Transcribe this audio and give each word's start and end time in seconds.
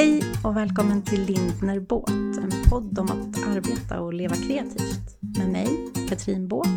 Hej 0.00 0.22
och 0.44 0.56
välkommen 0.56 1.02
till 1.02 1.24
Lindner 1.24 1.80
Båt, 1.80 2.10
en 2.10 2.50
podd 2.70 2.98
om 2.98 3.06
att 3.06 3.48
arbeta 3.48 4.00
och 4.00 4.14
leva 4.14 4.34
kreativt. 4.34 5.18
Med 5.38 5.48
mig, 5.48 5.68
Katrin 6.08 6.48
Båt, 6.48 6.68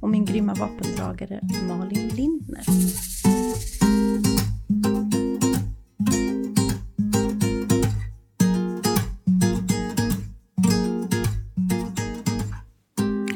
och 0.00 0.08
min 0.08 0.24
grymma 0.24 0.54
vapendragare 0.54 1.40
Malin 1.68 2.08
Lindner. 2.08 2.64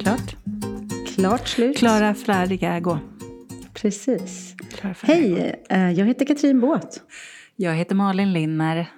Klart. 0.00 0.36
Klart 1.06 1.48
slut. 1.48 1.76
Klara, 1.76 2.14
färdiga, 2.14 2.80
gå. 2.80 2.98
Precis. 3.74 4.54
Klara. 4.72 4.94
Hej, 5.02 5.54
eh, 5.70 5.90
jag 5.90 6.06
heter 6.06 6.24
Katrin 6.24 6.60
Båt. 6.60 7.02
Jag 7.56 7.74
heter 7.74 7.94
Malin 7.94 8.32
Linner. 8.32 8.90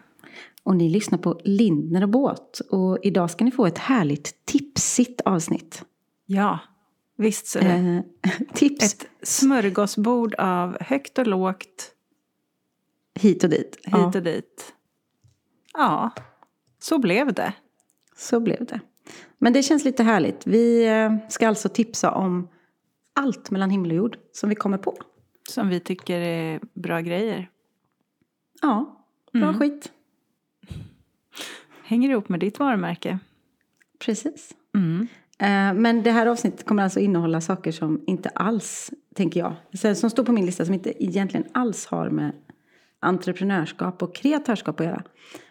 Och 0.69 0.77
ni 0.77 0.89
lyssnar 0.91 1.19
på 1.19 1.41
Lindner 1.45 2.03
och 2.03 2.09
Båt. 2.09 2.61
Och 2.61 2.99
idag 3.03 3.31
ska 3.31 3.45
ni 3.45 3.51
få 3.51 3.67
ett 3.67 3.79
härligt 3.79 4.45
tipsigt 4.47 5.21
avsnitt. 5.21 5.85
Ja, 6.27 6.59
visst 7.17 7.47
så. 7.47 7.59
Eh, 7.59 8.01
tips 8.55 8.95
Ett 8.95 9.07
smörgåsbord 9.23 10.35
av 10.35 10.77
högt 10.81 11.19
och 11.19 11.27
lågt, 11.27 11.95
hit 13.15 13.45
och 13.45 13.51
dit. 13.51 13.77
hit 13.85 13.93
Ja, 13.93 14.07
och 14.07 14.23
dit. 14.23 14.75
Ja, 15.73 16.11
så 16.79 16.99
blev 16.99 17.33
det. 17.35 17.53
så 18.17 18.41
blev 18.41 18.65
det. 18.67 18.81
Men 19.39 19.53
det 19.53 19.63
känns 19.63 19.85
lite 19.85 20.03
härligt. 20.03 20.47
Vi 20.47 20.87
eh, 20.89 21.17
ska 21.29 21.49
alltså 21.49 21.69
tipsa 21.69 22.11
om 22.15 22.49
allt 23.13 23.51
mellan 23.51 23.71
himmel 23.71 23.91
och 23.91 23.97
jord 23.97 24.19
som 24.33 24.49
vi 24.49 24.55
kommer 24.55 24.79
på. 24.79 24.97
Som 25.49 25.69
vi 25.69 25.81
tycker 25.81 26.21
är 26.21 26.61
bra 26.75 27.01
grejer. 27.01 27.51
Ja, 28.63 29.05
bra 29.33 29.43
Mm. 29.49 29.59
skit. 29.59 29.93
Hänger 31.89 32.11
ihop 32.11 32.29
med 32.29 32.41
ditt 32.41 32.59
varumärke. 32.59 33.19
Precis. 34.05 34.51
Mm. 34.75 35.07
Eh, 35.39 35.81
Men 35.81 36.03
det 36.03 36.11
här 36.11 36.27
avsnittet 36.27 36.67
kommer 36.67 36.83
alltså 36.83 37.01
innehålla 37.01 37.41
saker 37.41 37.73
som 37.73 38.05
inte 38.07 38.29
alls, 38.29 38.91
tänker 39.15 39.41
jag, 39.41 39.97
som 39.97 40.11
står 40.11 40.25
på 40.25 40.33
min 40.33 40.47
lista 40.47 40.65
som 40.65 40.75
inte 40.75 41.05
egentligen 41.05 41.47
alls 41.55 41.87
har 41.87 42.11
med 42.11 42.33
entreprenörskap 43.01 44.03
och 44.03 44.15
kreatörskap 44.17 44.81
att 44.81 44.87
göra. 44.87 45.03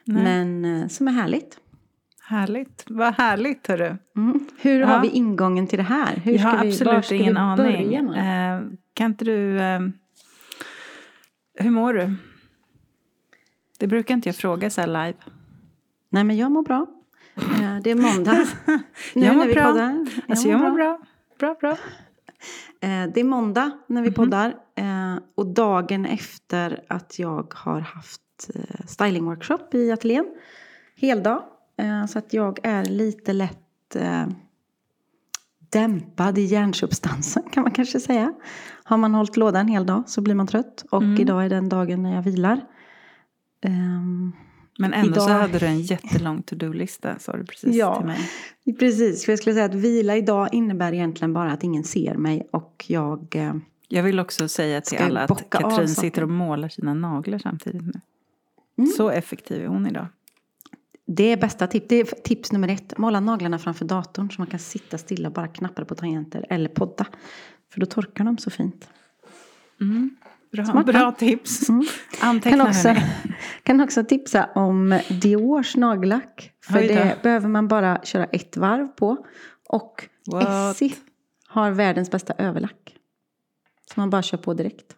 Nej. 0.06 0.24
Men 0.24 0.66
eh, 0.82 0.88
som 0.88 1.08
är 1.08 1.12
härligt. 1.12 1.60
Härligt. 2.30 2.86
Vad 2.88 3.14
härligt, 3.14 3.68
hörru. 3.68 3.98
Mm. 4.18 4.40
Hur 4.62 4.80
Ja. 4.80 4.88
har 4.88 5.02
vi 5.02 5.08
ingången 5.10 5.68
till 5.68 5.78
det 5.78 5.84
här? 5.84 6.16
Hur 6.16 6.32
Jag 6.34 6.42
har 6.42 6.64
vi, 6.64 6.70
absolut 6.72 7.12
ingen 7.12 7.34
vi 7.34 7.40
aning. 7.40 7.94
Eh, 8.16 8.62
kan 8.94 9.06
inte 9.12 9.26
du... 9.26 9.60
Eh, 9.60 9.80
hur 11.60 11.72
mår 11.72 11.94
du? 11.94 12.16
Det 13.80 13.88
brukar 13.88 14.14
inte 14.16 14.30
jag 14.30 14.36
fråga 14.36 14.70
så 14.70 14.82
här 14.82 14.88
live. 14.88 15.14
Nej, 16.10 16.24
men 16.24 16.38
jag 16.38 16.52
mår 16.52 16.64
bra. 16.64 16.86
Eh, 17.36 17.78
Det 17.84 17.92
är 17.92 17.96
måndag. 17.96 18.46
nu 19.16 19.26
Jag 19.26 19.36
mår 19.36 19.42
när 19.42 19.48
vi 19.48 19.54
bra. 19.54 19.64
poddar. 19.72 20.06
Alltså 20.28 20.48
jag 20.48 20.60
mår 20.60 20.72
bra. 20.72 21.00
Bra, 21.40 21.56
bra. 21.60 21.72
Eh, 22.82 23.08
Det 23.14 23.20
är 23.20 23.24
måndag 23.24 23.72
när 23.88 24.02
vi 24.02 24.12
poddar. 24.12 24.56
eh, 24.76 25.16
Och 25.36 25.46
dagen 25.48 26.06
efter 26.06 26.84
att 26.88 27.20
jag 27.20 27.54
har 27.56 27.80
haft 27.80 28.22
stylingworkshop 28.88 29.74
i 29.74 29.92
ateljén. 29.92 30.26
Heldag. 30.96 31.44
Så 32.10 32.20
att 32.20 32.34
jag 32.34 32.60
är 32.64 32.86
lite 32.86 33.34
lätt 33.34 33.96
dämpad 35.70 36.38
i 36.38 36.42
hjärnsubstansen 36.42 37.44
kan 37.52 37.64
man 37.64 37.72
kanske 37.72 38.00
säga. 38.00 38.34
Har 38.84 38.98
man 38.98 39.14
hållit 39.16 39.38
låda 39.38 39.60
en 39.60 39.68
hel 39.68 39.86
dag 39.86 40.04
så 40.08 40.22
blir 40.22 40.36
man 40.36 40.48
trött. 40.48 40.86
Och 40.92 41.04
Mm. 41.04 41.22
idag 41.22 41.46
är 41.46 41.50
den 41.50 41.70
dagen 41.70 42.04
när 42.04 42.16
jag 42.16 42.22
vilar. 42.22 42.66
Ehm, 43.62 44.34
Men 44.78 44.94
ändå 44.94 45.22
så 45.22 45.30
Idag- 45.30 45.40
hade 45.40 45.60
du 45.60 45.66
en 45.66 45.82
jättelång 45.82 46.44
to-do-lista, 46.44 47.20
sa 47.20 47.38
du 47.38 47.46
precis 47.46 47.76
Ja. 47.76 47.96
till 47.98 48.06
mig. 48.06 48.20
Precis, 48.80 49.26
för 49.26 49.32
jag 49.32 49.40
skulle 49.40 49.54
säga 49.54 49.66
att 49.66 49.76
vila 49.76 50.16
idag 50.18 50.50
innebär 50.52 50.94
egentligen 50.94 51.34
bara 51.34 51.52
att 51.52 51.64
ingen 51.64 51.84
ser 51.84 52.16
mig 52.16 52.48
och 52.52 52.86
jag... 52.88 53.36
eh, 53.36 53.54
Jag 53.88 54.04
vill 54.04 54.20
också 54.20 54.48
säga 54.48 54.82
till 54.82 54.98
alla 54.98 55.20
att 55.22 55.50
Katrin 55.50 55.88
sitter 55.90 56.22
och 56.24 56.30
målar 56.30 56.70
sina 56.70 56.94
naglar 56.94 57.40
samtidigt 57.40 57.82
nu. 57.82 57.94
Mm. 58.78 58.90
Så 58.98 59.10
effektiv 59.10 59.62
är 59.64 59.68
hon 59.68 59.88
idag. 59.88 60.08
Det 61.06 61.32
är 61.32 61.38
bästa 61.38 61.68
tips. 61.68 61.86
Det 61.90 61.96
är 61.96 62.06
tips 62.06 62.52
nummer 62.52 62.68
ett. 62.68 62.98
Måla 62.98 63.20
naglarna 63.20 63.60
framför 63.60 63.86
datorn 63.86 64.32
så 64.32 64.42
man 64.42 64.48
kan 64.48 64.60
sitta 64.60 64.98
stilla 64.98 65.28
och 65.28 65.34
bara 65.34 65.48
knappa 65.48 65.86
på 65.86 65.96
tangenter 65.96 66.46
eller 66.50 66.70
podda. 66.70 67.06
För 67.74 67.80
då 67.80 67.86
torkar 67.86 68.24
de 68.24 68.38
så 68.38 68.50
fint. 68.50 68.90
Bra, 70.52 70.66
Smart, 70.66 70.86
bra 70.86 71.12
tips. 71.12 71.70
Mm. 71.70 71.86
Anteckna 72.22 72.58
Kan 72.58 72.68
också, 72.68 72.96
kan 73.64 73.82
också 73.82 74.04
tipsa 74.04 74.50
om 74.56 75.00
Diors 75.22 75.76
nagellack. 75.76 76.52
För 76.64 76.82
det 76.82 77.24
behöver 77.24 77.48
man 77.50 77.68
bara 77.68 78.02
köra 78.04 78.26
ett 78.26 78.58
varv 78.58 78.88
på. 78.88 79.26
Och 79.70 80.10
What? 80.32 80.76
Essie 80.76 80.94
har 81.48 81.72
världens 81.72 82.12
bästa 82.12 82.34
överlack. 82.38 82.96
Som 83.94 84.02
man 84.02 84.10
bara 84.10 84.22
kör 84.22 84.38
på 84.38 84.54
direkt. 84.54 84.96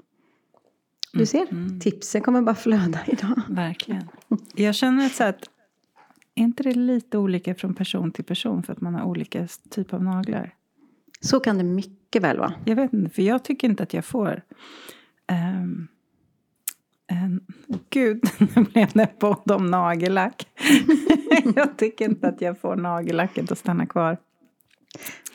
Du 1.14 1.26
ser, 1.26 1.48
Mm. 1.52 1.80
tipsen 1.80 2.22
kommer 2.22 2.42
bara 2.42 2.56
flöda 2.56 3.00
idag. 3.08 3.42
Verkligen. 3.50 4.10
Jag 4.56 4.76
känner 4.76 5.10
så 5.10 5.24
att, 5.24 5.50
är 6.36 6.44
inte 6.44 6.64
det 6.64 6.74
lite 6.74 7.18
olika 7.18 7.56
från 7.56 7.74
person 7.76 8.12
till 8.12 8.24
person 8.26 8.64
för 8.64 8.74
att 8.74 8.82
man 8.82 8.96
har 8.96 9.04
olika 9.04 9.48
typ 9.70 9.94
av 9.94 10.04
naglar? 10.04 10.54
Så 11.22 11.40
kan 11.40 11.58
det 11.58 11.64
mycket 11.64 12.24
väl 12.24 12.38
vara. 12.38 12.54
Jag 12.66 12.76
vet 12.76 12.94
inte, 12.94 13.10
för 13.16 13.22
jag 13.22 13.44
tycker 13.44 13.68
inte 13.70 13.84
att 13.84 13.94
jag 13.94 14.06
får... 14.06 14.42
Um, 15.30 15.88
en, 17.08 17.42
gud, 17.90 18.24
nu 18.56 18.64
blev 18.64 18.90
det 18.94 19.20
podd 19.20 19.52
om 19.52 19.66
nagellack. 19.66 20.48
jag 21.56 21.78
tycker 21.78 22.06
inte 22.06 22.28
att 22.28 22.42
jag 22.42 22.60
får 22.60 22.76
nagellacket 22.76 23.52
att 23.52 23.58
stanna 23.58 23.86
kvar. 23.86 24.18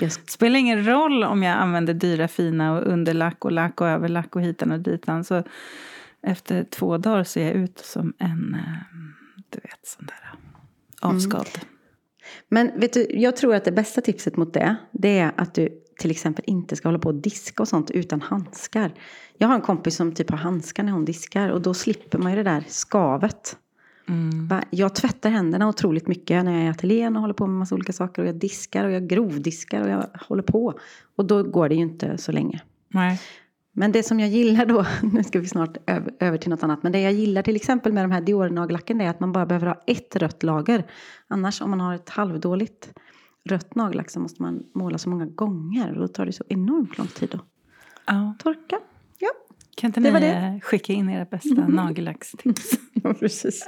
Jag 0.01 0.13
spelar 0.13 0.59
ingen 0.59 0.87
roll 0.87 1.25
om 1.25 1.43
jag 1.43 1.57
använder 1.57 1.95
dyra 1.95 2.29
fina 2.29 2.73
och 2.73 2.87
underlack 2.87 3.45
och 3.45 3.53
lack 3.53 3.81
och 3.81 3.89
överlack 3.89 4.37
och 4.37 4.43
hitan 4.43 4.73
och 4.73 4.81
ditan. 4.81 5.25
Så 5.25 5.43
efter 6.23 6.65
två 6.65 6.99
dagar 6.99 7.25
ser 7.25 7.45
jag 7.45 7.55
ut 7.55 7.79
som 7.79 8.13
en, 8.19 8.55
eh, 8.55 9.01
du 9.51 9.59
vet, 9.63 9.87
sån 9.87 10.07
där 10.07 10.35
avskavd. 11.01 11.59
Men 12.49 12.81
vet 12.81 12.93
du, 12.93 13.07
jag 13.11 13.37
tror 13.37 13.55
att 13.55 13.65
det 13.65 13.73
bästa 13.73 14.01
tipset 14.01 14.37
mot 14.37 14.55
det, 14.55 14.77
det 14.93 15.19
är 15.19 15.33
att 15.37 15.55
du 15.55 15.84
till 15.99 16.11
exempel 16.11 16.45
inte 16.47 16.77
ska 16.77 16.89
hålla 16.89 16.99
på 16.99 17.09
och 17.09 17.15
diska 17.15 17.63
och 17.63 17.69
sånt 17.69 17.91
utan 17.91 18.21
handskar. 18.21 18.95
Jag 19.39 19.49
har 19.49 19.55
en 19.55 19.61
kompis 19.61 19.97
som 19.97 20.13
typ 20.13 20.31
har 20.31 20.39
handskar 20.39 20.83
när 20.83 20.93
hon 20.93 21.05
diskar 21.05 21.49
och 21.49 21.63
då 21.63 21.75
slipper 21.75 22.19
man 22.19 22.33
ju 22.33 22.37
det 22.37 22.51
där 22.51 22.65
skavet. 22.69 23.57
Mm. 24.09 24.61
Jag 24.71 24.95
tvättar 24.95 25.31
händerna 25.31 25.69
otroligt 25.69 26.07
mycket 26.07 26.45
när 26.45 26.53
jag 26.53 26.63
är 26.63 26.67
i 26.67 26.69
ateljén 26.69 27.17
och 27.17 27.21
håller 27.21 27.35
på 27.35 27.47
med 27.47 27.59
massa 27.59 27.75
olika 27.75 27.93
saker 27.93 28.23
och 28.23 28.29
jag 28.29 28.35
diskar 28.35 28.85
och 28.85 28.91
jag 28.91 29.09
grovdiskar 29.09 29.83
och 29.83 29.89
jag 29.89 30.07
håller 30.29 30.43
på. 30.43 30.79
Och 31.17 31.25
då 31.25 31.43
går 31.43 31.69
det 31.69 31.75
ju 31.75 31.81
inte 31.81 32.19
så 32.19 32.33
länge. 32.33 32.63
Nej. 32.89 33.21
Men 33.73 33.93
det 33.93 34.03
som 34.03 34.21
jag 34.21 34.29
gillar 34.29 34.67
då, 34.67 34.87
nu 35.13 35.25
ska 35.25 35.41
vi 35.41 35.47
snart 35.47 35.77
över, 36.21 36.37
till 36.37 36.51
något 36.51 36.63
annat, 36.63 36.83
men 36.83 36.93
det 36.93 37.01
jag 37.01 37.13
gillar 37.13 37.43
till 37.43 37.57
exempel 37.57 37.93
med 37.93 38.05
de 38.05 38.11
här 38.11 38.21
Dior-nagellacken 38.21 39.01
är 39.01 39.11
att 39.11 39.21
man 39.21 39.33
bara 39.33 39.47
behöver 39.47 39.67
ha 39.67 39.83
ett 39.87 40.17
rött 40.17 40.43
lager. 40.43 40.85
Annars 41.29 41.61
om 41.61 41.71
man 41.71 41.81
har 41.81 41.95
ett 41.95 42.09
halvdåligt 42.09 42.93
rött 43.45 43.75
nagellack 43.75 44.11
så 44.11 44.21
måste 44.21 44.43
man 44.43 44.63
måla 44.75 44.99
så 44.99 45.09
många 45.11 45.27
gånger 45.27 45.93
och 45.93 46.01
då 46.01 46.09
tar 46.09 46.27
det 46.27 46.33
så 46.33 46.45
enormt 46.49 46.99
lång 46.99 47.07
tid 47.07 47.35
att 47.35 47.41
Ja. 48.07 48.35
torka. 48.39 48.79
Ja, 49.19 49.29
Kan 49.77 49.89
inte 49.89 50.01
Det 50.01 50.13
ni 50.13 50.21
det. 50.21 50.61
skicka 50.63 50.93
in 50.93 51.09
era 51.09 51.25
bästa 51.25 51.69
nagellackstips? 51.69 52.71
ja 52.93 53.15
precis. 53.15 53.67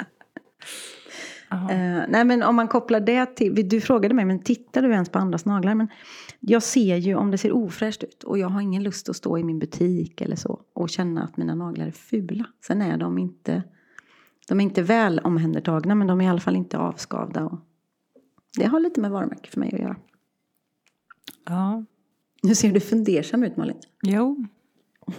Eh, 1.50 2.04
nej 2.09 2.25
men 2.25 2.42
om 2.42 2.56
man 2.56 2.69
kopplar 2.69 3.00
det 3.00 3.26
till, 3.37 3.69
du 3.69 3.81
frågade 3.81 4.14
mig, 4.14 4.25
men 4.25 4.42
tittar 4.42 4.82
du 4.82 4.92
ens 4.92 5.09
på 5.09 5.19
andras 5.19 5.44
naglar? 5.44 5.75
Men 5.75 5.88
jag 6.41 6.62
ser 6.62 6.97
ju 6.97 7.14
om 7.14 7.31
det 7.31 7.38
ser 7.38 7.53
ofräscht 7.53 8.03
ut 8.04 8.22
och 8.22 8.38
jag 8.38 8.48
har 8.48 8.60
ingen 8.60 8.82
lust 8.82 9.08
att 9.08 9.16
stå 9.16 9.38
i 9.38 9.44
min 9.44 9.58
butik 9.58 10.20
eller 10.20 10.37
så 10.37 10.61
och 10.72 10.88
känna 10.90 11.22
att 11.22 11.37
mina 11.37 11.55
naglar 11.55 11.87
är 11.87 11.90
fula. 11.90 12.44
Sen 12.67 12.82
är 12.82 12.96
de 12.99 13.19
inte, 13.19 13.62
de 14.49 14.61
är 14.61 14.64
inte 14.64 14.82
väl 14.82 15.19
omhändertagna 15.19 15.94
men 15.94 16.06
de 16.06 16.20
är 16.20 16.25
i 16.25 16.29
alla 16.29 16.40
fall 16.40 16.56
inte 16.56 16.79
avskavda. 16.79 17.44
Och 17.44 17.58
det 18.56 18.67
har 18.67 18.81
lite 18.81 19.00
med 19.00 19.11
varumärke 19.11 19.50
för 19.50 19.61
mig 19.61 19.75
att 19.75 19.81
göra. 19.81 19.97
ja. 21.44 21.85
Nu 22.43 22.55
ser 22.55 22.73
du 22.73 22.81
fundersam 22.81 23.44
ut 23.44 23.56
Malin. 23.56 23.76
Jo. 24.03 24.47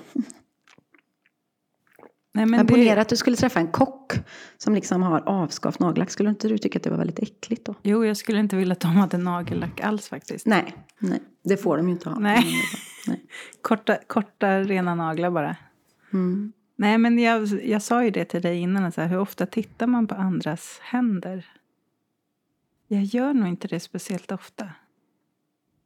Nej, 2.33 2.45
men 2.45 2.57
Men 2.57 2.67
Ponera 2.67 2.95
det, 2.95 3.01
att 3.01 3.09
du 3.09 3.17
skulle 3.17 3.35
träffa 3.35 3.59
en 3.59 3.67
kock 3.67 4.13
som 4.57 4.75
liksom 4.75 5.03
har 5.03 5.21
avskavt 5.25 5.79
nagellack. 5.79 6.09
Skulle 6.09 6.29
inte 6.29 6.47
du 6.47 6.57
tycka 6.57 6.79
att 6.79 6.83
det 6.83 6.89
var 6.89 6.97
väldigt 6.97 7.19
äckligt 7.19 7.65
då? 7.65 7.75
jo, 7.83 8.05
jag 8.05 8.17
skulle 8.17 8.39
inte 8.39 8.55
vilja 8.55 8.71
att 8.71 8.79
de 8.79 8.87
hade 8.87 9.17
nagellack 9.17 9.81
alls 9.81 10.07
faktiskt. 10.07 10.45
Nej, 10.45 10.75
nej 10.99 11.19
det 11.43 11.57
får 11.57 11.77
de 11.77 11.87
ju 11.87 11.93
inte 11.93 12.09
ha. 12.09 12.19
Nej. 12.19 12.45
nej. 13.07 13.25
Korta, 13.61 13.97
korta 14.07 14.59
rena 14.59 14.95
naglar 14.95 15.31
bara. 15.31 15.55
Mm. 16.13 16.53
Nej, 16.75 16.97
men 16.97 17.19
jag, 17.19 17.47
jag 17.63 17.81
sa 17.81 18.03
ju 18.03 18.11
det 18.11 18.25
till 18.25 18.41
dig 18.41 18.57
innan. 18.57 18.91
Så 18.91 19.01
här, 19.01 19.07
hur 19.07 19.19
ofta 19.19 19.45
tittar 19.45 19.87
man 19.87 20.07
på 20.07 20.15
andras 20.15 20.79
händer? 20.81 21.45
Jag 22.87 23.03
gör 23.03 23.33
nog 23.33 23.47
inte 23.47 23.67
det 23.67 23.79
speciellt 23.79 24.31
ofta. 24.31 24.69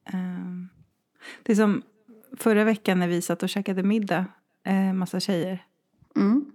Ehm, 0.06 0.70
det 1.44 1.52
är 1.52 1.56
som 1.56 1.82
förra 2.38 2.64
veckan 2.64 3.00
när 3.00 3.08
vi 3.08 3.22
satt 3.22 3.44
och 3.44 3.50
käkade 3.50 3.84
middag, 3.84 4.26
eh, 4.64 4.94
massa 4.94 5.20
tjejer. 5.20 5.66
Mm. 6.16 6.46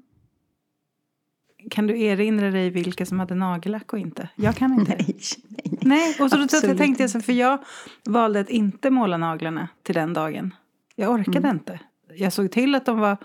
kan 1.71 1.87
du 1.87 2.03
erinra 2.03 2.51
dig 2.51 2.71
vilka 2.71 3.07
som 3.07 3.21
hade 3.21 3.35
nagellack 3.35 3.93
och 3.93 3.99
inte? 3.99 4.29
Jag 4.37 4.57
kan 4.57 4.73
inte. 4.73 4.91
Nej, 4.99 5.17
nej, 5.49 5.79
nej. 5.83 6.17
Och 6.21 6.31
så 6.31 6.37
då 6.67 6.77
tänkte 6.77 7.03
jag 7.03 7.11
så, 7.11 7.21
för 7.21 7.33
jag 7.33 7.65
valde 8.05 8.41
att 8.41 8.51
inte 8.51 8.91
måla 8.91 9.17
naglarna 9.17 9.69
till 9.83 9.95
den 9.95 10.13
dagen. 10.13 10.55
Jag 10.95 11.11
orkade 11.11 11.39
Mm. 11.39 11.51
inte. 11.57 11.81
Jag 12.15 12.33
såg 12.33 12.51
till 12.51 12.75
att 12.75 12.87
de 12.87 12.99
var 12.99 13.17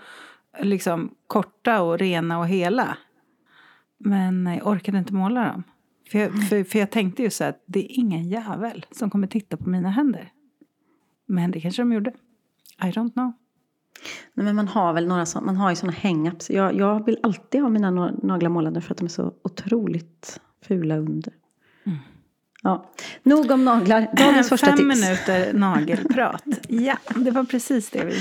liksom 0.58 1.14
korta 1.26 1.82
och 1.82 1.98
rena 1.98 2.38
och 2.38 2.48
hela. 2.48 2.96
Men 3.98 4.46
jag 4.46 4.66
orkade 4.66 4.98
inte 4.98 5.14
måla 5.14 5.44
dem. 5.44 5.62
För 6.12 6.18
jag, 6.18 6.48
för, 6.48 6.64
för 6.64 6.78
jag 6.78 6.90
tänkte 6.90 7.22
ju 7.22 7.30
så 7.30 7.44
att 7.44 7.62
det 7.66 7.78
är 7.78 7.98
ingen 7.98 8.28
jävel 8.28 8.86
som 8.90 9.10
kommer 9.10 9.26
titta 9.26 9.56
på 9.56 9.68
mina 9.68 9.90
händer. 9.90 10.32
Men 11.26 11.50
det 11.50 11.60
kanske 11.60 11.82
de 11.82 11.92
gjorde. 11.92 12.10
I 12.82 12.86
don't 12.86 13.12
know. 13.12 13.32
Nej, 14.34 14.44
men 14.44 14.56
man 14.56 14.68
har 14.68 14.92
väl 14.92 15.06
några 15.08 15.26
man 15.40 15.56
har 15.56 15.70
ju 15.70 15.76
sådana 15.76 15.96
hang-ups. 15.98 16.52
Jag, 16.52 16.74
jag 16.74 17.06
vill 17.06 17.18
alltid 17.22 17.60
ha 17.60 17.68
mina 17.68 17.90
na- 17.90 18.26
naglar 18.26 18.50
målade 18.50 18.80
för 18.80 18.92
att 18.92 18.98
de 18.98 19.04
är 19.04 19.08
så 19.08 19.34
otroligt 19.44 20.40
fula 20.68 20.96
under. 20.96 21.32
Ja, 22.62 22.90
nog 23.22 23.50
om 23.50 23.64
naglar. 23.64 24.08
Dagens 24.16 24.48
första 24.48 24.66
Fem 24.66 24.76
tips. 24.76 25.00
minuter 25.00 25.52
nagelprat. 25.52 26.44
ja, 26.68 26.96
det 27.16 27.30
var 27.30 27.44
precis 27.44 27.90
det 27.90 28.04
vi 28.04 28.20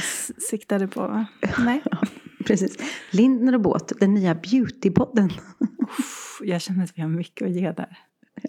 siktade 0.49 0.87
på. 0.87 1.25
Nej. 1.59 1.83
Precis. 2.45 2.77
Lindner 3.11 3.55
och 3.55 3.61
Båt, 3.61 3.91
den 3.99 4.13
nya 4.13 4.35
beautypodden. 4.35 5.29
Jag 6.41 6.61
känner 6.61 6.83
att 6.83 6.97
vi 6.97 7.01
har 7.01 7.09
mycket 7.09 7.47
att 7.47 7.53
ge 7.53 7.71
där. 7.71 7.97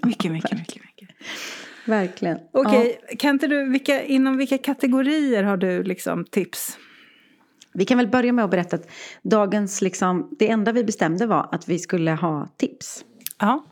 Mycket, 0.05 0.33
mycket, 0.33 0.59
mycket. 0.59 0.83
mycket. 0.83 1.09
Verkligen. 1.87 2.39
Okej, 2.53 3.01
kan 3.19 3.31
inte 3.31 3.47
du, 3.47 3.71
vilka, 3.71 4.03
inom 4.03 4.37
vilka 4.37 4.59
kategorier 4.59 5.43
har 5.43 5.57
du 5.57 5.83
liksom 5.83 6.25
tips? 6.25 6.79
Vi 7.75 7.85
kan 7.85 7.99
väl 7.99 8.09
börja 8.09 8.33
med 8.33 8.45
att 8.45 8.51
berätta 8.51 8.77
att 8.77 8.91
dagens, 9.23 9.83
liksom, 9.83 10.37
det 10.39 10.51
enda 10.51 10.73
vi 10.73 10.85
bestämde 10.85 11.27
var 11.27 11.49
att 11.53 11.69
vi 11.69 11.79
skulle 11.79 12.11
ha 12.11 12.49
tips. 12.57 13.05
Ja. 13.39 13.65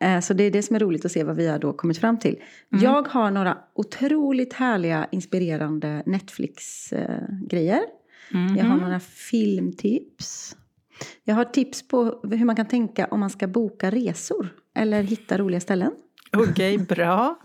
Eh, 0.00 0.20
Så 0.20 0.34
det 0.34 0.44
är 0.44 0.50
det 0.50 0.62
som 0.62 0.76
är 0.76 0.80
roligt 0.80 1.04
att 1.04 1.12
se 1.12 1.24
vad 1.24 1.36
vi 1.36 1.48
har 1.48 1.58
då 1.58 1.72
kommit 1.72 1.98
fram 1.98 2.18
till. 2.18 2.42
Jag 2.68 3.08
har 3.08 3.30
några 3.30 3.58
otroligt 3.74 4.52
härliga, 4.52 5.08
inspirerande 5.12 6.02
Netflix-grejer. 6.06 7.80
Jag 8.30 8.64
har 8.64 8.76
några 8.76 9.00
filmtips. 9.00 10.56
Jag 11.24 11.34
har 11.34 11.44
tips 11.44 11.88
på 11.88 12.20
hur 12.30 12.44
man 12.44 12.56
kan 12.56 12.66
tänka 12.68 13.06
om 13.10 13.20
man 13.20 13.30
ska 13.30 13.46
boka 13.46 13.90
resor. 13.90 14.48
Eller 14.74 15.02
hitta 15.02 15.38
roliga 15.38 15.60
ställen. 15.60 15.92
Okej, 16.36 16.78
bra. 16.88 17.38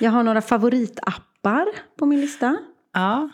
Jag 0.00 0.10
har 0.10 0.22
några 0.22 0.40
favoritappar 0.42 1.66
på 1.98 2.06
min 2.06 2.20
lista. 2.20 2.56
Ja, 2.92 3.28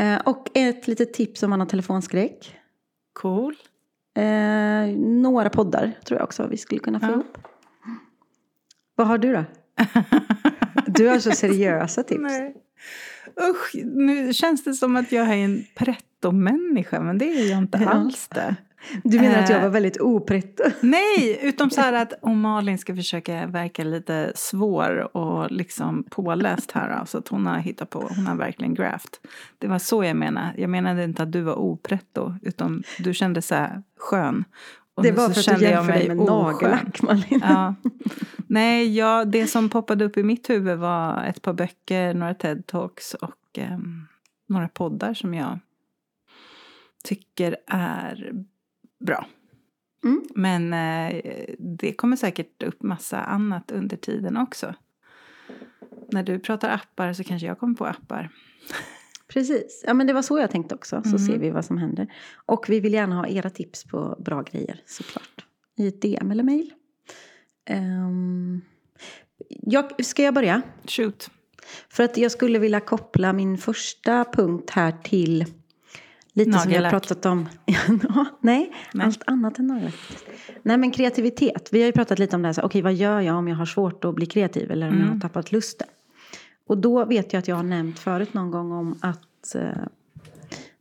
Eh, 0.00 0.18
Och 0.24 0.48
ett 0.54 0.88
litet 0.88 1.12
tips 1.14 1.42
om 1.42 1.50
man 1.50 1.60
har 1.60 1.66
telefonskräck. 1.66 2.56
cool. 3.12 3.54
Eh, 4.16 4.86
några 4.98 5.50
poddar 5.50 5.92
tror 6.04 6.18
jag 6.20 6.24
också 6.24 6.46
vi 6.46 6.56
skulle 6.56 6.80
kunna 6.80 7.00
få 7.00 7.06
Ja. 7.06 7.12
ihop. 7.12 7.38
Vad 8.94 9.06
har 9.06 9.18
du 9.18 9.32
då? 9.32 9.44
Du 10.86 11.08
har 11.08 11.18
så 11.18 11.30
seriösa 11.30 12.02
tips. 12.02 12.20
Nej. 12.22 12.56
Usch, 13.50 13.74
nu 13.84 14.32
känns 14.32 14.64
det 14.64 14.74
som 14.74 14.96
att 14.96 15.12
jag 15.12 15.28
är 15.28 15.36
en 15.36 15.64
pretto-människa, 15.74 17.00
men 17.00 17.18
det 17.18 17.24
är 17.24 17.50
jag 17.50 17.58
inte 17.58 17.78
alls 17.88 18.28
det. 18.28 18.56
Du 19.04 19.20
menar 19.20 19.38
att 19.42 19.48
jag 19.48 19.58
Eh. 19.58 19.62
var 19.62 19.70
väldigt 19.70 20.00
opretto? 20.00 20.62
Nej, 20.80 21.38
utom 21.42 21.70
så 21.70 21.80
här 21.80 21.92
att 21.92 22.12
om 22.22 22.40
Malin 22.40 22.78
ska 22.78 22.96
försöka 22.96 23.46
verka 23.46 23.84
lite 23.84 24.32
svår 24.34 25.16
och 25.16 25.50
liksom 25.50 26.04
påläst 26.10 26.70
här, 26.72 27.04
så 27.04 27.18
att 27.18 27.28
hon 27.28 27.46
har 27.46 27.58
hittat 27.58 27.90
på, 27.90 28.10
hon 28.16 28.26
har 28.26 28.36
verkligen 28.36 28.74
graft. 28.74 29.20
Det 29.58 29.66
var 29.66 29.78
så 29.78 30.04
jag 30.04 30.16
menade. 30.16 30.52
Jag 30.56 30.70
menade 30.70 31.04
inte 31.04 31.22
att 31.22 31.32
du 31.32 31.40
var 31.40 31.54
opretto, 31.54 32.34
utan 32.42 32.82
du 32.98 33.14
kände 33.14 33.42
så 33.42 33.54
här 33.54 33.82
skön. 33.98 34.44
Och 34.98 35.04
Det 35.04 35.12
var 35.12 35.30
för 35.30 35.52
att 35.52 35.58
du 35.58 35.64
jämförde 35.64 36.08
med 36.08 36.16
nagellack 36.16 37.02
Malin. 37.02 37.42
Nej, 38.46 38.96
ja, 38.96 39.24
det 39.24 39.46
som 39.46 39.68
poppade 39.68 40.04
upp 40.04 40.16
i 40.16 40.22
mitt 40.22 40.50
huvud 40.50 40.78
var 40.78 41.24
ett 41.24 41.42
par 41.42 41.52
böcker, 41.52 42.14
några 42.14 42.32
TED-talks 42.32 43.14
och 43.14 43.58
ehm, 43.58 44.06
några 44.46 44.68
poddar 44.68 45.14
som 45.14 45.34
jag 45.34 45.58
tycker 47.04 47.56
är 47.66 48.32
bra. 49.00 49.26
Mm. 50.04 50.22
Men 50.34 50.72
eh, 50.72 51.22
det 51.58 51.92
kommer 51.92 52.16
säkert 52.16 52.62
upp 52.62 52.82
massa 52.82 53.20
annat 53.20 53.70
under 53.70 53.96
tiden 53.96 54.36
också. 54.36 54.74
När 56.12 56.22
du 56.22 56.38
pratar 56.38 56.70
appar 56.70 57.12
så 57.12 57.24
kanske 57.24 57.46
jag 57.46 57.58
kommer 57.58 57.74
på 57.74 57.86
appar. 57.86 58.30
Precis, 59.28 59.84
ja 59.86 59.94
men 59.94 60.06
det 60.06 60.12
var 60.12 60.22
så 60.22 60.38
jag 60.38 60.50
tänkte 60.50 60.74
också. 60.74 61.02
Så 61.02 61.08
Mm. 61.08 61.18
ser 61.18 61.38
vi 61.38 61.50
vad 61.50 61.64
som 61.64 61.78
händer. 61.78 62.06
Och 62.46 62.64
vi 62.68 62.80
vill 62.80 62.92
gärna 62.92 63.16
ha 63.16 63.26
era 63.28 63.50
tips 63.50 63.84
på 63.84 64.16
bra 64.18 64.42
grejer 64.42 64.80
såklart. 64.86 65.44
I 65.76 65.88
ett 65.88 66.02
DM 66.02 66.30
eller 66.30 66.42
mail. 66.42 66.72
Ehm, 67.66 68.60
jag, 69.48 70.04
ska 70.04 70.22
jag 70.22 70.34
börja? 70.34 70.62
Shoot. 70.84 71.30
För 71.88 72.04
att 72.04 72.16
jag 72.16 72.32
skulle 72.32 72.58
vilja 72.58 72.80
koppla 72.80 73.32
min 73.32 73.58
första 73.58 74.24
punkt 74.24 74.70
här 74.70 74.92
till 75.04 75.44
lite 76.32 76.52
som 76.52 76.70
vi 76.70 76.74
har 76.76 76.82
Nagellack. 76.82 76.90
pratat 76.90 77.26
om. 77.26 77.48
Ja, 78.02 78.24
nej, 78.40 78.72
Nej. 78.94 79.06
allt 79.06 79.22
annat 79.26 79.58
än 79.58 79.66
nagellack. 79.66 79.94
Nej 80.62 80.76
men 80.78 80.90
kreativitet. 80.90 81.68
Vi 81.72 81.80
har 81.80 81.86
ju 81.86 81.92
pratat 81.92 82.18
lite 82.18 82.36
om 82.36 82.42
det 82.42 82.48
här. 82.48 82.64
Okej, 82.64 82.82
vad 82.82 82.94
gör 82.94 83.20
jag 83.20 83.36
om 83.36 83.48
jag 83.48 83.56
har 83.56 83.66
svårt 83.66 84.04
att 84.04 84.14
bli 84.14 84.26
kreativ 84.26 84.70
eller 84.70 84.88
om 84.88 84.94
jag 84.94 85.02
Mm. 85.02 85.12
har 85.14 85.20
tappat 85.20 85.52
lusten? 85.52 85.88
Och 86.68 86.78
då 86.78 87.04
vet 87.04 87.32
jag 87.32 87.40
att 87.40 87.48
jag 87.48 87.56
har 87.56 87.62
nämnt 87.62 87.98
förut 87.98 88.34
någon 88.34 88.50
gång 88.50 88.72
om 88.72 88.98
att 89.00 89.54
eh, 89.54 89.86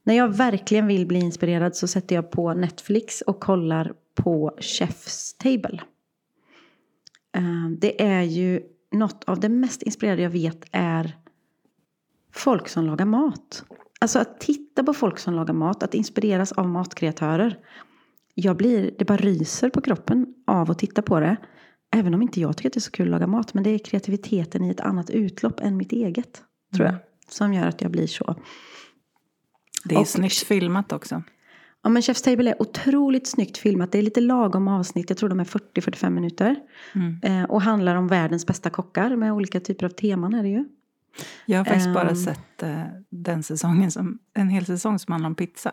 när 0.03 0.13
jag 0.13 0.37
verkligen 0.37 0.87
vill 0.87 1.05
bli 1.05 1.19
inspirerad 1.19 1.75
så 1.75 1.87
sätter 1.87 2.15
jag 2.15 2.31
på 2.31 2.53
Netflix 2.53 3.21
och 3.21 3.39
kollar 3.39 3.93
på 4.15 4.51
Chef's 4.57 5.37
Table. 5.37 5.81
Eh, 7.35 7.69
det 7.77 8.03
är 8.03 8.21
ju 8.21 8.61
något 8.91 9.23
av 9.23 9.39
det 9.39 9.49
mest 9.49 9.83
inspirerade 9.83 10.21
jag 10.21 10.29
vet 10.29 10.65
är 10.71 11.17
folk 12.33 12.67
som 12.67 12.85
lagar 12.85 13.05
mat. 13.05 13.63
Alltså 13.99 14.19
att 14.19 14.39
titta 14.39 14.83
på 14.83 14.93
folk 14.93 15.19
som 15.19 15.33
lagar 15.33 15.53
mat, 15.53 15.83
att 15.83 15.93
inspireras 15.93 16.51
av 16.51 16.69
matkreatörer. 16.69 17.59
Jag 18.33 18.57
blir, 18.57 18.91
det 18.97 19.05
bara 19.05 19.17
ryser 19.17 19.69
på 19.69 19.81
kroppen 19.81 20.33
av 20.47 20.71
att 20.71 20.79
titta 20.79 21.01
på 21.01 21.19
det. 21.19 21.37
Även 21.95 22.13
om 22.13 22.21
inte 22.21 22.41
jag 22.41 22.57
tycker 22.57 22.69
att 22.69 22.73
det 22.73 22.77
är 22.77 22.81
så 22.81 22.91
kul 22.91 23.07
att 23.07 23.11
laga 23.11 23.27
mat. 23.27 23.53
Men 23.53 23.63
det 23.63 23.69
är 23.69 23.77
kreativiteten 23.77 24.63
i 24.63 24.69
ett 24.69 24.79
annat 24.79 25.09
utlopp 25.09 25.59
än 25.59 25.77
mitt 25.77 25.91
eget. 25.91 26.41
Tror 26.75 26.85
jag. 26.87 26.95
Som 27.29 27.53
gör 27.53 27.67
att 27.67 27.81
jag 27.81 27.91
blir 27.91 28.07
så. 28.07 28.35
Det 29.83 29.95
är 29.95 29.99
Och- 29.99 30.07
snyggt 30.07 30.33
filmat 30.37 30.91
också. 30.91 31.23
Ja 31.81 31.89
men 31.89 32.01
Chef's 32.01 32.23
Table 32.23 32.49
är 32.51 32.61
otroligt 32.61 33.27
snyggt 33.27 33.57
filmat. 33.57 33.91
Det 33.91 33.97
är 33.97 34.01
lite 34.01 34.21
lagom 34.21 34.67
avsnitt. 34.67 35.09
Jag 35.09 35.17
tror 35.17 35.29
de 35.29 35.39
är 35.39 35.43
40-45 35.45 36.09
minuter. 36.09 36.55
Mm. 36.95 37.19
Eh, 37.23 37.43
och 37.49 37.61
handlar 37.61 37.95
om 37.95 38.07
världens 38.07 38.45
bästa 38.45 38.69
kockar. 38.69 39.15
Med 39.15 39.33
olika 39.33 39.59
typer 39.59 39.85
av 39.85 39.89
teman 39.89 40.33
är 40.33 40.43
det 40.43 40.49
ju. 40.49 40.65
Jag 41.45 41.57
har 41.59 41.65
faktiskt 41.65 41.93
bara 41.93 42.09
Ehm. 42.09 42.15
sett 42.15 42.63
eh, 42.63 42.83
den 43.09 43.43
säsongen 43.43 43.91
som, 43.91 44.19
en 44.33 44.49
hel 44.49 44.65
säsong 44.65 44.99
som 44.99 45.11
handlar 45.11 45.29
om 45.29 45.35
pizza. 45.35 45.71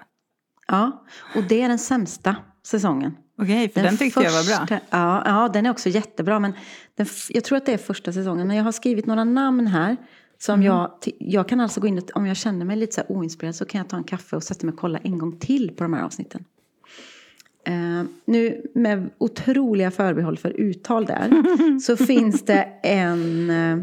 Ja, 0.68 1.04
och 1.36 1.42
det 1.48 1.62
är 1.62 1.68
den 1.68 1.78
sämsta 1.78 2.36
säsongen. 2.66 3.16
Okej, 3.38 3.68
för 3.68 3.82
den, 3.82 3.96
tyckte 3.96 4.20
jag 4.22 4.32
var 4.32 4.44
bra. 4.46 4.58
första- 4.66 4.80
Ja, 4.90 5.22
ja, 5.26 5.48
den 5.52 5.66
är 5.66 5.70
också 5.70 5.88
jättebra. 5.88 6.40
Men 6.40 6.52
den, 6.96 7.06
jag 7.30 7.44
tror 7.44 7.58
att 7.58 7.66
det 7.66 7.72
är 7.72 7.78
första 7.78 8.12
säsongen. 8.12 8.46
Men 8.48 8.56
jag 8.56 8.64
har 8.64 8.72
skrivit 8.72 9.06
några 9.06 9.24
namn 9.24 9.66
här. 9.66 9.96
Som 10.38 10.54
Mm. 10.54 10.66
jag, 10.66 10.90
jag 11.18 11.48
kan 11.48 11.60
alltså 11.60 11.80
gå 11.80 11.86
in 11.86 11.98
och, 11.98 12.10
om 12.14 12.26
jag 12.26 12.36
känner 12.36 12.64
mig 12.64 12.76
lite 12.76 12.92
så 12.94 13.02
oinspirerad 13.08 13.54
så 13.54 13.64
kan 13.64 13.78
jag 13.78 13.88
ta 13.88 13.96
en 13.96 14.04
kaffe 14.04 14.36
och 14.36 14.42
sätta 14.42 14.66
mig 14.66 14.72
och 14.72 14.78
kolla 14.80 14.98
en 14.98 15.18
gång 15.18 15.36
till 15.38 15.70
på 15.76 15.84
de 15.84 15.92
här 15.92 16.02
avsnitten. 16.02 16.44
Eh, 17.66 18.02
nu 18.24 18.62
med 18.74 19.10
otroliga 19.18 19.90
förbehåll 19.90 20.38
för 20.38 20.50
uttal 20.50 21.04
där. 21.06 21.30
så 21.80 21.96
finns 22.06 22.42
det 22.42 22.62
en 22.82 23.50
eh, 23.50 23.78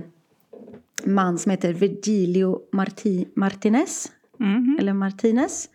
man 1.05 1.37
som 1.39 1.49
heter 1.49 1.73
Virgilio 1.73 2.59
Marti, 2.71 3.27
Martinez. 3.35 4.11
Mhm. 4.37 4.77
Eller 4.79 4.93
Martinez. 4.93 5.69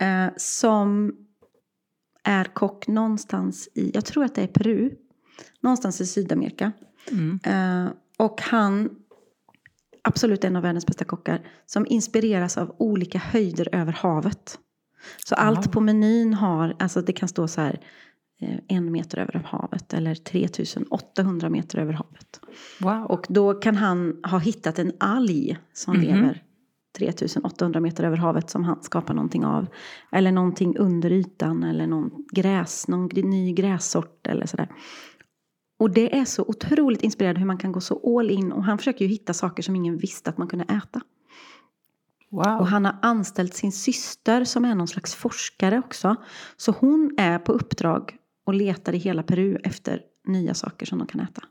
Eh, 0.00 0.26
som 0.36 1.12
är 2.28 2.44
kock 2.44 2.88
någonstans 2.88 3.68
i, 3.74 3.90
jag 3.94 4.04
tror 4.04 4.24
att 4.24 4.34
det 4.34 4.42
är 4.42 4.46
Peru. 4.46 4.90
Någonstans 5.60 6.00
i 6.00 6.06
Sydamerika. 6.06 6.72
Mm. 7.10 7.38
Eh, 7.44 7.92
och 8.18 8.40
han, 8.42 8.90
absolut 10.02 10.44
en 10.44 10.56
av 10.56 10.62
världens 10.62 10.86
bästa 10.86 11.04
kockar, 11.04 11.40
som 11.66 11.86
inspireras 11.86 12.58
av 12.58 12.76
olika 12.78 13.18
höjder 13.18 13.68
över 13.72 13.92
havet. 13.92 14.58
Så 15.26 15.34
allt 15.34 15.72
på 15.72 15.80
menyn 15.80 16.34
har, 16.34 16.76
alltså 16.78 17.00
det 17.02 17.12
kan 17.12 17.28
stå 17.28 17.48
så 17.48 17.60
här 17.60 17.80
eh, 18.40 18.58
en 18.68 18.92
meter 18.92 19.18
över 19.18 19.42
havet 19.46 19.94
eller 19.94 20.14
3800 20.14 21.48
meter 21.50 21.78
över 21.78 21.92
havet. 21.92 22.40
Wow. 22.80 23.04
Och 23.04 23.26
då 23.28 23.54
kan 23.54 23.76
han 23.76 24.20
ha 24.24 24.38
hittat 24.38 24.78
en 24.78 24.92
alg 25.00 25.58
som 25.72 25.94
Mhm. 25.96 26.02
lever 26.02 26.42
3800 26.98 27.80
meter 27.80 28.04
över 28.04 28.16
havet 28.16 28.50
som 28.50 28.64
han 28.64 28.82
skapar 28.82 29.14
någonting 29.14 29.44
av. 29.44 29.66
Eller 30.12 30.32
någonting 30.32 30.78
under 30.78 31.12
ytan 31.12 31.64
eller 31.64 31.86
någon 31.86 32.10
gräs, 32.32 32.88
någon 32.88 33.06
ny 33.14 33.52
grässort 33.52 34.26
eller 34.26 34.46
sådär. 34.46 34.68
Och 35.78 35.90
det 35.90 36.18
är 36.18 36.24
så 36.24 36.42
otroligt 36.42 37.02
inspirerande 37.02 37.40
hur 37.40 37.46
man 37.46 37.58
kan 37.58 37.72
gå 37.72 37.80
så 37.80 38.18
all 38.18 38.30
in 38.30 38.52
och 38.52 38.64
han 38.64 38.78
försöker 38.78 39.04
ju 39.04 39.10
hitta 39.10 39.34
saker 39.34 39.62
som 39.62 39.76
ingen 39.76 39.98
visste 39.98 40.30
att 40.30 40.38
man 40.38 40.48
kunde 40.48 40.64
äta. 40.64 41.00
wow. 42.30 42.60
Och 42.60 42.66
han 42.66 42.84
har 42.84 42.96
anställt 43.02 43.54
sin 43.54 43.72
syster 43.72 44.44
som 44.44 44.64
är 44.64 44.74
någon 44.74 44.88
slags 44.88 45.14
forskare 45.14 45.78
också. 45.78 46.16
Så 46.56 46.72
hon 46.72 47.14
är 47.18 47.38
på 47.38 47.52
uppdrag 47.52 48.16
och 48.44 48.54
letar 48.54 48.94
i 48.94 48.98
hela 48.98 49.22
Peru 49.22 49.56
efter 49.64 50.02
nya 50.26 50.54
saker 50.54 50.86
som 50.86 50.98
de 50.98 51.06
kan 51.06 51.20
äta. 51.20 51.42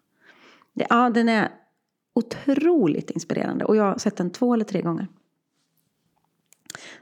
Det, 0.73 0.87
ja, 0.89 1.09
den 1.09 1.29
är 1.29 1.49
otroligt 2.15 3.09
inspirerande 3.09 3.65
och 3.65 3.75
jag 3.75 3.83
har 3.83 3.97
sett 3.97 4.17
den 4.17 4.31
två 4.31 4.53
eller 4.53 4.65
tre 4.65 4.81
gånger. 4.81 5.07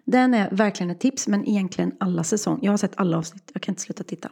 Den 0.06 0.34
är 0.34 0.50
verkligen 0.52 0.90
ett 0.90 1.00
tips, 1.00 1.28
men 1.28 1.48
egentligen 1.48 1.92
alla 2.00 2.24
säsonger. 2.24 2.66
Jag 2.66 2.72
har 2.72 2.78
sett 2.78 2.94
alla 2.96 3.18
avsnitt, 3.18 3.52
jag 3.54 3.62
kan 3.62 3.72
inte 3.72 3.82
sluta 3.82 4.04
titta. 4.04 4.32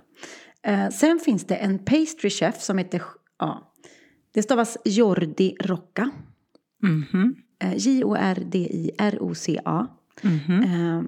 Eh, 0.63 0.89
sen 0.89 1.19
finns 1.19 1.47
det 1.47 1.55
en 1.55 1.79
pastry 1.79 2.29
chef 2.29 2.61
som 2.61 2.77
heter, 2.77 3.01
ja, 3.39 3.73
det 4.33 4.43
stavas 4.43 4.77
Jordi 4.85 5.55
Rocca. 5.59 6.09
Mhm. 6.81 7.35
Eh, 7.63 7.73
J-O-R-D-I-R-O-C-A. 7.77 9.87
Mhm. 10.21 10.63
Eh, 10.63 11.03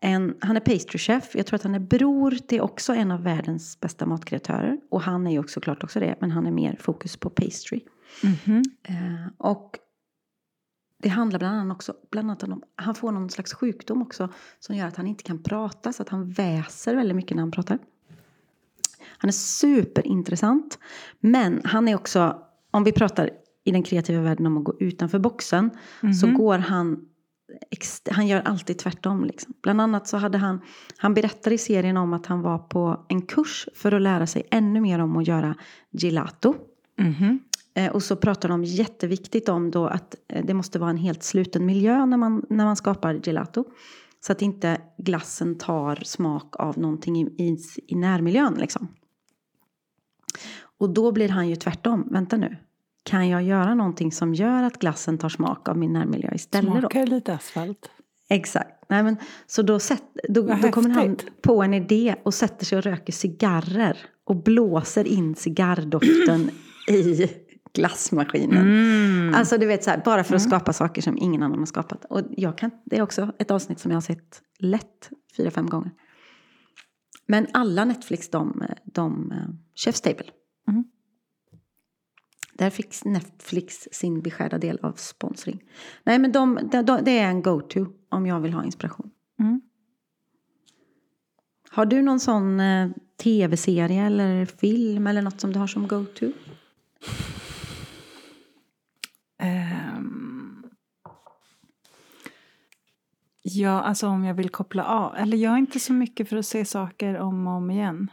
en, 0.00 0.34
han 0.40 0.56
är 0.56 0.60
pastrychef. 0.60 1.34
Jag 1.34 1.46
tror 1.46 1.56
att 1.56 1.62
han 1.62 1.74
är 1.74 1.78
bror 1.78 2.30
till 2.30 2.60
också 2.60 2.94
en 2.94 3.10
av 3.10 3.22
världens 3.22 3.80
bästa 3.80 4.06
matkreatörer. 4.06 4.78
Och 4.90 5.02
han 5.02 5.26
är 5.26 5.30
ju 5.30 5.38
också 5.38 5.60
klart 5.60 5.84
också 5.84 6.00
det, 6.00 6.16
men 6.20 6.30
han 6.30 6.46
är 6.46 6.50
mer 6.50 6.76
fokus 6.80 7.16
på 7.16 7.30
pastry. 7.30 7.80
Mhm. 8.22 8.62
Eh, 8.82 9.26
och 9.38 9.78
det 11.02 11.08
handlar 11.08 11.38
bland 11.38 11.56
annat, 11.56 11.76
också, 11.76 11.94
bland 12.10 12.30
annat 12.30 12.42
om, 12.42 12.62
han 12.76 12.94
får 12.94 13.12
någon 13.12 13.30
slags 13.30 13.54
sjukdom 13.54 14.02
också 14.02 14.28
som 14.58 14.76
gör 14.76 14.86
att 14.86 14.96
han 14.96 15.06
inte 15.06 15.22
kan 15.24 15.42
prata, 15.42 15.92
så 15.92 16.02
att 16.02 16.08
han 16.08 16.30
väser 16.30 16.94
väldigt 16.96 17.16
mycket 17.16 17.34
när 17.36 17.42
han 17.42 17.50
pratar. 17.50 17.78
Han 19.18 19.28
är 19.28 19.32
superintressant, 19.32 20.78
men 21.20 21.60
han 21.64 21.88
är 21.88 21.94
också, 21.94 22.42
om 22.70 22.84
vi 22.84 22.92
pratar 22.92 23.30
i 23.64 23.70
den 23.70 23.82
kreativa 23.82 24.22
världen 24.22 24.46
om 24.46 24.56
att 24.58 24.64
gå 24.64 24.74
utanför 24.80 25.18
boxen, 25.18 25.70
så 26.20 26.26
Mhm. 26.26 26.36
går 26.36 26.58
han 26.58 27.06
han 28.10 28.26
gör 28.26 28.40
alltid 28.40 28.78
tvärtom. 28.78 29.24
Liksom. 29.24 29.54
Bland 29.62 29.80
annat 29.80 30.08
så 30.08 30.16
hade 30.16 30.38
han, 30.38 30.60
han 30.96 31.14
berättar 31.14 31.50
i 31.52 31.58
serien 31.58 31.96
om 31.96 32.12
att 32.12 32.26
han 32.26 32.42
var 32.42 32.58
på 32.58 33.06
en 33.08 33.22
kurs 33.22 33.68
för 33.74 33.92
att 33.92 34.02
lära 34.02 34.26
sig 34.26 34.42
ännu 34.50 34.80
mer 34.80 34.98
om 34.98 35.16
att 35.16 35.26
göra 35.28 35.54
gelato. 35.90 36.54
Mhm. 36.98 37.24
Eh, 37.24 37.36
och 37.88 38.02
så 38.02 38.16
pratar 38.16 38.48
de 38.48 38.64
jätteviktigt 38.64 39.48
om 39.48 39.70
då 39.70 39.86
att 39.86 40.14
eh, 40.28 40.44
det 40.44 40.54
måste 40.54 40.78
vara 40.78 40.90
en 40.90 40.96
helt 40.96 41.22
sluten 41.22 41.66
miljö 41.66 42.06
när 42.06 42.16
man, 42.16 42.46
när 42.48 42.64
man 42.64 42.76
skapar 42.76 43.14
gelato. 43.14 43.64
Så 44.20 44.32
att 44.32 44.42
inte 44.42 44.80
glassen 44.98 45.58
tar 45.58 45.96
smak 46.04 46.56
av 46.58 46.78
någonting 46.78 47.16
i, 47.16 47.26
i, 47.38 47.58
i 47.86 47.94
närmiljön 47.94 48.54
liksom. 48.54 48.88
Och 50.78 50.90
då 50.90 51.12
blir 51.12 51.28
han 51.28 51.48
ju 51.48 51.56
tvärtom. 51.56 52.08
Vänta 52.10 52.36
nu. 52.36 52.56
Kan 53.02 53.28
jag 53.28 53.42
göra 53.42 53.74
någonting 53.74 54.12
som 54.12 54.34
gör 54.34 54.62
att 54.62 54.78
glassen 54.78 55.18
tar 55.18 55.28
smak 55.28 55.68
av 55.68 55.78
min 55.78 55.92
närmiljö 55.92 56.30
istället 56.34 56.74
då? 56.74 56.80
Smakar 56.80 57.06
lite 57.06 57.34
asfalt. 57.34 57.90
Exakt. 58.28 58.84
Nej, 58.88 59.02
men, 59.02 59.16
så 59.46 59.62
då, 59.62 59.78
sätt, 59.78 60.02
då, 60.28 60.42
då 60.62 60.68
kommer 60.68 60.90
han 60.90 61.16
på 61.42 61.62
en 61.62 61.74
idé 61.74 62.14
och 62.22 62.34
sätter 62.34 62.64
sig 62.64 62.78
och 62.78 62.84
röker 62.84 63.12
cigarrer. 63.12 63.96
Och 64.24 64.36
blåser 64.36 65.06
in 65.06 65.34
cigarrdoften 65.34 66.50
i 66.88 67.30
glassmaskinen. 67.72 68.62
Mm. 68.62 69.34
Alltså 69.34 69.58
du 69.58 69.66
vet 69.66 69.84
så 69.84 69.90
här, 69.90 70.02
bara 70.04 70.24
för 70.24 70.34
att 70.34 70.42
skapa 70.42 70.72
saker 70.72 71.02
som 71.02 71.18
ingen 71.18 71.42
annan 71.42 71.58
har 71.58 71.66
skapat. 71.66 72.04
Och 72.04 72.20
jag 72.30 72.58
kan, 72.58 72.70
det 72.84 72.96
är 72.96 73.02
också 73.02 73.32
ett 73.38 73.50
avsnitt 73.50 73.78
som 73.78 73.90
jag 73.90 73.96
har 73.96 74.02
sett 74.02 74.42
lätt 74.58 75.10
fyra, 75.36 75.50
fem 75.50 75.66
gånger. 75.66 75.90
Men 77.26 77.46
alla 77.52 77.84
Netflix, 77.84 78.28
de, 78.30 78.62
de 78.84 79.32
uh, 79.32 79.38
Chef's 79.86 80.02
Table. 80.02 80.26
Mm. 80.68 80.84
Där 82.52 82.70
fick 82.70 83.04
Netflix 83.04 83.88
sin 83.92 84.20
beskärda 84.20 84.58
del 84.58 84.78
av 84.82 84.92
sponsring. 84.92 85.62
Nej 86.04 86.18
men 86.18 86.32
de, 86.32 86.58
de, 86.72 86.82
de, 86.82 87.04
det 87.04 87.18
är 87.18 87.28
en 87.28 87.42
go-to 87.42 87.86
om 88.08 88.26
jag 88.26 88.40
vill 88.40 88.52
ha 88.52 88.64
inspiration. 88.64 89.10
Mm. 89.40 89.60
Har 91.70 91.86
du 91.86 92.02
någon 92.02 92.20
sån 92.20 92.60
eh, 92.60 92.90
tv-serie 93.22 94.06
eller 94.06 94.46
film 94.46 95.06
eller 95.06 95.22
något 95.22 95.40
som 95.40 95.52
du 95.52 95.58
har 95.58 95.66
som 95.66 95.88
go-to? 95.88 96.32
Ehm. 99.40 100.64
Ja, 103.42 103.80
alltså 103.80 104.08
om 104.08 104.24
jag 104.24 104.34
vill 104.34 104.50
koppla 104.50 104.84
av. 104.84 105.16
Eller 105.16 105.36
jag 105.36 105.52
är 105.52 105.58
inte 105.58 105.80
så 105.80 105.92
mycket 105.92 106.28
för 106.28 106.36
att 106.36 106.46
se 106.46 106.64
saker 106.64 107.18
om 107.18 107.46
och 107.46 107.52
om 107.52 107.70
igen. 107.70 108.10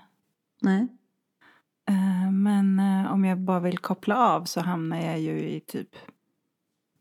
Nej? 0.61 0.87
Eh, 1.89 2.31
Men 2.31 2.79
eh, 2.79 3.11
om 3.11 3.25
jag 3.25 3.37
bara 3.39 3.59
vill 3.59 3.77
koppla 3.77 4.17
av 4.17 4.45
så 4.45 4.61
hamnar 4.61 4.97
jag 4.97 5.19
ju 5.19 5.49
i 5.49 5.59
typ 5.59 5.95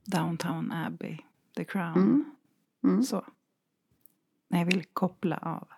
Downtown 0.05 0.73
Abbey, 0.73 1.19
The 1.57 1.65
Crown. 1.65 1.97
Mm. 1.97 2.25
Mm. 2.85 3.03
Så. 3.03 3.25
När 4.49 4.59
jag 4.59 4.67
vill 4.67 4.85
koppla 4.85 5.37
av. 5.37 5.69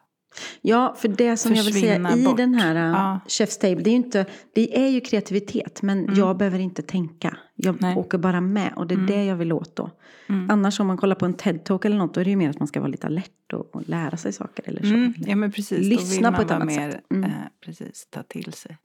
Ja, 0.60 0.94
för 0.98 1.08
det 1.08 1.36
som 1.36 1.54
jag 1.54 1.64
vill 1.64 1.80
säga 1.80 2.16
i 2.16 2.24
bort. 2.24 2.36
den 2.36 2.54
här 2.54 2.74
uh, 2.74 2.80
Ja. 2.92 3.20
Chef's 3.26 3.60
Table, 3.60 3.82
det 3.82 3.90
är 3.90 3.92
ju, 3.92 3.96
inte, 3.96 4.26
det 4.54 4.84
är 4.84 4.88
ju 4.88 5.00
kreativitet, 5.00 5.82
men 5.82 5.98
Mm. 6.04 6.14
jag 6.14 6.36
behöver 6.36 6.58
inte 6.58 6.82
tänka. 6.82 7.36
Jag 7.54 7.80
Nej. 7.82 7.96
åker 7.96 8.18
bara 8.18 8.40
med 8.40 8.72
och 8.76 8.86
det 8.86 8.94
är 8.94 8.96
Mm. 8.98 9.06
det 9.10 9.24
jag 9.24 9.36
vill 9.36 9.52
åt 9.52 9.76
då. 9.76 9.90
Mm. 10.28 10.50
Annars 10.50 10.80
om 10.80 10.86
man 10.86 10.96
kollar 10.96 11.14
på 11.16 11.24
en 11.26 11.34
TED-talk 11.34 11.86
eller 11.86 11.96
något, 11.96 12.14
då 12.14 12.20
är 12.20 12.24
det 12.24 12.30
ju 12.30 12.36
mer 12.36 12.50
att 12.50 12.58
man 12.58 12.68
ska 12.68 12.80
vara 12.80 12.90
lite 12.90 13.06
alert 13.06 13.52
och, 13.52 13.74
och 13.76 13.88
lära 13.88 14.16
sig 14.16 14.32
saker 14.32 14.68
eller 14.68 14.80
så. 14.82 14.86
Mm, 14.94 15.14
ja 15.16 15.36
men 15.36 15.52
precis, 15.52 15.86
Lyssna 15.88 16.32
på 16.32 16.42
ett 16.42 16.50
annat 16.50 16.66
mer, 16.66 16.90
sätt. 16.90 17.04
Mm. 17.10 17.30
eh, 17.30 17.36
precis, 17.64 18.06
ta 18.10 18.22
till 18.22 18.52
sig. 18.52 18.78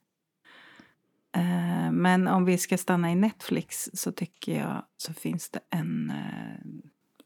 Eh, 1.36 1.92
men 1.92 2.28
om 2.28 2.46
vi 2.46 2.58
ska 2.58 2.78
stanna 2.78 3.12
i 3.12 3.16
Netflix 3.16 3.90
så 3.94 4.12
tycker 4.12 4.60
jag 4.60 4.86
så 4.98 5.14
finns 5.14 5.50
det 5.50 5.60
en 5.70 6.10
eh, 6.10 6.58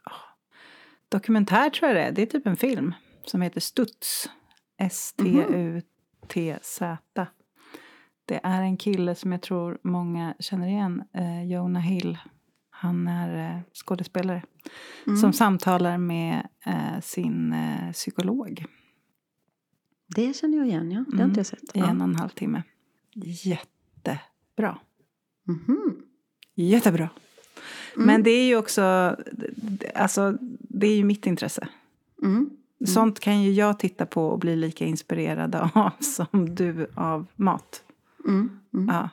ah, 0.04 0.36
dokumentär 1.10 1.70
tror 1.70 1.88
jag 1.90 1.96
det 1.98 2.04
är. 2.04 2.12
Det 2.12 2.22
är 2.22 2.26
typ 2.26 2.48
en 2.48 2.58
film 2.58 2.94
som 3.30 3.42
heter 3.42 3.62
Studs. 3.62 4.30
S-T-U-T-Z. 5.68 6.98
Det 8.26 8.40
är 8.44 8.62
en 8.62 8.78
kille 8.78 9.16
som 9.16 9.32
jag 9.32 9.42
tror 9.42 9.78
många 9.84 10.36
känner 10.40 10.68
igen, 10.68 11.04
eh, 11.14 11.44
Jonah 11.52 11.82
Hill. 11.84 12.18
Han 12.70 13.08
är 13.08 13.56
eh, 13.56 13.60
skådespelare 13.74 14.44
Mm. 15.08 15.18
som 15.18 15.34
samtalar 15.34 15.98
med 15.98 16.48
eh, 16.66 17.00
sin 17.02 17.54
eh, 17.54 17.92
psykolog 17.92 18.66
Det 20.16 20.36
känner 20.36 20.58
jag 20.58 20.68
igen, 20.68 20.92
ja. 20.92 21.00
Det 21.00 21.06
har 21.12 21.14
Mm. 21.24 21.30
inte 21.30 21.40
jag 21.40 21.48
sett. 21.48 21.64
i 21.64 21.80
Ja. 21.80 21.90
en 21.90 22.02
och 22.02 22.08
en 22.08 22.16
halv 22.16 22.30
timme. 22.30 22.64
Jättebra. 23.14 24.80
Mhm. 25.44 26.02
Jättebra. 26.56 27.10
Mm. 27.96 28.08
Men 28.08 28.24
det 28.24 28.30
är 28.32 28.46
ju 28.48 28.56
också, 28.58 29.16
alltså 29.96 30.38
det 30.60 30.88
är 30.88 30.96
ju 30.96 31.04
mitt 31.04 31.26
intresse. 31.26 31.68
Mm. 32.80 32.88
Sånt 32.88 33.20
kan 33.20 33.42
ju 33.42 33.52
jag 33.52 33.80
titta 33.80 34.06
på 34.06 34.28
och 34.28 34.40
bli 34.40 34.56
lika 34.56 34.86
inspirerad 34.86 35.56
av 35.74 35.92
som 36.00 36.56
du 36.56 36.88
av 36.96 37.26
mat. 37.36 37.84
Mm. 38.28 38.50
Mm. 38.74 38.88
Ja. 38.96 39.10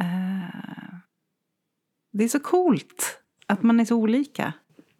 Eh, 0.00 0.94
det 2.12 2.24
är 2.24 2.28
så 2.28 2.40
coolt 2.40 3.20
att 3.46 3.62
man 3.62 3.80
är 3.80 3.84
så 3.84 3.96
olika. 3.96 4.52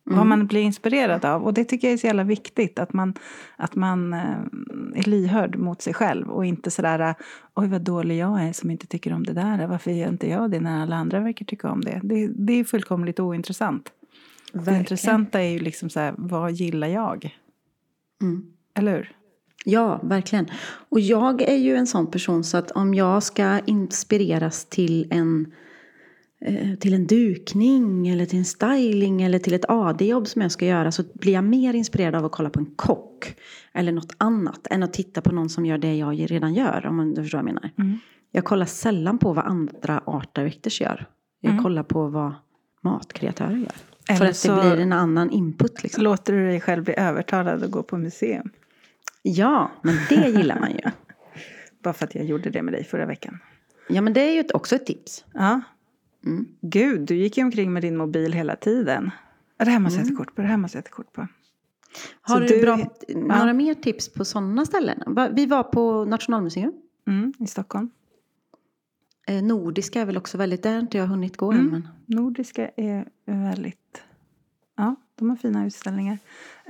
Vad 0.05 0.17
Mm. 0.17 0.29
man 0.29 0.47
blir 0.47 0.61
inspirerad 0.61 1.25
av. 1.25 1.45
Och 1.45 1.55
det 1.55 1.65
tycker 1.65 1.89
jag 1.89 1.93
är 1.93 1.99
så 1.99 2.07
jävla 2.07 2.25
viktigt. 2.25 2.79
Att 2.79 2.93
man, 2.93 3.15
att 3.57 3.75
man 3.75 4.13
eh, 4.13 4.39
är 4.95 5.09
lyhörd 5.09 5.57
mot 5.57 5.83
sig 5.83 5.95
själv. 5.95 6.31
Och 6.31 6.47
inte 6.47 6.71
sådär, 6.71 7.15
oj 7.55 7.69
vad 7.69 7.83
dålig 7.83 8.19
jag 8.19 8.43
är 8.45 8.53
som 8.53 8.71
inte 8.71 8.87
tycker 8.87 9.13
om 9.13 9.25
det 9.25 9.33
där. 9.33 9.67
Varför 9.67 9.91
gör 9.91 10.09
inte 10.09 10.29
jag 10.29 10.51
det 10.51 10.61
när 10.61 10.83
alla 10.83 10.97
andra 10.97 11.21
verkar 11.21 11.45
tycka 11.45 11.71
om 11.71 11.81
det? 11.81 12.01
Det, 12.05 12.29
det 12.29 12.53
är 12.53 12.65
fullkomligt 12.65 13.21
ointressant. 13.21 13.93
Det 14.53 14.59
Verkligen. 14.59 14.79
intressanta 14.81 15.41
är 15.43 15.49
ju 15.51 15.59
liksom 15.59 15.91
så 15.91 16.01
här, 16.01 16.15
vad 16.19 16.53
gillar 16.53 16.89
jag? 16.89 17.37
Mm. 18.23 18.43
Eller 18.75 18.93
hur? 18.97 19.13
Ja, 19.65 20.01
verkligen. 20.03 20.47
Och 20.89 21.01
jag 21.01 21.43
är 21.43 21.57
ju 21.57 21.77
en 21.77 21.87
sån 21.87 22.07
person 22.11 22.45
så 22.45 22.57
att 22.57 22.71
om 22.71 22.95
jag 22.95 23.23
ska 23.23 23.59
inspireras 23.59 24.65
till 24.65 25.07
en, 25.11 25.53
eh, 26.41 26.75
till 26.75 26.95
en 26.95 27.07
dukning 27.07 28.09
eller 28.09 28.27
till 28.27 28.39
en 28.39 28.45
styling 28.45 29.23
eller 29.23 29.39
till 29.39 29.55
ett 29.55 29.65
AD-jobb 29.69 30.27
som 30.29 30.43
jag 30.43 30.53
ska 30.53 30.67
göra 30.67 30.93
så 30.93 31.03
blir 31.15 31.33
jag 31.33 31.45
mer 31.45 31.75
inspirerad 31.75 32.15
av 32.15 32.25
att 32.25 32.33
kolla 32.33 32.51
på 32.51 32.61
en 32.61 32.75
kock 32.77 33.35
eller 33.73 33.93
något 33.93 34.15
annat 34.19 34.67
än 34.71 34.83
att 34.83 34.93
titta 34.93 35.21
på 35.21 35.35
någon 35.35 35.49
som 35.49 35.67
gör 35.67 35.79
det 35.79 35.95
jag 35.97 36.31
redan 36.31 36.55
gör, 36.55 36.87
om 36.87 36.97
man 36.97 37.15
du 37.15 37.23
förstår 37.23 37.39
vad 37.39 37.49
jag 37.49 37.55
menar. 37.55 37.71
Mm. 37.79 37.99
Jag 38.33 38.45
kollar 38.45 38.67
sällan 38.67 39.19
på 39.19 39.33
vad 39.33 39.45
andra 39.45 40.03
art 40.07 40.35
directors 40.37 40.81
gör. 40.81 41.07
Jag 41.41 41.53
Mm. 41.53 41.65
kollar 41.65 41.83
på 41.83 42.09
vad 42.09 42.33
matkreatörer 42.81 43.57
gör. 43.57 43.75
För 44.09 44.15
Eller 44.15 44.31
att 44.31 44.43
det 44.43 44.71
blir 44.75 44.83
en 44.83 44.93
annan 44.93 45.31
input 45.31 45.83
liksom. 45.83 46.05
Låter 46.05 46.33
du 46.33 46.47
dig 46.47 46.61
själv 46.61 46.85
bli 46.85 46.95
övertalad 46.97 47.63
att 47.63 47.71
gå 47.71 47.83
på 47.83 47.97
museum? 47.97 48.51
Ja, 49.23 49.71
men 49.83 49.97
det 50.09 50.29
gillar 50.29 50.61
man 50.61 50.71
ju. 50.71 50.81
Bara 51.83 51.95
för 51.95 52.05
att 52.05 52.15
jag 52.15 52.25
gjorde 52.25 52.51
det 52.51 52.63
med 52.63 52.75
dig 52.75 52.85
förra 52.85 53.07
veckan. 53.07 53.39
Ja, 53.89 54.01
men 54.01 54.13
det 54.13 54.21
är 54.21 54.33
ju 54.33 54.45
också 54.55 54.77
ett 54.77 54.87
tips. 54.87 55.25
Ja. 55.35 55.61
Mm. 56.27 56.47
Gud, 56.61 57.01
du 57.01 57.15
gick 57.17 57.37
ju 57.39 57.45
omkring 57.45 57.73
med 57.73 57.83
din 57.83 57.97
mobil 57.97 58.33
hela 58.33 58.57
tiden. 58.57 59.11
Det 59.59 59.71
här 59.71 59.79
måste 59.79 60.01
jag 60.01 60.09
ta 60.09 60.17
kort 60.17 60.35
på, 60.35 60.43
det 60.43 60.49
här 60.49 60.57
måste 60.57 60.79
jag 60.79 60.85
ta 60.85 60.91
kort 60.91 61.13
på. 61.13 61.27
Har 62.21 62.41
du, 62.41 62.47
du- 62.47 62.61
bra, 62.61 62.79
ja. 63.09 63.17
några 63.17 63.53
mer 63.53 63.75
tips 63.75 64.13
på 64.13 64.25
sådana 64.25 64.67
ställen? 64.67 65.17
Vi 65.33 65.47
var 65.47 65.63
på 65.63 66.05
Nationalmuseum. 66.05 66.73
Mm, 67.07 67.33
I 67.39 67.47
Stockholm. 67.47 67.91
Eh, 69.29 69.43
Nordiska 69.43 70.01
är 70.01 70.05
väl 70.05 70.17
också 70.17 70.39
väldigt, 70.39 70.63
där 70.63 70.73
har 70.73 70.81
inte 70.81 70.99
jag 70.99 71.07
hunnit 71.07 71.37
gå 71.37 71.53
än. 71.53 71.59
Mm. 71.59 71.71
Men, 71.71 71.89
Nordiska 72.07 72.71
är 72.77 73.09
väldigt... 73.27 74.03
Ja, 74.77 74.95
de 75.15 75.31
har 75.31 75.37
fina 75.37 75.67
utställningar. 75.67 76.19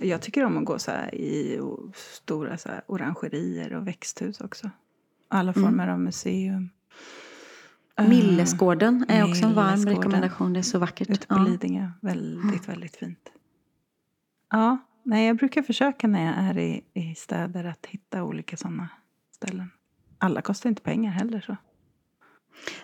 Jag 0.00 0.22
tycker 0.22 0.44
om 0.44 0.58
att 0.58 0.64
gå 0.64 0.78
så 0.78 0.90
i 1.12 1.60
stora 1.94 2.58
så 2.58 2.68
orangerier 2.86 3.74
och 3.74 3.86
växthus 3.86 4.40
också. 4.40 4.70
alla 5.28 5.52
Mm. 5.52 5.64
former 5.68 5.88
av 5.88 6.00
museum. 6.00 6.70
Eh, 7.98 8.08
Millesgården 8.08 9.04
är 9.08 9.24
också 9.30 9.46
en 9.46 9.54
varm 9.54 9.86
rekommendation. 9.86 10.52
Det 10.52 10.60
är 10.60 10.62
så 10.62 10.78
vackert. 10.78 11.10
Ute 11.10 11.26
på 11.26 11.34
Ja. 11.34 11.42
Lidingö. 11.44 11.90
Väldigt, 12.00 12.68
väldigt 12.68 12.96
fint. 12.96 13.32
Ja, 14.50 14.78
nej, 15.02 15.26
jag 15.26 15.36
brukar 15.36 15.62
försöka 15.62 16.06
när 16.08 16.24
jag 16.26 16.34
är 16.36 16.58
i, 16.58 16.84
i 16.94 17.14
städer 17.14 17.64
att 17.64 17.86
hitta 17.86 18.22
olika 18.24 18.56
sådana 18.56 18.88
ställen. 19.34 19.70
Alla 20.18 20.42
kostar 20.42 20.68
inte 20.70 20.82
pengar 20.82 21.10
heller. 21.12 21.40
så. 21.40 21.56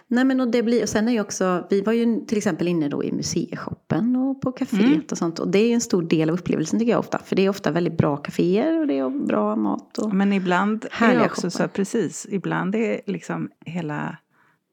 Nej 0.08 0.24
men 0.24 0.40
och 0.40 0.48
det 0.48 0.62
blir, 0.62 0.82
och 0.82 0.88
sen 0.88 1.08
är 1.08 1.12
ju 1.12 1.20
också, 1.20 1.66
vi 1.70 1.80
var 1.80 1.92
ju 1.92 2.24
till 2.26 2.38
exempel 2.38 2.68
inne 2.68 2.88
då 2.88 3.04
i 3.04 3.12
museishoppen 3.12 4.16
och 4.16 4.40
på 4.40 4.52
kaféet 4.52 4.84
Mm. 4.84 5.02
och 5.10 5.18
sånt. 5.18 5.38
Och 5.38 5.48
det 5.48 5.58
är 5.58 5.66
ju 5.66 5.72
en 5.74 5.80
stor 5.80 6.02
del 6.02 6.30
av 6.30 6.34
upplevelsen 6.34 6.78
tycker 6.78 6.92
jag 6.92 6.98
ofta. 6.98 7.18
För 7.18 7.36
det 7.36 7.44
är 7.44 7.48
ofta 7.48 7.70
väldigt 7.70 7.96
bra 7.98 8.16
kaféer 8.16 8.80
och 8.80 8.86
det 8.86 8.98
är 8.98 9.26
bra 9.26 9.56
mat. 9.56 9.98
Och... 9.98 10.14
Men 10.14 10.32
ibland 10.32 10.86
är 11.00 11.14
det 11.14 11.24
också 11.26 11.50
så, 11.50 11.58
shoppar. 11.58 11.68
precis, 11.68 12.26
ibland 12.30 12.74
är 12.74 13.00
liksom 13.06 13.50
hela 13.66 14.16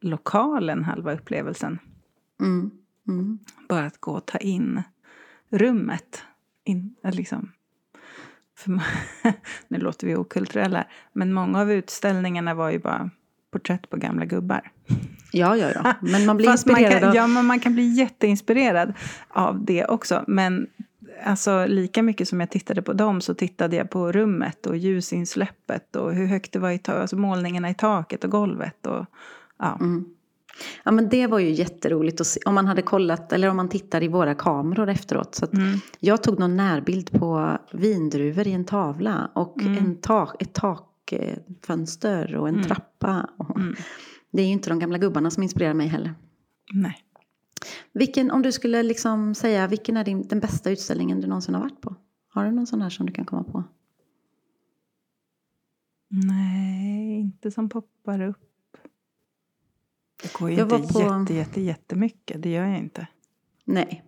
lokalen 0.02 0.84
halva 0.84 1.14
upplevelsen. 1.14 1.80
Mm. 2.42 2.72
Mm. 3.08 3.40
Bara 3.70 3.86
att 3.86 3.98
gå 3.98 4.12
och 4.12 4.26
ta 4.26 4.38
in 4.38 4.82
rummet. 5.50 6.24
In, 6.64 6.96
eh, 7.04 7.14
liksom. 7.14 7.52
För, 8.58 8.82
nu 9.68 9.78
låter 9.80 10.08
vi 10.08 10.16
okulturella, 10.16 10.88
men 11.14 11.34
många 11.34 11.62
av 11.62 11.72
utställningarna 11.72 12.54
var 12.54 12.70
ju 12.70 12.80
bara 12.80 13.10
porträtt 13.52 13.90
på 13.90 13.98
gamla 13.98 14.26
gubbar. 14.26 14.72
Ja, 15.32 15.58
ja, 15.58 15.68
ja. 15.76 15.94
Men 16.02 16.26
man 16.26 16.38
blir 16.38 16.48
Fast 16.48 16.66
man 16.66 16.78
inspirerad 16.78 17.02
kan, 17.02 17.10
av... 17.10 17.16
Ja, 17.16 17.28
men 17.28 17.46
man 17.46 17.60
kan 17.60 17.74
bli 17.74 17.88
jätteinspirerad 17.88 18.94
av 19.30 19.66
det 19.66 19.86
också. 19.86 20.24
Men 20.28 20.68
alltså, 21.26 21.66
lika 21.66 22.04
mycket 22.04 22.28
som 22.28 22.40
jag 22.40 22.50
tittade 22.50 22.82
på 22.82 22.94
dem 22.94 23.22
så 23.22 23.34
tittade 23.34 23.76
jag 23.76 23.90
på 23.90 24.12
rummet 24.12 24.66
och 24.66 24.78
ljusinsläppet 24.78 25.96
och 25.96 26.14
hur 26.16 26.26
högt 26.26 26.52
det 26.52 26.60
var 26.60 26.72
i 26.72 26.78
ta- 26.78 26.94
alltså 27.02 27.16
målningarna 27.16 27.70
i 27.70 27.74
taket 27.74 28.24
och 28.24 28.30
golvet. 28.32 28.86
Och, 28.88 29.06
ja. 29.60 29.78
Mm. 29.80 30.06
Ja 30.84 30.92
men 30.92 31.10
det 31.10 31.28
var 31.28 31.40
ju 31.40 31.50
jätteroligt 31.50 32.22
att 32.22 32.28
se, 32.28 32.40
om 32.46 32.56
man 32.56 32.68
hade 32.68 32.82
kollat 32.82 33.34
eller 33.34 33.48
om 33.50 33.58
man 33.58 33.70
tittar 33.70 34.04
i 34.04 34.08
våra 34.08 34.36
kameror 34.36 34.90
efteråt. 34.90 35.36
Så 35.36 35.46
Mm. 35.54 35.80
Jag 36.00 36.24
tog 36.24 36.40
någon 36.40 36.58
närbild 36.58 37.12
på 37.12 37.58
vindruvor 37.72 38.48
i 38.48 38.52
en 38.54 38.66
tavla 38.66 39.30
och 39.34 39.62
Mm. 39.62 39.78
en 39.78 39.96
tak, 39.96 40.42
ett 40.42 40.54
takfönster 40.54 40.91
och 41.20 42.48
en 42.50 42.56
Mm. 42.56 42.68
trappa. 42.68 43.30
Och 43.38 43.58
Mm. 43.58 43.76
Det 44.32 44.42
är 44.42 44.46
ju 44.46 44.52
inte 44.52 44.70
de 44.70 44.80
gamla 44.80 44.98
gubbarna 44.98 45.32
som 45.32 45.44
inspirerar 45.44 45.74
mig 45.74 45.88
heller. 45.88 46.14
Nej. 46.74 46.98
Vilken, 47.94 48.32
om 48.32 48.42
du 48.42 48.52
skulle 48.52 48.84
liksom 48.84 49.36
säga, 49.36 49.68
vilken 49.68 49.98
är 49.98 50.04
din, 50.04 50.28
den 50.28 50.40
bästa 50.40 50.72
utställningen 50.72 51.22
du 51.22 51.28
någonsin 51.28 51.56
har 51.56 51.62
varit 51.62 51.82
på? 51.82 51.96
Har 52.30 52.46
du 52.46 52.52
någon 52.52 52.68
sån 52.68 52.82
här 52.82 52.90
som 52.90 53.06
du 53.06 53.14
kan 53.14 53.26
komma 53.26 53.44
på? 53.44 53.64
Nej, 56.08 57.20
inte 57.20 57.52
som 57.52 57.70
poppar 57.70 58.22
upp. 58.22 58.78
Det 60.24 60.34
går 60.34 60.50
ju 60.52 60.56
Jag 60.58 60.66
var 60.66 60.78
inte 60.80 60.94
på- 60.94 61.00
jätte, 61.02 61.34
jätte, 61.34 61.62
jättemycket. 61.62 62.42
Det 62.42 62.50
gör 62.50 62.66
jag 62.66 62.78
inte. 62.80 63.08
Nej. 63.66 64.04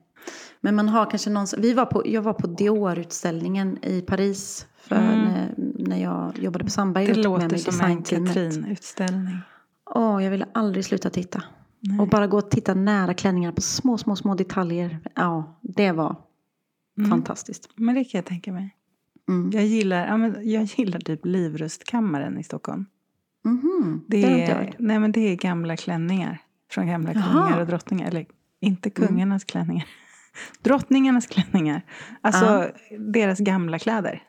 Men 0.65 0.75
man 0.75 0.89
har 0.89 1.10
kanske 1.10 1.29
någon, 1.29 1.48
vi 1.58 1.74
var 1.74 1.86
på, 1.86 2.01
jag 2.05 2.22
var 2.22 2.34
på 2.34 2.48
Dior-utställningen 2.48 3.77
i 3.86 4.01
Paris 4.01 4.67
för 4.77 4.96
Mm. 4.96 5.20
när, 5.20 5.53
när 5.88 5.98
jag 5.98 6.39
jobbade 6.39 6.63
på 6.65 6.70
Sandberg. 6.72 7.08
Det 7.08 7.13
låter 7.24 7.58
som 7.58 7.82
en. 7.82 8.03
Katrin-utställning. 8.03 9.38
Åh, 9.96 10.24
jag 10.24 10.32
ville 10.32 10.46
aldrig 10.53 10.86
sluta 10.86 11.10
titta. 11.10 11.43
Nej. 11.79 12.00
Och 12.00 12.08
bara 12.08 12.27
gå 12.27 12.38
och 12.38 12.50
titta 12.51 12.74
nära 12.74 13.13
klänningar 13.13 13.51
på 13.51 13.62
små, 13.62 13.98
små, 13.98 14.15
små 14.15 14.36
detaljer. 14.36 15.00
Ja, 15.15 15.60
det 15.62 15.91
var 15.91 16.15
Mm. 16.98 17.10
fantastiskt. 17.10 17.70
Men 17.75 17.96
det 17.96 18.03
kan 18.03 18.17
jag 18.17 18.25
tänka 18.25 18.51
mig. 18.51 18.75
Mm. 19.29 19.51
Jag 19.53 19.65
gillar, 19.65 20.08
ja, 20.08 20.17
men 20.17 20.51
jag 20.51 20.63
gillar 20.63 21.00
typ 21.00 21.25
Livrustkammaren 21.25 22.38
i 22.39 22.43
Stockholm. 22.43 22.86
Mhm, 23.45 24.04
Det 24.08 24.21
det 24.21 24.30
jag 24.30 24.39
är, 24.49 24.73
nej, 24.80 24.99
men 24.99 25.12
det 25.12 25.19
är 25.19 25.36
gamla 25.36 25.78
klänningar 25.78 26.38
från 26.71 26.88
gamla 26.88 27.13
Jaha. 27.13 27.23
kungar 27.32 27.62
och 27.62 27.67
drottningar. 27.67 28.08
Eller 28.08 28.26
inte 28.60 28.91
Mm. 28.95 29.08
kungarnas 29.08 29.43
klänningar. 29.43 29.86
Drottningarnas 30.62 31.28
klänningar. 31.28 31.82
Alltså 32.22 32.72
deras 33.00 33.39
gamla 33.39 33.80
kläder. 33.80 34.24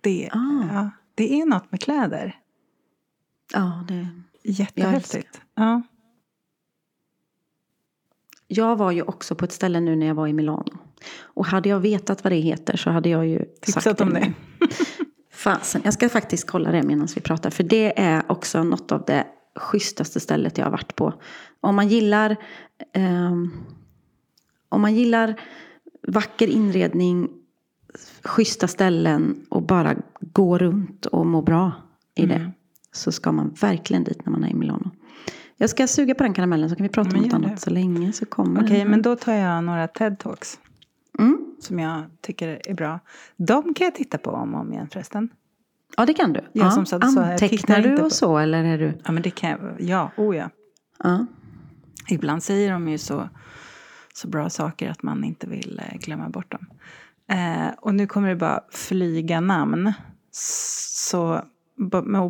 Det, 0.00 0.28
Ah. 0.32 0.74
ja, 0.74 0.90
det 1.14 1.40
är 1.40 1.46
något 1.46 1.72
med 1.72 1.80
kläder. 1.80 2.36
Ja, 3.52 3.84
det... 3.88 4.08
Jättehäftigt. 4.42 5.40
Ja. 5.54 5.82
Jag 8.48 8.76
var 8.76 8.90
ju 8.90 9.02
också 9.02 9.34
på 9.34 9.44
ett 9.44 9.52
ställe 9.52 9.80
nu 9.80 9.96
när 9.96 10.06
jag 10.06 10.14
var 10.14 10.26
i 10.26 10.32
Milano. 10.32 10.78
Och 11.20 11.46
hade 11.46 11.68
jag 11.68 11.80
vetat 11.80 12.24
vad 12.24 12.32
det 12.32 12.36
heter 12.36 12.76
så 12.76 12.90
hade 12.90 13.08
jag 13.08 13.26
ju 13.26 13.44
Tipsat 13.60 13.82
sagt 13.82 14.00
om 14.00 14.14
det. 14.14 14.20
det. 14.20 14.32
Fasen, 15.32 15.80
jag 15.84 15.94
ska 15.94 16.08
faktiskt 16.08 16.46
kolla 16.50 16.70
det 16.72 16.82
medan 16.82 17.08
vi 17.14 17.20
pratar. 17.20 17.50
För 17.50 17.62
det 17.64 18.00
är 18.00 18.22
också 18.32 18.62
något 18.62 18.92
av 18.92 19.04
det 19.06 19.26
schysstaste 19.56 20.20
stället 20.20 20.58
jag 20.58 20.64
har 20.66 20.70
varit 20.70 20.96
på. 20.96 21.14
Om 21.60 21.76
man 21.76 21.88
gillar, 21.88 22.36
ehm, 22.92 23.50
om 24.68 24.80
man 24.80 24.94
gillar 24.94 25.40
vacker 26.08 26.48
inredning, 26.48 27.28
schyssta 28.24 28.68
ställen 28.68 29.46
och 29.48 29.62
bara 29.62 29.94
gå 30.20 30.58
runt 30.58 31.06
och 31.06 31.26
må 31.26 31.42
bra 31.42 31.72
i 32.14 32.24
Mm. 32.24 32.38
det. 32.38 32.52
Så 32.92 33.12
ska 33.12 33.32
man 33.32 33.54
verkligen 33.60 34.04
dit 34.04 34.24
när 34.26 34.32
man 34.32 34.44
är 34.44 34.48
i 34.48 34.54
Milano. 34.54 34.90
Jag 35.56 35.70
ska 35.70 35.86
suga 35.86 36.14
på 36.14 36.22
den 36.22 36.34
karamellen 36.34 36.70
så 36.70 36.76
kan 36.76 36.82
vi 36.82 36.88
prata 36.88 37.16
om 37.16 37.22
något 37.22 37.32
annat 37.32 37.60
så 37.60 37.70
länge. 37.70 38.12
Så 38.12 38.26
kommer 38.26 38.62
Okej, 38.64 38.78
den. 38.78 38.90
men 38.90 39.02
då 39.02 39.16
tar 39.16 39.32
jag 39.34 39.64
några 39.64 39.86
TED-talks. 39.86 40.58
Mm. 41.18 41.38
Som 41.60 41.78
jag 41.78 42.02
tycker 42.20 42.60
är 42.68 42.74
bra. 42.74 43.00
De 43.36 43.74
kan 43.74 43.84
jag 43.84 43.94
titta 43.94 44.18
på 44.18 44.30
om 44.30 44.54
och 44.54 44.60
om 44.60 44.72
igen 44.72 44.88
förresten. 44.92 45.28
Ja, 45.96 46.06
det 46.06 46.14
kan 46.14 46.32
du. 46.32 46.40
Ja, 46.40 46.64
Ja, 46.64 46.70
som 46.70 46.86
sagt, 46.86 47.04
jag 47.16 47.30
Antecknar 47.32 47.80
du 47.82 47.96
på- 47.96 48.04
och 48.04 48.12
så 48.12 48.38
eller 48.38 48.64
är 48.64 48.78
du? 48.78 48.92
Ja, 49.04 49.12
men 49.12 49.22
det 49.22 49.30
kan 49.30 49.50
jag. 49.50 49.60
Ja, 49.78 50.10
oh 50.16 50.36
ja. 50.36 50.50
Ja. 51.04 51.26
Ibland 52.10 52.42
säger 52.42 52.72
de 52.72 52.88
ju 52.88 52.98
så, 52.98 53.28
så 54.18 54.28
bra 54.28 54.50
saker 54.50 54.90
att 54.90 55.02
man 55.02 55.24
inte 55.24 55.46
vill 55.46 55.80
eh, 55.88 55.98
glömma 55.98 56.28
bort 56.28 56.52
dem. 56.52 56.66
Eh, 57.30 57.68
och 57.78 57.94
nu 57.94 58.06
kommer 58.06 58.28
det 58.28 58.36
bara 58.36 58.60
flyga 58.70 59.40
namn. 59.40 59.92
Så 60.30 61.42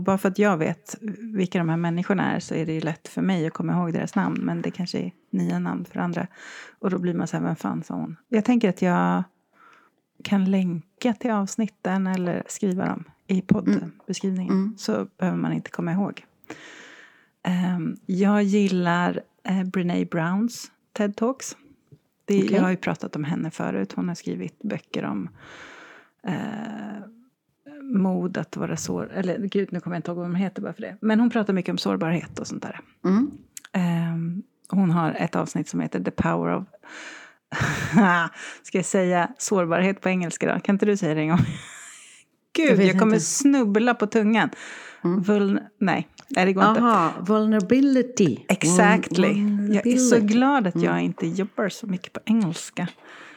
bara 0.01 0.19
för 0.19 0.29
att 0.29 0.39
jag 0.39 0.57
vet 0.57 0.97
vilka 1.21 1.59
de 1.59 1.69
här 1.69 1.77
människorna 1.77 2.35
är 2.35 2.41
så 2.41 2.55
är 2.55 2.67
det 2.67 2.73
ju 2.73 2.81
lätt 2.81 3.09
för 3.09 3.23
mig 3.23 3.47
att 3.47 3.53
komma 3.53 3.73
ihåg 3.73 3.93
deras 3.93 4.15
namn. 4.15 4.41
Men 4.43 4.63
det 4.63 4.71
kanske 4.71 4.99
är 4.99 5.13
nya 5.31 5.59
namn 5.59 5.85
för 5.85 6.01
andra. 6.01 6.27
Och 6.79 6.91
då 6.91 6.99
blir 6.99 7.15
man 7.15 7.27
så 7.27 7.37
här, 7.37 7.45
vem 7.45 7.57
fan 7.57 7.83
sa 7.83 7.95
hon? 7.95 8.17
Jag 8.29 8.45
tänker 8.45 8.69
att 8.69 8.83
jag 8.83 9.23
kan 10.25 10.51
länka 10.51 11.15
till 11.15 11.31
avsnitten 11.31 12.07
eller 12.07 12.43
skriva 12.47 12.87
dem 12.87 13.05
i 13.27 13.43
poddbeskrivningen. 13.43 14.55
Mm. 14.55 14.75
Så 14.79 15.07
behöver 15.19 15.39
man 15.39 15.53
inte 15.53 15.71
komma 15.71 15.93
ihåg. 15.93 16.25
Ehm, 17.43 17.97
jag 18.07 18.43
gillar 18.43 19.23
uh, 19.51 19.65
Brené 19.65 20.05
Browns 20.05 20.71
TED 20.93 21.17
Talks. 21.17 21.57
Det, 22.29 22.45
Okej. 22.45 22.55
Jag 22.55 22.63
har 22.63 22.71
ju 22.71 22.77
pratat 22.77 23.17
om 23.17 23.25
henne 23.25 23.51
förut. 23.51 23.93
Hon 23.97 24.09
har 24.09 24.15
skrivit 24.15 24.63
böcker 24.63 25.05
om 25.05 25.29
eh, 26.27 27.05
mod 27.83 28.39
att 28.39 28.57
vara 28.57 28.77
sår... 28.77 29.13
Eller 29.13 29.39
gud, 29.39 29.73
nu 29.73 29.81
kommer 29.81 29.97
jag 29.97 29.99
inte 29.99 30.11
ihåg 30.11 30.17
vad 30.19 30.27
hon 30.27 30.35
heter 30.35 30.63
bara 30.63 30.73
för 30.73 30.83
det. 30.83 30.97
Men 31.01 31.21
hon 31.21 31.31
pratar 31.31 31.53
mycket 31.53 31.73
om 31.73 31.79
sårbarhet 31.79 32.39
och 32.39 32.47
sånt 32.47 32.63
där. 32.63 32.81
Mm. 33.05 33.31
Ehm, 33.73 34.43
hon 34.69 34.91
har 34.91 35.11
ett 35.13 35.37
avsnitt 35.37 35.69
som 35.69 35.81
heter 35.81 36.01
The 36.01 36.11
Power 36.11 36.57
of... 36.57 36.65
Ska 38.63 38.79
jag 38.79 38.85
säga 38.85 39.31
sårbarhet 39.39 40.01
på 40.01 40.09
engelska 40.09 40.55
då? 40.55 40.61
Kan 40.61 40.75
inte 40.75 40.87
du 40.87 40.97
säga 40.97 41.15
det 41.15 41.21
en 41.21 41.29
gång? 41.29 41.39
Jag 42.59 42.69
Gud, 42.69 42.79
vet 42.79 42.87
jag 42.87 42.99
kommer 42.99 43.15
inte. 43.15 43.27
snubbla 43.27 43.95
på 43.95 44.07
tungan. 44.07 44.51
Mm. 45.05 45.23
Vuln... 45.23 45.61
Nej, 45.79 46.09
nej, 46.29 46.45
det 46.47 46.53
går 46.53 46.65
inte. 46.69 46.81
Aha, 46.81 47.13
vulnerability. 47.21 48.37
Exactly. 48.49 49.29
Vul- 49.29 49.75
Jag 49.75 49.87
är 49.87 49.97
så 49.97 50.15
vulnerability. 50.15 50.35
glad 50.35 50.67
att 50.67 50.83
jag 50.83 51.01
inte 51.01 51.27
jobbar 51.27 51.69
så 51.69 51.87
mycket 51.87 52.13
på 52.13 52.21
engelska. 52.25 52.89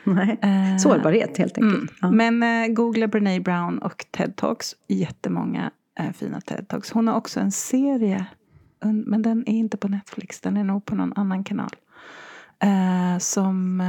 Nej. 0.04 0.40
Eh, 0.42 0.78
Sårbarhet 0.78 1.38
helt 1.38 1.58
Mm. 1.58 1.74
enkelt. 1.76 1.92
Ja. 2.02 2.12
Men 2.12 2.44
eh, 2.44 2.68
googla 2.74 3.08
Brené 3.08 3.40
Brown 3.40 3.78
och 3.78 4.06
TED 4.12 4.36
Talks. 4.36 4.76
Jättemånga 4.88 5.72
eh, 6.00 6.12
fina 6.12 6.42
TED 6.42 6.68
Talks. 6.68 6.92
Hon 6.92 7.08
har 7.08 7.16
också 7.16 7.40
en 7.40 7.52
serie. 7.52 8.26
un- 8.86 9.04
Men 9.08 9.22
den 9.22 9.40
är 9.50 9.54
inte 9.54 9.78
på 9.78 9.88
Netflix. 9.88 10.40
Den 10.42 10.58
är 10.58 10.64
nog 10.64 10.86
på 10.86 10.96
någon 10.96 11.14
annan 11.16 11.44
kanal. 11.44 11.70
Eh, 12.64 13.18
som, 13.20 13.84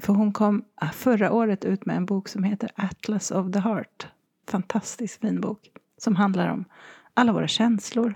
för 0.00 0.12
hon 0.12 0.32
kom 0.32 0.64
eh, 0.82 0.90
förra 0.90 1.32
året 1.32 1.64
ut 1.64 1.86
med 1.86 1.96
en 1.96 2.06
bok 2.06 2.28
som 2.28 2.44
heter 2.44 2.70
Atlas 2.76 3.30
of 3.30 3.52
the 3.52 3.58
Heart. 3.58 4.06
Fantastiskt 4.50 5.20
fin 5.20 5.40
bok. 5.40 5.58
Som 6.00 6.16
handlar 6.16 6.48
om 6.48 6.64
alla 7.14 7.32
våra 7.32 7.48
känslor. 7.48 8.14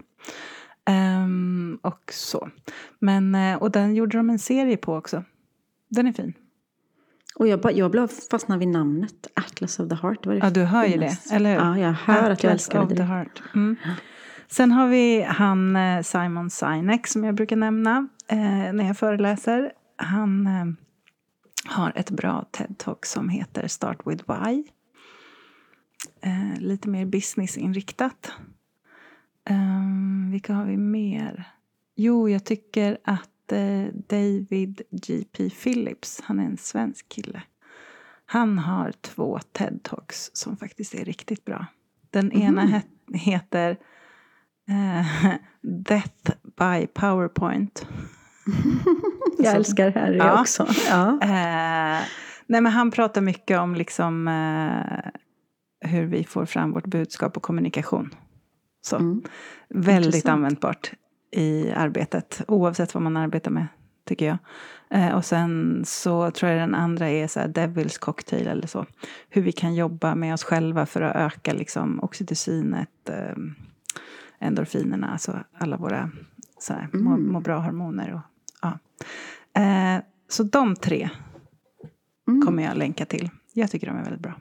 Ehm, 0.86 1.78
och 1.82 2.12
så. 2.12 2.48
Men, 2.98 3.34
eh, 3.34 3.56
och 3.56 3.70
den 3.70 3.94
gjorde 3.94 4.16
de 4.16 4.30
en 4.30 4.38
serie 4.38 4.76
på 4.76 4.94
också. 4.94 5.24
Den 5.88 6.06
är 6.06 6.12
fin. 6.12 6.32
Och 7.36 7.48
jag, 7.48 7.72
jag 7.72 7.90
blev 7.90 8.08
fastnad 8.30 8.58
vid 8.58 8.68
namnet 8.68 9.26
Atlas 9.34 9.78
of 9.80 9.88
the 9.88 9.94
Heart. 9.94 10.26
Var 10.26 10.32
det 10.34 10.38
Ja, 10.38 10.50
du 10.50 10.64
hör 10.64 10.84
ju 10.84 10.96
det, 10.96 11.18
eller 11.32 11.50
hur? 11.50 11.60
Ja, 11.60 11.78
jag 11.78 11.92
hör 11.92 12.30
att 12.30 12.42
jag 12.42 12.50
Atlas 12.50 12.52
älskar 12.52 12.82
of 12.82 12.88
det. 12.88 12.96
the. 12.96 13.02
Heart. 13.02 13.42
Mm. 13.54 13.76
Sen 14.48 14.72
har 14.72 14.88
vi 14.88 15.22
han 15.22 15.76
eh, 15.76 16.02
Simon 16.02 16.50
Sinek 16.50 17.06
som 17.06 17.24
jag 17.24 17.34
brukar 17.34 17.56
nämna 17.56 18.08
eh, 18.28 18.38
när 18.72 18.86
jag 18.86 18.98
föreläser. 18.98 19.72
Han 19.96 20.46
eh, 20.46 20.64
har 21.76 21.92
ett 21.94 22.10
bra 22.10 22.44
TED-talk 22.52 23.06
som 23.06 23.28
heter 23.28 23.68
Start 23.68 23.98
with 24.04 24.24
Why. 24.28 24.64
Eh, 26.20 26.60
lite 26.60 26.88
mer 26.88 27.04
businessinriktat. 27.04 28.32
Um, 29.50 30.30
vilka 30.30 30.54
har 30.54 30.64
vi 30.64 30.76
mer? 30.76 31.44
Jo, 31.94 32.28
jag 32.28 32.44
tycker 32.44 32.98
att 33.04 33.52
uh, 33.52 33.86
David 34.06 34.82
G.P. 34.90 35.50
Phillips, 35.50 36.20
han 36.24 36.40
är 36.40 36.44
en 36.44 36.56
svensk 36.56 37.08
kille. 37.08 37.42
Han 38.26 38.58
har 38.58 38.92
två 38.92 39.38
TED-talks 39.38 40.30
som 40.32 40.56
faktiskt 40.56 40.94
är 40.94 41.04
riktigt 41.04 41.44
bra. 41.44 41.66
Den 42.10 42.32
mm. 42.32 42.46
ena 42.46 42.62
het, 42.62 42.86
heter 43.12 43.70
uh, 44.70 45.34
Death 45.60 46.30
by 46.42 46.86
Powerpoint. 46.86 47.86
jag 49.38 49.46
så, 49.46 49.56
älskar 49.56 49.90
Harry 49.90 50.16
ja. 50.16 50.40
också. 50.40 50.66
Ja. 50.88 51.08
Uh, 51.22 52.06
nej, 52.46 52.60
men 52.60 52.66
han 52.66 52.90
pratar 52.90 53.20
mycket 53.20 53.58
om 53.58 53.74
liksom, 53.74 54.28
hur 55.84 56.06
vi 56.06 56.24
får 56.24 56.46
fram 56.46 56.72
vårt 56.72 56.86
budskap 56.86 57.36
och 57.36 57.42
kommunikation. 57.42 58.14
Så. 58.80 58.96
Mm. 58.96 59.22
Väldigt 59.68 60.06
Intressant. 60.06 60.32
användbart 60.32 60.92
i 61.30 61.70
arbetet, 61.70 62.42
oavsett 62.48 62.94
vad 62.94 63.02
man 63.02 63.16
arbetar 63.16 63.50
med, 63.50 63.66
tycker 64.04 64.26
jag. 64.26 64.38
Eh, 64.90 65.14
och 65.14 65.24
sen 65.24 65.82
så 65.86 66.30
tror 66.30 66.50
jag 66.50 66.60
den 66.60 66.74
andra 66.74 67.08
är 67.08 67.26
så 67.26 67.40
här 67.40 67.48
Devils 67.48 67.98
cocktail 67.98 68.46
eller 68.46 68.66
så. 68.66 68.86
Hur 69.28 69.42
vi 69.42 69.52
kan 69.52 69.74
jobba 69.74 70.14
med 70.14 70.34
oss 70.34 70.44
själva 70.44 70.86
för 70.86 71.00
att 71.00 71.16
öka 71.16 71.52
liksom 71.52 72.00
oxytocinet, 72.02 73.08
eh, 73.08 73.36
endorfinerna, 74.38 75.10
alltså 75.12 75.38
alla 75.58 75.76
våra 75.76 76.10
så 76.58 76.72
här, 76.72 76.88
mm. 76.92 77.04
må, 77.04 77.16
må 77.16 77.40
bra-hormoner. 77.40 78.20
Ja. 78.62 78.78
eh, 79.62 80.02
så 80.28 80.42
de 80.42 80.76
tre 80.76 81.10
mm. 82.28 82.42
kommer 82.42 82.62
jag 82.62 82.76
länka 82.76 83.04
till. 83.04 83.30
Jag 83.52 83.70
tycker 83.70 83.86
de 83.86 83.96
är 83.96 84.02
väldigt 84.02 84.22
bra. 84.22 84.34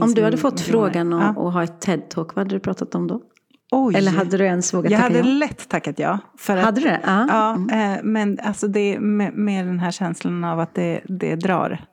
Om 0.00 0.14
du 0.14 0.22
hade 0.22 0.36
fått 0.36 0.60
frågan 0.60 1.12
om 1.12 1.20
ja. 1.20 1.48
att 1.48 1.54
ha 1.54 1.62
ett 1.62 1.86
TED-talk, 1.86 2.26
vad 2.34 2.36
hade 2.36 2.56
du 2.56 2.60
pratat 2.60 2.94
om 2.94 3.06
då? 3.06 3.22
Oj. 3.70 3.94
Eller 3.96 4.12
hade 4.12 4.36
du 4.36 4.44
ens 4.44 4.74
vågat 4.74 4.92
jag 4.92 5.00
tacka 5.00 5.12
ja? 5.12 5.18
Jag 5.18 5.24
hade 5.24 5.34
lätt 5.34 5.68
tackat 5.68 5.98
ja. 5.98 6.18
För 6.38 6.56
hade 6.56 6.80
du 6.80 6.86
det? 6.86 7.00
Ja. 7.04 7.26
ja 7.28 7.54
mm. 7.54 7.92
Eh, 7.94 8.00
men 8.02 8.38
alltså 8.42 8.68
det 8.68 9.00
med, 9.00 9.34
med, 9.34 9.66
den 9.66 9.78
här 9.78 9.90
känslan 9.90 10.44
av 10.44 10.60
att 10.60 10.74
det, 10.74 11.00
det 11.04 11.36
drar 11.36 11.86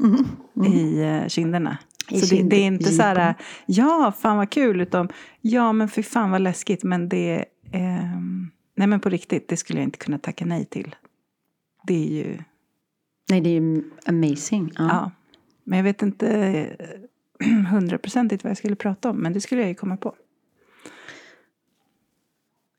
mm. 0.00 0.24
Mm. 0.56 0.72
i 0.72 1.04
uh, 1.22 1.28
kinderna. 1.28 1.78
I 2.10 2.20
så 2.20 2.26
kind, 2.26 2.50
det, 2.50 2.56
det, 2.56 2.62
är 2.62 2.66
inte 2.66 2.92
så 2.92 3.02
här, 3.02 3.34
ja, 3.66 4.12
fan 4.18 4.36
vad 4.36 4.50
kul, 4.50 4.80
utan 4.80 5.08
ja, 5.40 5.72
men 5.72 5.88
fy 5.88 6.02
fan 6.02 6.30
vad 6.30 6.40
läskigt, 6.40 6.82
men 6.82 7.08
det, 7.08 7.44
eh, 7.72 8.20
nej 8.76 8.86
men 8.86 9.00
på 9.00 9.08
riktigt, 9.08 9.48
det 9.48 9.56
skulle 9.56 9.78
jag 9.78 9.86
inte 9.86 9.98
kunna 9.98 10.18
tacka 10.18 10.44
nej 10.44 10.64
till. 10.64 10.94
Det 11.86 11.94
är 11.94 12.24
ju... 12.24 12.38
Nej, 13.30 13.40
det 13.40 13.50
är 13.50 13.60
ju 13.60 13.84
amazing. 14.06 14.72
Ja. 14.78 14.84
ja. 14.88 15.10
Men 15.66 15.76
jag 15.76 15.84
vet 15.84 16.02
inte 16.02 16.76
hundraprocentigt 17.70 18.44
vad 18.44 18.50
jag 18.50 18.58
skulle 18.58 18.76
prata 18.76 19.10
om, 19.10 19.16
men 19.16 19.32
det 19.32 19.40
skulle 19.40 19.60
jag 19.60 19.68
ju 19.68 19.74
komma 19.74 19.96
på. 19.96 20.14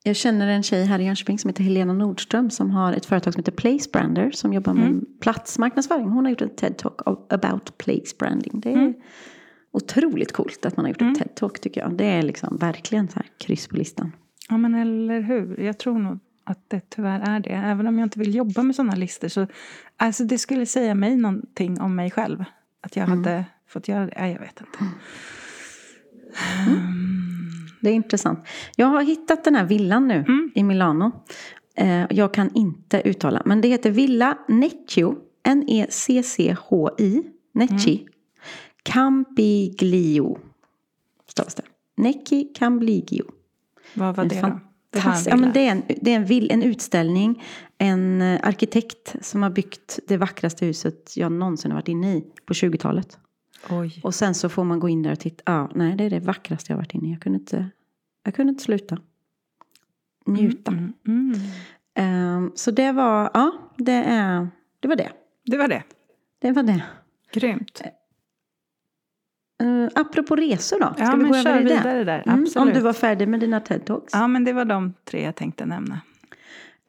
Jag 0.04 0.16
känner 0.16 0.48
en 0.48 0.64
tjej 0.64 0.86
här 0.86 1.00
i 1.00 1.06
Jönköping 1.06 1.40
som 1.40 1.50
heter 1.50 1.64
Helena 1.64 1.94
Nordström 1.94 2.50
som 2.50 2.72
har 2.72 2.94
ett 2.94 3.06
företag 3.06 3.34
som 3.34 3.40
heter 3.40 3.52
Place 3.52 3.90
Brander 3.94 4.32
som 4.32 4.54
jobbar 4.54 4.74
med 4.74 4.88
mm. 4.88 5.06
platsmarknadsföring. 5.22 6.10
Hon 6.10 6.26
har 6.26 6.30
gjort 6.30 6.42
en 6.42 6.50
TED-talk 6.50 7.24
about 7.30 7.78
place 7.78 8.16
branding. 8.20 8.60
Det 8.60 8.70
är 8.70 8.78
mm. 8.78 8.94
otroligt 9.72 10.32
coolt 10.32 10.66
att 10.66 10.78
man 10.78 10.86
har 10.86 10.90
gjort 10.90 11.02
mm. 11.02 11.14
en 11.14 11.20
TED-talk 11.20 11.60
tycker 11.60 11.82
jag. 11.82 11.98
Det 11.98 12.06
är 12.06 12.22
liksom 12.22 12.58
verkligen 12.58 13.08
så 13.08 13.16
här 13.16 13.26
kryss 13.38 13.68
på 13.68 13.76
listan. 13.76 14.12
Ja 14.50 14.58
men 14.58 14.76
eller 14.76 15.22
hur. 15.22 15.60
Jag 15.60 15.78
tror 15.78 16.00
nog 16.00 16.20
att 16.44 16.70
det 16.70 16.90
tyvärr 16.90 17.20
är 17.20 17.40
det. 17.40 17.50
Även 17.50 17.88
om 17.88 18.00
jag 18.00 18.06
inte 18.06 18.20
vill 18.20 18.36
jobba 18.36 18.64
med 18.64 18.76
sådana 18.76 18.96
listor 18.96 19.28
så 19.28 19.48
alltså 19.98 20.24
det 20.24 20.38
skulle 20.38 20.66
säga 20.66 20.96
mig 20.96 21.16
någonting 21.16 21.82
om 21.82 21.96
mig 21.96 22.12
själv. 22.12 22.44
Att 22.88 22.96
jag 22.96 23.08
mm. 23.08 23.18
hade 23.18 23.46
fått 23.68 23.88
göra 23.88 24.06
det. 24.06 24.14
Nej, 24.18 24.34
jag 24.34 24.40
vet 24.40 24.62
inte. 24.62 24.80
Mm. 24.80 24.90
Det 27.82 27.90
är 27.90 27.94
intressant. 27.94 28.48
Jag 28.76 28.88
har 28.88 29.02
hittat 29.04 29.44
den 29.44 29.56
här 29.56 29.66
villan 29.66 30.08
nu 30.08 30.14
mm. 30.14 30.52
i 30.56 30.64
Milano. 30.64 31.12
Eh, 31.76 32.06
jag 32.10 32.34
kan 32.34 32.56
inte 32.56 33.02
uttala, 33.02 33.42
men 33.46 33.62
det 33.62 33.68
heter 33.68 33.92
Villa 33.92 34.38
Necchio. 34.48 35.16
N-E-C-C-H-I. 35.44 37.24
Necci. 37.54 38.00
Mm. 38.00 38.14
Campiglio. 38.84 40.38
Stavas 41.28 41.56
det. 41.56 41.64
Necchi 41.98 42.54
Campiglio. 42.56 43.26
Vad 43.94 44.16
var 44.16 44.26
det 44.26 44.42
då? 44.42 44.60
Det, 44.90 45.04
ja, 45.26 45.36
men 45.36 45.54
det 45.54 45.68
är, 45.68 45.72
en, 45.72 45.84
det 46.02 46.14
är 46.14 46.32
en, 46.32 46.52
en 46.52 46.64
utställning. 46.64 47.44
En 47.78 48.22
eh, 48.22 48.40
arkitekt 48.44 49.16
som 49.22 49.44
har 49.44 49.50
byggt 49.50 50.00
det 50.08 50.18
vackraste 50.18 50.66
huset 50.66 51.18
jag 51.18 51.32
någonsin 51.32 51.72
har 51.72 51.78
varit 51.78 51.88
inne 51.88 52.16
i 52.16 52.24
på 52.46 52.54
20-talet. 52.54 53.20
Oj. 53.70 54.02
Och 54.04 54.16
sen 54.16 54.36
så 54.36 54.50
får 54.50 54.64
man 54.64 54.80
gå 54.80 54.90
in 54.90 55.04
där 55.04 55.12
och 55.12 55.20
titta. 55.20 55.44
Ja, 55.46 55.70
nej, 55.76 55.96
det 55.96 56.04
är 56.04 56.10
det 56.10 56.20
vackraste 56.20 56.72
jag 56.72 56.78
varit 56.78 56.94
inne 56.94 57.08
i. 57.08 57.12
Jag 57.12 57.22
kunde 57.22 57.40
inte, 57.40 57.70
jag 58.24 58.36
kunde 58.36 58.50
inte 58.52 58.64
sluta. 58.64 58.98
Njuta. 60.26 60.72
Mm, 60.72 60.94
mm, 61.08 61.34
mm. 61.96 62.38
Um, 62.38 62.52
så 62.56 62.72
det 62.72 62.92
var, 62.92 63.32
ja, 63.34 63.52
det, 63.78 63.92
är, 63.92 64.48
det 64.80 64.88
var 64.88 64.96
det. 64.96 65.12
Det 65.46 65.58
var 65.58 65.68
det. 65.68 65.84
Det 66.40 66.52
var 66.52 66.64
det. 66.64 66.84
Grymt. 67.32 67.82
Uh, 69.64 69.90
apropå 69.96 70.36
resor 70.36 70.80
då? 70.80 70.94
Ska 70.94 71.04
ja, 71.04 71.12
vi 71.12 71.18
men 71.18 71.32
gå 71.32 71.38
över 71.38 71.64
vidare 71.64 72.04
där. 72.04 72.24
Mm, 72.28 72.48
om 72.56 72.68
du 72.68 72.80
var 72.80 72.94
färdig 72.94 73.28
med 73.28 73.40
dina 73.40 73.60
TED-talks. 73.60 74.10
Ja, 74.12 74.28
men 74.28 74.44
det 74.44 74.54
var 74.54 74.66
de 74.66 74.94
tre 75.06 75.24
jag 75.24 75.36
tänkte 75.36 75.66
nämna. 75.66 76.02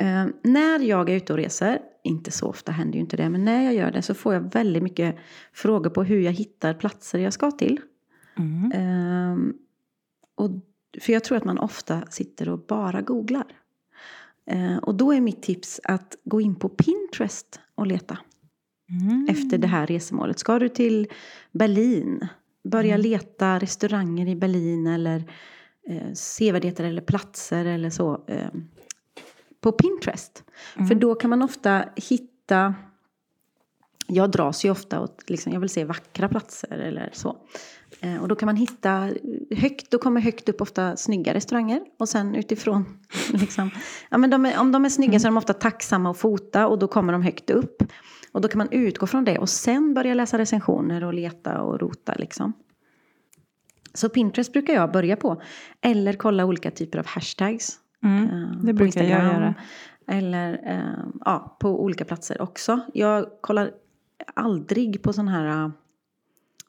Uh, 0.03 0.27
när 0.43 0.79
jag 0.79 1.11
är 1.11 1.15
ute 1.15 1.33
och 1.33 1.39
reser 1.39 1.79
inte 2.05 2.31
så 2.31 2.47
ofta 2.47 2.73
händer 2.73 2.95
ju 2.95 3.01
inte 3.01 3.17
det, 3.17 3.29
men 3.29 3.45
när 3.45 3.65
jag 3.65 3.75
gör 3.75 3.91
det 3.91 4.03
så 4.03 4.15
får 4.15 4.35
jag 4.35 4.53
väldigt 4.53 4.83
mycket 4.83 5.17
frågor 5.53 5.91
på 5.91 6.03
hur 6.03 6.21
jag 6.21 6.33
hittar 6.33 6.75
platser 6.75 7.19
jag 7.19 7.33
ska 7.33 7.51
till. 7.51 7.81
Mm. 8.39 9.33
Um, 9.33 9.55
och, 10.35 10.51
för 11.01 11.13
jag 11.13 11.25
tror 11.25 11.39
att 11.39 11.45
man 11.45 11.59
ofta 11.59 12.07
sitter 12.11 12.49
och 12.49 12.67
bara 12.67 13.01
googlar. 13.01 13.47
Uh, 14.53 14.77
och 14.77 14.95
då 14.95 15.13
är 15.13 15.21
mitt 15.21 15.43
tips 15.43 15.81
att 15.85 16.17
gå 16.25 16.41
in 16.41 16.55
på 16.55 16.69
Pinterest 16.69 17.61
och 17.75 17.87
leta. 17.87 18.19
Mm. 18.91 19.27
Efter 19.31 19.59
det 19.59 19.67
här 19.67 19.87
resemålet. 19.87 20.39
Ska 20.39 20.59
du 20.59 20.69
till 20.69 21.07
Berlin, 21.53 22.29
börja 22.65 22.95
mm. 22.95 23.01
leta 23.01 23.59
restauranger 23.59 24.29
i 24.29 24.37
Berlin 24.37 24.87
eller 24.87 25.25
eh, 25.89 26.13
sevärdheter 26.13 26.85
eller 26.85 27.03
platser 27.03 27.65
eller 27.65 27.91
så. 27.91 28.25
Eh, 28.27 28.49
på 29.61 29.73
Pinterest. 29.73 30.45
Mm. 30.77 30.89
För 30.89 30.95
då 30.95 31.15
kan 31.15 31.31
man 31.31 31.43
ofta 31.43 31.85
hitta 31.97 32.75
jag 34.11 34.31
dras 34.31 34.65
ju 34.65 34.71
ofta 34.71 35.01
åt, 35.01 35.31
liksom, 35.31 35.53
jag 35.53 35.61
vill 35.61 35.69
se 35.69 35.85
vackra 35.85 36.29
platser 36.29 36.79
eller 36.79 37.11
så. 37.13 37.37
Eh, 38.01 38.17
och 38.17 38.29
då 38.29 38.35
kan 38.35 38.47
man 38.47 38.57
hitta, 38.57 39.11
högt, 39.57 39.91
då 39.91 39.99
kommer 39.99 40.21
högt 40.21 40.49
upp 40.49 40.61
ofta 40.61 40.97
snygga 40.97 41.35
restauranger. 41.35 41.81
Och 41.99 42.09
sen 42.09 42.35
utifrån, 42.35 42.99
liksom, 43.33 43.71
ja, 44.11 44.19
men 44.19 44.31
de 44.31 44.47
är, 44.47 44.61
om 44.61 44.73
de 44.73 44.85
är 44.85 44.89
snygga 44.89 45.11
mm. 45.11 45.21
så 45.21 45.27
är 45.27 45.31
de 45.31 45.37
ofta 45.37 45.55
tacksamma 45.55 46.11
att 46.11 46.19
fota 46.19 46.67
och 46.67 46.79
då 46.79 46.89
kommer 46.89 47.13
de 47.13 47.23
högt 47.23 47.51
upp. 47.51 47.83
Och 48.33 48.41
då 48.41 48.49
kan 48.49 48.59
man 48.59 48.69
utgå 48.71 49.07
från 49.07 49.25
det 49.25 49.39
och 49.39 49.49
sen 49.49 49.95
börja 49.95 50.15
läsa 50.15 50.39
recensioner 50.39 51.05
och 51.05 51.15
leta 51.15 51.63
och 51.63 51.81
rota 51.81 52.15
liksom. 52.19 52.53
Så 53.95 54.09
Pinterest 54.09 54.53
brukar 54.53 54.75
jag 54.75 54.93
börja 54.93 55.17
på. 55.17 55.43
Eller 55.81 56.13
kolla 56.13 56.45
olika 56.45 56.71
typer 56.71 56.99
av 56.99 57.07
hashtags. 57.07 57.79
Mm, 58.05 58.25
eh, 58.25 58.51
det 58.63 58.73
brukar 58.73 59.03
jag 59.03 59.25
göra. 59.25 59.55
Eller 60.07 60.61
eh, 60.65 61.05
ja, 61.25 61.57
på 61.61 61.83
olika 61.83 62.05
platser 62.05 62.43
också. 62.43 62.81
Jag 62.95 63.27
kollar 63.41 63.71
aldrig 64.35 65.03
på 65.03 65.13
sån 65.13 65.29
här... 65.29 65.65
Eh, 65.65 65.71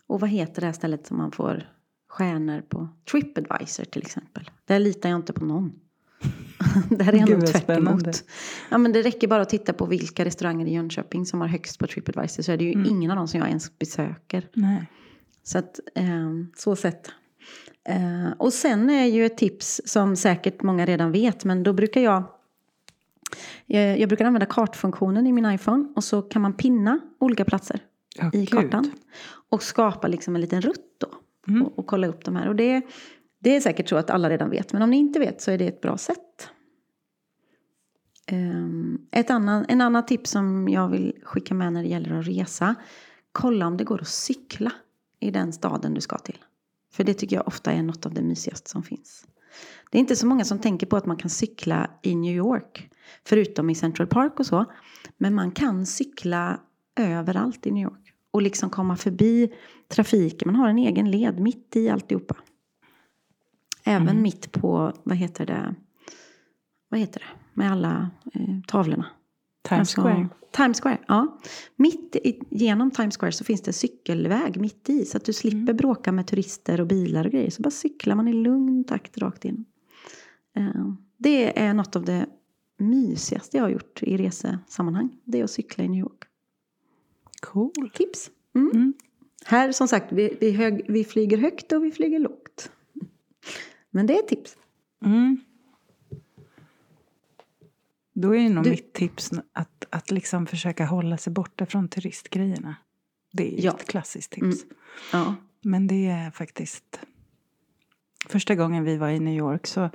och 0.08 0.20
vad 0.20 0.30
heter 0.30 0.62
det 0.62 0.66
här 0.66 0.74
stället 0.74 1.08
som 1.08 1.18
man 1.18 1.32
får 1.32 1.70
stjärnor 2.10 2.62
på? 2.62 2.90
Tripadvisor 3.12 3.84
till 3.84 4.02
exempel. 4.02 4.50
Där 4.66 4.80
litar 4.80 5.10
jag 5.10 5.20
inte 5.20 5.34
på 5.34 5.46
någon. 5.46 5.72
Där 6.90 7.14
är 7.14 7.18
jag 7.18 7.30
nog 7.30 7.48
tvärt 7.48 7.70
emot. 7.70 8.24
Ja, 8.72 8.78
men 8.78 8.92
det 8.92 9.02
räcker 9.02 9.28
bara 9.28 9.42
att 9.42 9.50
titta 9.50 9.74
på 9.74 9.86
vilka 9.86 10.26
restauranger 10.26 10.66
i 10.66 10.74
Jönköping 10.74 11.26
som 11.26 11.42
har 11.42 11.48
högst 11.48 11.80
på 11.80 11.88
Tripadvisor. 11.88 12.44
Så 12.44 12.52
är 12.52 12.58
det 12.58 12.64
ju 12.64 12.74
mm. 12.74 12.86
ingen 12.86 13.12
av 13.12 13.18
dem 13.18 13.28
som 13.28 13.40
jag 13.40 13.50
ens 13.50 13.80
besöker. 13.80 14.48
Nej. 14.54 14.86
Så 15.44 15.58
att, 15.58 15.80
eh, 15.96 16.30
så 16.56 16.76
sett 16.76 17.12
Eh, 17.90 18.32
och 18.38 18.54
sen 18.54 18.90
är 18.90 19.06
ju 19.06 19.26
ett 19.26 19.38
tips 19.38 19.82
som 19.86 20.16
säkert 20.16 20.62
många 20.62 20.86
redan 20.86 21.12
vet, 21.12 21.46
men 21.46 21.64
då 21.64 21.74
brukar 21.74 22.02
jag 22.02 22.24
jag, 23.66 24.00
jag 24.00 24.10
brukar 24.10 24.26
använda 24.26 24.46
kartfunktionen 24.46 25.28
i 25.28 25.32
min 25.32 25.52
iPhone 25.52 25.88
och 25.96 26.04
så 26.04 26.22
kan 26.22 26.42
man 26.42 26.54
pinna 26.54 27.00
olika 27.20 27.46
platser 27.46 27.80
oh, 28.22 28.36
i 28.36 28.46
kartan. 28.46 28.92
Och 29.50 29.64
skapa 29.64 30.08
liksom 30.08 30.36
en 30.36 30.42
liten 30.42 30.62
rutt 30.62 30.96
då. 30.98 31.08
Mm. 31.48 31.66
Och, 31.66 31.80
och, 31.80 31.88
kolla 31.88 32.08
upp 32.08 32.26
de 32.26 32.36
här. 32.36 32.48
Och 32.48 32.56
det, 32.56 32.82
det 33.40 33.56
är 33.56 33.62
säkert 33.62 33.90
så 33.90 33.96
att 33.96 34.10
alla 34.10 34.30
redan 34.30 34.50
vet, 34.50 34.74
men 34.74 34.82
om 34.82 34.90
ni 34.90 34.98
inte 34.98 35.20
vet 35.20 35.42
så 35.42 35.52
är 35.52 35.58
det 35.58 35.68
ett 35.68 35.82
bra 35.82 35.98
sätt. 35.98 36.50
Um, 38.32 39.08
ett 39.12 39.30
annan, 39.30 39.66
en 39.68 39.82
annan 39.82 40.06
tips 40.06 40.32
som 40.32 40.70
jag 40.70 40.90
vill 40.90 41.14
skicka 41.24 41.54
med 41.54 41.74
när 41.74 41.84
det 41.84 41.90
gäller 41.90 42.20
att 42.20 42.28
resa. 42.28 42.76
Kolla 43.32 43.68
om 43.68 43.78
det 43.78 43.84
går 43.84 44.02
att 44.02 44.08
cykla 44.08 44.72
i 45.20 45.32
den 45.32 45.54
staden 45.54 45.94
du 45.94 46.02
ska 46.02 46.18
till. 46.18 46.38
För 46.92 47.04
det 47.04 47.14
tycker 47.14 47.36
jag 47.36 47.48
ofta 47.48 47.72
är 47.72 47.84
något 47.84 48.06
av 48.06 48.14
det 48.14 48.22
mysigaste 48.22 48.70
som 48.70 48.84
finns. 48.84 49.26
Det 49.92 49.98
är 49.98 50.00
inte 50.00 50.16
så 50.16 50.28
många 50.28 50.46
som 50.46 50.60
tänker 50.60 50.88
på 50.88 50.98
att 50.98 51.06
man 51.06 51.18
kan 51.18 51.30
cykla 51.30 51.92
i 52.02 52.16
New 52.16 52.36
York. 52.36 52.90
Förutom 53.24 53.70
i 53.70 53.76
Central 53.76 54.08
Park 54.08 54.40
och 54.40 54.46
så. 54.46 54.66
Men 55.18 55.36
man 55.36 55.52
kan 55.52 55.86
cykla 55.86 56.60
överallt 56.96 57.66
i 57.68 57.72
New 57.72 57.84
York. 57.84 58.14
Och 58.32 58.42
liksom 58.42 58.70
komma 58.70 58.96
förbi 58.96 59.54
trafiken. 59.88 60.48
Man 60.48 60.56
har 60.56 60.70
en 60.70 60.78
egen 60.78 61.12
led 61.12 61.40
mitt 61.40 61.76
i 61.76 61.90
alltihopa. 61.90 62.36
Även 63.84 64.08
Mm. 64.10 64.22
mitt 64.22 64.52
på, 64.52 64.94
vad 65.04 65.18
heter 65.18 65.46
det, 65.46 65.76
vad 66.90 67.00
heter 67.00 67.20
det, 67.20 67.40
med 67.54 67.72
alla 67.72 68.10
eh, 68.34 68.60
tavlorna. 68.68 69.06
Times 69.70 69.80
Alltså, 69.80 70.02
Square. 70.02 70.30
Times 70.52 70.82
Square, 70.82 70.98
ja. 71.08 71.40
Mitt 71.76 72.16
i, 72.16 72.42
genom 72.50 72.92
Times 72.92 73.18
Square 73.18 73.32
så 73.32 73.44
finns 73.44 73.62
det 73.62 73.74
cykelväg 73.74 74.58
mitt 74.60 74.90
i. 74.90 75.06
Så 75.06 75.18
att 75.18 75.26
du 75.26 75.34
slipper 75.34 75.58
Mm. 75.58 75.76
bråka 75.78 76.12
med 76.12 76.28
turister 76.28 76.82
och 76.82 76.88
bilar 76.88 77.26
och 77.26 77.32
grejer. 77.32 77.50
Så 77.50 77.62
bara 77.62 77.72
cyklar 77.72 78.16
man 78.16 78.28
i 78.28 78.34
lugn 78.34 78.84
takt 78.84 79.18
rakt 79.18 79.46
in. 79.46 79.66
Eh, 80.56 80.94
det 81.18 81.60
är 81.60 81.74
något 81.74 81.96
av 81.96 82.06
det 82.06 82.26
mysigaste 82.78 83.58
jag 83.58 83.64
har 83.64 83.70
gjort 83.70 84.04
i 84.04 84.18
resesammanhang. 84.18 85.10
Det 85.24 85.40
är 85.40 85.44
att 85.44 85.52
cykla 85.52 85.84
i 85.84 85.88
New 85.88 86.00
York. 86.00 86.24
Cool. 87.42 87.92
Tips! 87.94 88.30
Mm. 88.56 88.72
Mm. 88.74 88.94
Här 89.46 89.72
som 89.72 89.88
sagt, 89.88 90.12
vi, 90.12 90.38
vi, 90.42 90.52
hög, 90.52 90.86
vi 90.88 91.04
flyger 91.04 91.38
högt 91.38 91.72
och 91.72 91.84
vi 91.84 91.92
flyger 91.92 92.20
lågt. 92.20 92.72
Men 93.92 94.08
det 94.08 94.14
är 94.16 94.20
ett 94.20 94.28
tips. 94.28 94.58
Mm. 95.06 95.38
Då 98.22 98.36
är 98.36 98.50
nog 98.50 98.64
Du- 98.64 98.70
mitt 98.70 98.94
tips 98.94 99.32
att, 99.54 99.86
att 99.90 100.12
liksom 100.12 100.46
försöka 100.48 100.86
hålla 100.86 101.18
sig 101.18 101.34
borta 101.34 101.66
från 101.66 101.88
turistgrejerna. 101.88 102.76
Det 103.34 103.60
är 103.60 103.66
Ja. 103.66 103.72
ett 103.80 103.88
klassiskt 103.88 104.32
tips. 104.32 104.64
Mm. 104.64 104.76
Ja. 105.14 105.36
Men 105.62 105.88
det 105.88 106.06
är 106.08 106.32
faktiskt... 106.32 107.00
Första 108.30 108.56
gången 108.56 108.84
vi 108.84 108.98
var 108.98 109.10
i 109.10 109.20
New 109.20 109.34
York 109.38 109.68
så 109.68 109.90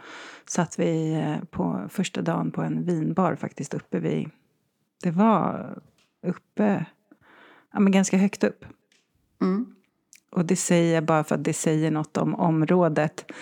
satt 0.47 0.79
vi 0.79 1.13
eh, 1.15 1.45
på 1.51 1.87
första 1.91 2.23
dagen 2.23 2.51
på 2.51 2.63
en 2.63 2.85
vinbar 2.85 3.37
faktiskt 3.37 3.75
uppe 3.75 3.99
vid... 3.99 4.31
Det 5.03 5.11
var 5.11 5.79
uppe, 6.27 6.87
ja 7.73 7.81
men 7.81 7.93
ganska 7.93 8.17
högt 8.17 8.45
upp. 8.45 8.65
Mm. 9.43 9.67
Och 10.31 10.45
det 10.45 10.57
säger 10.57 10.95
jag 10.95 11.05
bara 11.05 11.25
för 11.25 11.35
att 11.35 11.45
det 11.45 11.53
säger 11.55 11.91
något 11.91 12.17
om 12.17 12.35
området. 12.35 13.33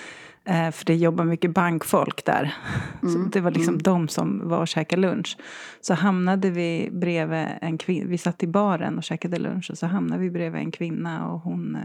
Eh, 0.44 0.70
för 0.70 0.85
det 0.85 0.94
jobbar 0.94 1.24
mycket 1.24 1.50
bankfolk 1.55 2.24
där. 2.24 2.55
Så 3.00 3.07
Mm, 3.07 3.31
det 3.31 3.40
var 3.40 3.50
liksom 3.50 3.78
de 3.83 4.09
som 4.09 4.48
var 4.48 4.59
och 4.61 4.68
käkade 4.68 5.02
lunch. 5.02 5.37
Så 5.81 5.94
hamnade 5.94 6.50
vi 6.50 6.88
bredvid 6.92 7.46
en 7.61 7.78
kvinna. 7.78 8.09
Vi 8.09 8.18
satt 8.18 8.42
i 8.42 8.46
baren 8.46 8.96
och 8.98 9.05
käkade 9.05 9.38
lunch. 9.38 9.70
Och 9.70 9.78
så 9.78 9.87
hamnade 9.87 10.22
vi 10.22 10.31
bredvid 10.31 10.61
en 10.62 10.70
kvinna 10.70 11.28
och 11.28 11.40
hon... 11.40 11.74
eh, 11.76 11.83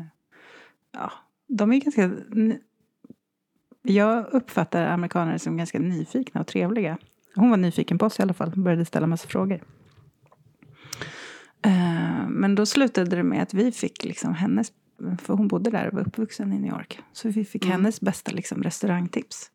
Ja, 0.93 1.11
de 1.47 1.71
är 1.71 1.77
ganska... 1.79 2.11
Jag 3.81 4.25
uppfattar 4.31 4.85
amerikaner 4.85 5.37
som 5.37 5.57
ganska 5.57 5.79
nyfikna 5.79 6.41
och 6.41 6.47
trevliga. 6.47 6.97
Hon 7.35 7.49
var 7.49 7.57
nyfiken 7.57 7.97
på 7.97 8.05
oss 8.05 8.19
i 8.19 8.21
alla 8.21 8.33
fall. 8.33 8.51
Började 8.55 8.85
ställa 8.85 9.07
massa 9.07 9.27
frågor. 9.27 9.61
Eh, 11.61 12.27
Men 12.27 12.55
då 12.55 12.65
slutade 12.65 13.15
det 13.15 13.23
med 13.23 13.43
att 13.43 13.53
vi 13.53 13.71
fick 13.71 14.05
liksom 14.05 14.33
hennes, 14.33 14.71
för 15.21 15.33
hon 15.33 15.47
bodde 15.47 15.69
där 15.69 15.87
och 15.87 15.93
var 15.93 16.01
uppvuxen 16.07 16.53
i 16.53 16.59
New 16.59 16.71
York. 16.71 16.99
Så 17.13 17.29
vi 17.29 17.45
fick 17.45 17.65
Mm. 17.65 17.71
hennes 17.71 18.01
bästa 18.01 18.31
liksom 18.31 18.63
restaurangtips. 18.63 19.51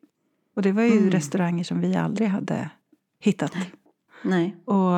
Och 0.57 0.63
det 0.63 0.73
var 0.73 0.83
ju 0.83 0.99
Mm. 0.99 1.11
restauranger 1.11 1.65
som 1.65 1.81
vi 1.81 1.97
aldrig 1.97 2.29
hade 2.29 2.71
hittat. 3.21 3.53
Nej. 4.25 4.57
Och 4.65 4.97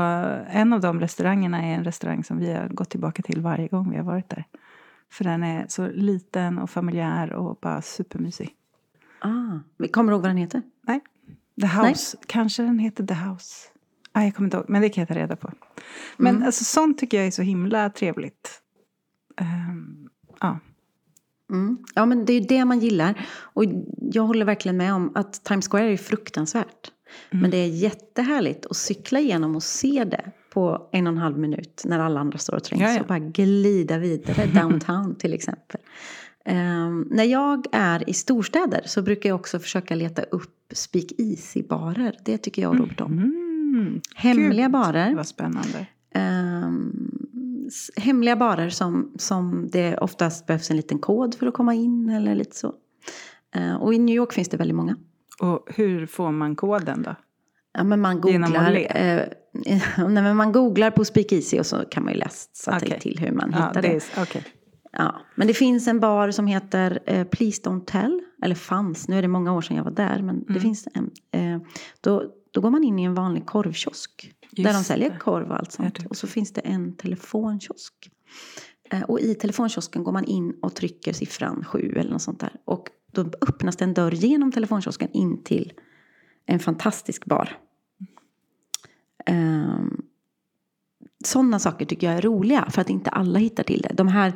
en 0.51 0.73
av 0.73 0.81
de 0.81 1.01
restaurangerna 1.01 1.63
är 1.63 1.75
en 1.75 1.85
restaurang 1.85 2.25
som 2.25 2.39
vi 2.39 2.53
har 2.53 2.69
gått 2.69 2.91
tillbaka 2.91 3.23
till 3.23 3.41
varje 3.41 3.69
gång 3.69 3.91
vi 3.91 3.97
har 3.97 4.05
varit 4.05 4.29
där. 4.29 4.45
För 5.13 5.25
den 5.25 5.43
är 5.43 5.67
så 5.69 5.89
liten 5.89 6.59
och 6.59 6.71
familjär 6.71 7.33
och 7.33 7.59
bara 7.63 7.83
supermysig. 7.83 8.51
Ah. 9.21 9.59
Vi 9.79 9.89
kommer 9.89 10.13
du 10.13 10.15
ihåg 10.15 10.23
vad 10.23 10.31
den 10.31 10.37
heter? 10.37 10.63
Nej, 10.83 11.01
The 11.61 11.67
House. 11.67 12.17
Kanske 12.27 12.63
den 12.63 12.79
heter 12.79 13.07
The 13.07 13.15
House. 13.15 13.69
Ah, 14.13 14.23
jag 14.23 14.35
kommer 14.35 14.47
inte 14.47 14.57
ihåg, 14.57 14.67
men 14.69 14.83
det 14.83 14.89
kan 14.89 15.03
jag 15.03 15.09
ta 15.09 15.15
reda 15.15 15.37
på. 15.37 15.53
Men 16.17 16.35
Mm. 16.35 16.47
alltså, 16.47 16.65
sånt 16.65 16.99
tycker 16.99 17.17
jag 17.17 17.27
är 17.27 17.31
så 17.31 17.43
himla 17.43 17.91
trevligt. 17.91 18.61
Ehm, 19.37 20.04
ja. 20.47 20.59
Mm. 21.51 21.79
Ja, 21.95 22.07
men 22.07 22.25
det 22.25 22.33
är 22.33 22.49
det 22.49 22.65
man 22.65 22.81
gillar. 22.81 23.27
Och 23.39 23.65
jag 24.01 24.23
håller 24.23 24.45
verkligen 24.45 24.77
med 24.77 24.95
om 24.95 25.13
att 25.15 25.45
Times 25.45 25.69
Square 25.69 25.93
är 25.93 25.97
fruktansvärt. 25.97 26.91
Mm. 27.31 27.43
Men 27.43 27.51
det 27.51 27.57
är 27.57 27.67
jättehärligt 27.67 28.67
att 28.67 28.77
cykla 28.77 29.21
igenom 29.21 29.57
och 29.57 29.63
se 29.63 30.05
det 30.05 30.31
på 30.53 30.89
en 30.93 31.07
och 31.07 31.13
en 31.13 31.19
halv 31.19 31.39
minut 31.39 31.83
när 31.85 31.99
alla 31.99 32.21
andra 32.21 32.39
står 32.39 32.55
och 32.57 32.65
trängs. 32.65 32.83
Ja, 32.83 32.93
ja. 32.93 33.01
Och 33.01 33.07
bara 33.07 33.19
glida 33.19 33.99
vidare 33.99 34.47
downtown 34.55 35.15
till 35.15 35.35
exempel. 35.35 35.81
Ehm, 36.45 37.09
när 37.11 37.25
jag 37.25 37.67
är 37.73 38.11
i 38.11 38.13
storstäder 38.13 38.81
så 38.85 39.03
brukar 39.03 39.29
jag 39.29 39.37
också 39.37 39.59
försöka 39.59 39.95
leta 39.95 40.23
upp 40.23 40.73
speak 40.73 41.13
easy-barer. 41.19 42.15
Det 42.25 42.39
tycker 42.39 42.63
jag 42.63 42.71
och 42.71 42.79
Robert 42.79 43.01
om. 43.01 43.13
Mm. 43.13 44.01
Hemliga 44.15 44.65
Gud, 44.65 44.73
barer. 44.73 45.15
Vad 45.15 45.27
spännande. 45.27 45.87
S- 46.11 46.21
hemliga 47.97 48.37
barer 48.37 48.69
som, 48.71 49.13
som 49.19 49.69
det 49.73 49.97
oftast 49.99 50.47
behövs 50.47 50.71
en 50.71 50.77
liten 50.77 50.99
kod 50.99 51.35
för 51.35 51.47
att 51.47 51.55
komma 51.55 51.75
in 51.75 52.09
eller 52.09 52.35
lite 52.35 52.57
så. 52.57 52.75
Eh, 53.55 53.75
och 53.75 53.95
i 53.95 53.99
New 53.99 54.15
York 54.17 54.33
finns 54.33 54.49
det 54.49 54.57
väldigt 54.57 54.77
många. 54.77 54.97
Och 55.41 55.67
hur 55.75 56.07
får 56.07 56.33
man 56.33 56.57
koden 56.57 57.03
då? 57.03 57.15
Ja, 57.79 57.85
men 57.85 58.01
man 58.01 58.21
googlar, 58.21 58.73
eh, 58.97 59.21
nej, 59.99 60.23
men 60.23 60.37
man 60.37 60.53
googlar 60.53 60.91
på 60.91 61.05
speakeasy 61.05 61.59
och 61.59 61.67
så 61.67 61.77
kan 61.91 62.05
man 62.05 62.13
ju 62.13 62.19
läsa 62.19 62.77
Okej. 62.83 63.01
till 63.01 63.19
hur 63.19 63.33
man 63.33 63.51
Ja, 63.57 63.67
hittar 63.69 63.83
det 63.83 63.89
det. 63.89 63.95
är, 64.19 64.23
okej. 64.23 64.45
Ja, 64.93 65.21
men 65.35 65.47
det 65.47 65.55
finns 65.55 65.89
en 65.89 66.01
bar 66.01 66.31
som 66.31 66.47
heter 66.47 66.99
eh, 67.07 67.25
Please 67.27 67.63
Don't 67.63 67.85
Tell. 67.85 68.21
Eller 68.43 68.55
fanns, 68.55 69.09
nu 69.09 69.19
är 69.19 69.23
det 69.23 69.29
många 69.29 69.53
år 69.53 69.61
sedan 69.61 69.77
jag 69.77 69.85
var 69.85 69.91
där. 69.91 70.17
Men 70.23 70.29
Mm. 70.37 70.45
det 70.49 70.61
finns 70.61 70.89
en. 70.95 71.11
Eh, 71.33 71.61
då, 72.01 72.25
då 72.51 72.61
går 72.61 72.71
man 72.71 72.85
in 72.85 72.99
i 72.99 73.03
en 73.05 73.15
vanlig 73.15 73.47
korvkiosk. 73.47 74.34
Just 74.57 74.69
där 74.69 74.73
de 74.79 74.85
säljer 74.85 75.11
det. 75.11 75.19
korv 75.19 75.51
och 75.51 75.59
allt 75.59 75.73
sånt. 75.73 76.07
Och 76.07 76.17
så 76.17 76.27
finns 76.27 76.53
det 76.53 76.61
en 76.61 76.97
telefonkiosk. 76.97 78.11
Eh, 78.91 79.03
och 79.03 79.21
i 79.21 79.35
telefonkiosken 79.35 80.05
går 80.05 80.13
man 80.13 80.25
in 80.25 80.55
och 80.63 80.75
trycker 80.75 81.13
siffran 81.13 81.65
7 81.65 81.93
eller 81.97 82.11
något 82.11 82.23
sånt 82.23 82.41
där. 82.41 82.53
Och 82.65 82.89
då 83.13 83.21
öppnas 83.49 83.77
det 83.77 83.85
en 83.85 83.95
dörr 83.95 84.11
genom 84.13 84.53
telefonkiosken 84.53 85.09
in 85.13 85.43
till 85.45 85.73
en 86.47 86.59
fantastisk 86.59 87.25
bar. 87.25 87.59
Um, 89.31 90.03
sådana 91.25 91.59
saker 91.59 91.87
tycker 91.87 92.07
jag 92.07 92.17
är 92.17 92.23
roliga 92.23 92.71
för 92.71 92.81
att 92.81 92.91
inte 92.91 93.11
alla 93.11 93.39
hittar 93.39 93.63
till 93.63 93.81
det. 93.81 93.95
De 93.95 94.09
här 94.09 94.33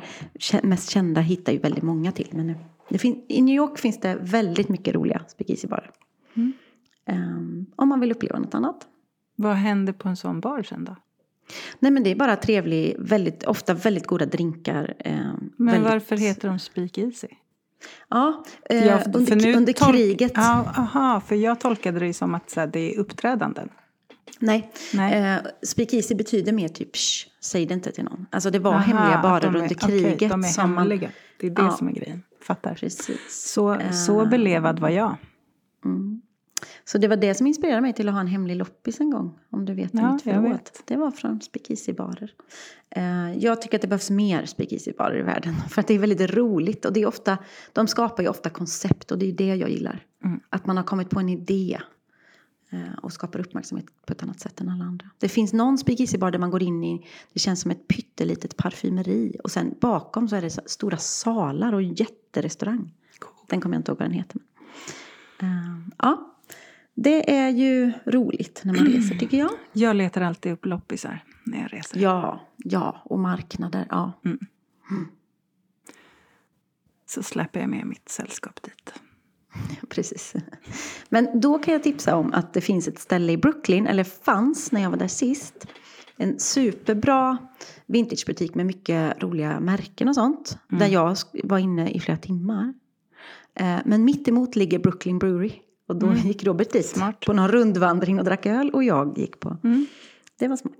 mest 0.63 0.89
kända 0.89 1.21
hittar 1.21 1.53
ju 1.53 1.59
väldigt 1.59 1.83
många 1.83 2.11
till. 2.11 2.29
Men 2.31 2.55
fin- 2.99 3.25
I 3.27 3.41
New 3.41 3.55
York 3.55 3.79
finns 3.79 3.99
det 3.99 4.17
väldigt 4.21 4.69
mycket 4.69 4.95
roliga 4.95 5.21
speakeasy-barer. 5.27 5.91
Mm. 6.33 6.53
Ehm, 7.05 7.65
om 7.75 7.89
man 7.89 7.99
vill 7.99 8.11
uppleva 8.11 8.39
något 8.39 8.53
annat. 8.53 8.87
Vad 9.41 9.55
händer 9.55 9.93
på 9.93 10.09
en 10.09 10.17
sån 10.17 10.39
bar 10.39 10.63
sen 10.63 10.85
då? 10.85 10.95
Nej 11.79 11.91
men 11.91 12.03
det 12.03 12.09
är 12.11 12.15
bara 12.15 12.35
trevlig, 12.35 12.95
väldigt, 12.99 13.43
ofta 13.43 13.73
väldigt 13.73 14.07
goda 14.07 14.25
drinkar. 14.25 14.93
ehm, 14.99 15.49
Men 15.57 15.73
väldigt, 15.73 15.91
varför 15.91 16.17
heter 16.17 16.47
de 16.47 16.59
Speak 16.59 16.97
Easy? 16.97 17.27
Ja, 18.09 18.43
eh, 18.69 18.85
Ja, 18.87 18.97
för 18.99 19.15
under, 19.17 19.35
nu 19.35 19.53
under 19.55 19.73
tolk- 19.73 19.91
kriget. 19.93 20.31
Ja, 20.35 20.65
aha, 20.77 21.21
för 21.27 21.35
jag 21.35 21.59
tolkade 21.59 21.99
det 21.99 22.13
som 22.13 22.35
att 22.35 22.53
här, 22.55 22.67
det 22.67 22.79
är 22.95 22.99
uppträdanden. 22.99 23.69
Nej, 24.39 24.71
Nej. 24.93 25.33
Eh, 25.33 25.37
speakeasy 25.63 26.15
betyder 26.15 26.51
mer 26.51 26.67
typ 26.67 26.95
shh, 26.95 27.27
säg 27.41 27.65
det 27.65 27.73
inte 27.73 27.91
till 27.91 28.03
någon. 28.03 28.25
Alltså 28.29 28.49
det 28.51 28.59
var 28.59 28.71
Aha, 28.73 28.79
hemliga 28.81 29.21
barer 29.21 29.43
är- 29.47 29.55
under 29.55 29.75
kriget. 29.75 30.29
de 30.31 30.43
är 30.43 30.47
som 30.47 30.69
man- 30.73 30.77
hemliga. 30.77 31.09
Det 31.39 31.47
är 31.47 31.51
det 31.51 31.61
Ja. 31.61 31.71
som 31.71 31.87
är 31.87 31.91
grejen. 31.91 32.23
Fattar. 32.41 32.73
Precis. 32.75 33.51
Så, 33.53 33.77
så 33.91 34.21
Eh, 34.21 34.29
belevad 34.29 34.79
var 34.79 34.89
jag. 34.89 35.15
Mm. 35.85 36.08
Så 36.85 36.97
det 36.97 37.07
var 37.07 37.15
det 37.15 37.33
som 37.33 37.47
inspirerade 37.47 37.81
mig 37.81 37.93
till 37.93 38.07
att 38.07 38.13
ha 38.13 38.21
en 38.21 38.27
hemlig 38.27 38.55
loppis 38.55 38.99
en 38.99 39.09
gång. 39.09 39.39
Om 39.49 39.65
du 39.65 39.73
vet 39.73 39.89
Ja, 39.93 40.13
mitt 40.13 40.21
förråd. 40.21 40.59
Det 40.85 40.95
var 40.97 41.11
från 41.11 41.41
speakeasy-barer. 41.41 42.31
Eh, 42.89 43.37
jag 43.37 43.61
tycker 43.61 43.77
att 43.77 43.81
det 43.81 43.87
behövs 43.87 44.09
mer 44.09 44.45
speakeasy-barer 44.45 45.19
i 45.19 45.21
världen. 45.21 45.55
För 45.69 45.81
att 45.81 45.87
det 45.87 45.93
är 45.93 45.99
väldigt 45.99 46.31
roligt. 46.33 46.85
Och 46.85 46.93
det 46.93 47.01
är 47.01 47.05
ofta, 47.07 47.37
de 47.73 47.87
skapar 47.87 48.23
ju 48.23 48.29
ofta 48.29 48.49
koncept 48.49 49.11
och 49.11 49.17
det 49.17 49.25
är 49.29 49.33
det 49.33 49.55
jag 49.55 49.69
gillar. 49.69 50.05
Mm. 50.23 50.39
Att 50.49 50.65
man 50.65 50.77
har 50.77 50.83
kommit 50.83 51.09
på 51.09 51.19
en 51.19 51.29
idé. 51.29 51.79
eh, 52.69 52.79
Och 53.01 53.13
skapar 53.13 53.39
uppmärksamhet 53.39 53.85
på 54.05 54.13
ett 54.13 54.23
annat 54.23 54.39
sätt 54.39 54.61
än 54.61 54.69
alla 54.69 54.85
andra. 54.85 55.09
Det 55.17 55.29
finns 55.29 55.53
någon 55.53 55.77
speakeasy-bar 55.77 56.31
där 56.31 56.39
man 56.39 56.51
går 56.51 56.63
in 56.63 56.83
i, 56.83 57.05
det 57.33 57.39
känns 57.39 57.61
som 57.61 57.71
ett 57.71 57.87
pyttelitet 57.87 58.57
parfymeri. 58.57 59.35
Och 59.43 59.51
sen 59.51 59.75
bakom 59.81 60.27
så 60.29 60.35
är 60.35 60.41
det 60.41 60.69
stora 60.69 60.97
salar 60.97 61.73
och 61.73 61.81
jätterestaurang. 61.83 62.93
Den 63.47 63.61
kommer 63.61 63.75
jag 63.75 63.79
inte 63.79 63.91
ihåg 63.91 63.99
vad 63.99 64.07
den 64.09 64.17
heter. 64.17 64.41
Eh, 65.41 65.47
ja, 65.97 66.35
det 67.03 67.31
är 67.31 67.49
ju 67.49 67.91
roligt 68.05 68.61
när 68.63 68.73
man 68.73 68.85
reser 68.85 69.15
tycker 69.15 69.37
jag. 69.37 69.49
Jag 69.73 69.95
letar 69.95 70.21
alltid 70.21 70.51
upp 70.51 70.65
loppisar 70.65 71.23
när 71.43 71.61
jag 71.61 71.73
reser. 71.73 71.99
Ja, 71.99 72.47
ja, 72.57 73.01
och 73.05 73.19
marknader. 73.19 73.85
Ja. 73.89 74.21
Så 77.05 77.23
släpper 77.23 77.59
jag 77.59 77.69
med 77.69 77.85
mitt 77.85 78.09
sällskap 78.09 78.61
dit. 78.61 78.93
Precis. 79.89 80.33
Men 81.09 81.39
då 81.39 81.59
kan 81.59 81.73
jag 81.73 81.83
tipsa 81.83 82.15
om 82.15 82.33
att 82.33 82.53
det 82.53 82.61
finns 82.61 82.87
ett 82.87 82.99
ställe 82.99 83.31
i 83.31 83.37
Brooklyn, 83.37 83.87
eller 83.87 84.03
fanns 84.03 84.71
när 84.71 84.81
jag 84.81 84.89
var 84.89 84.97
där 84.97 85.07
sist. 85.07 85.67
En 86.17 86.39
superbra 86.39 87.37
vintagebutik 87.85 88.55
med 88.55 88.65
mycket 88.65 89.23
roliga 89.23 89.59
märken 89.59 90.07
och 90.07 90.15
sånt. 90.15 90.57
Där 90.67 90.87
jag 90.87 91.17
var 91.43 91.57
inne 91.57 91.89
i 91.89 91.99
flera 91.99 92.17
timmar. 92.17 92.73
Eh, 93.55 93.77
Men 93.85 94.05
mitt 94.05 94.27
emot 94.27 94.55
ligger 94.55 94.79
Brooklyn 94.79 95.19
Brewery. 95.19 95.51
Och 95.89 95.95
då 95.95 96.13
gick 96.13 96.43
Robert 96.43 96.71
dit 96.71 96.85
Smart. 96.85 97.19
på 97.25 97.33
någon 97.33 97.47
rundvandring 97.47 98.19
och 98.19 98.25
drack 98.25 98.45
öl 98.45 98.69
och 98.69 98.83
jag 98.83 99.17
gick 99.17 99.39
på. 99.39 99.57
Mm. 99.63 99.85
Det 100.39 100.47
var 100.47 100.55
smart. 100.55 100.73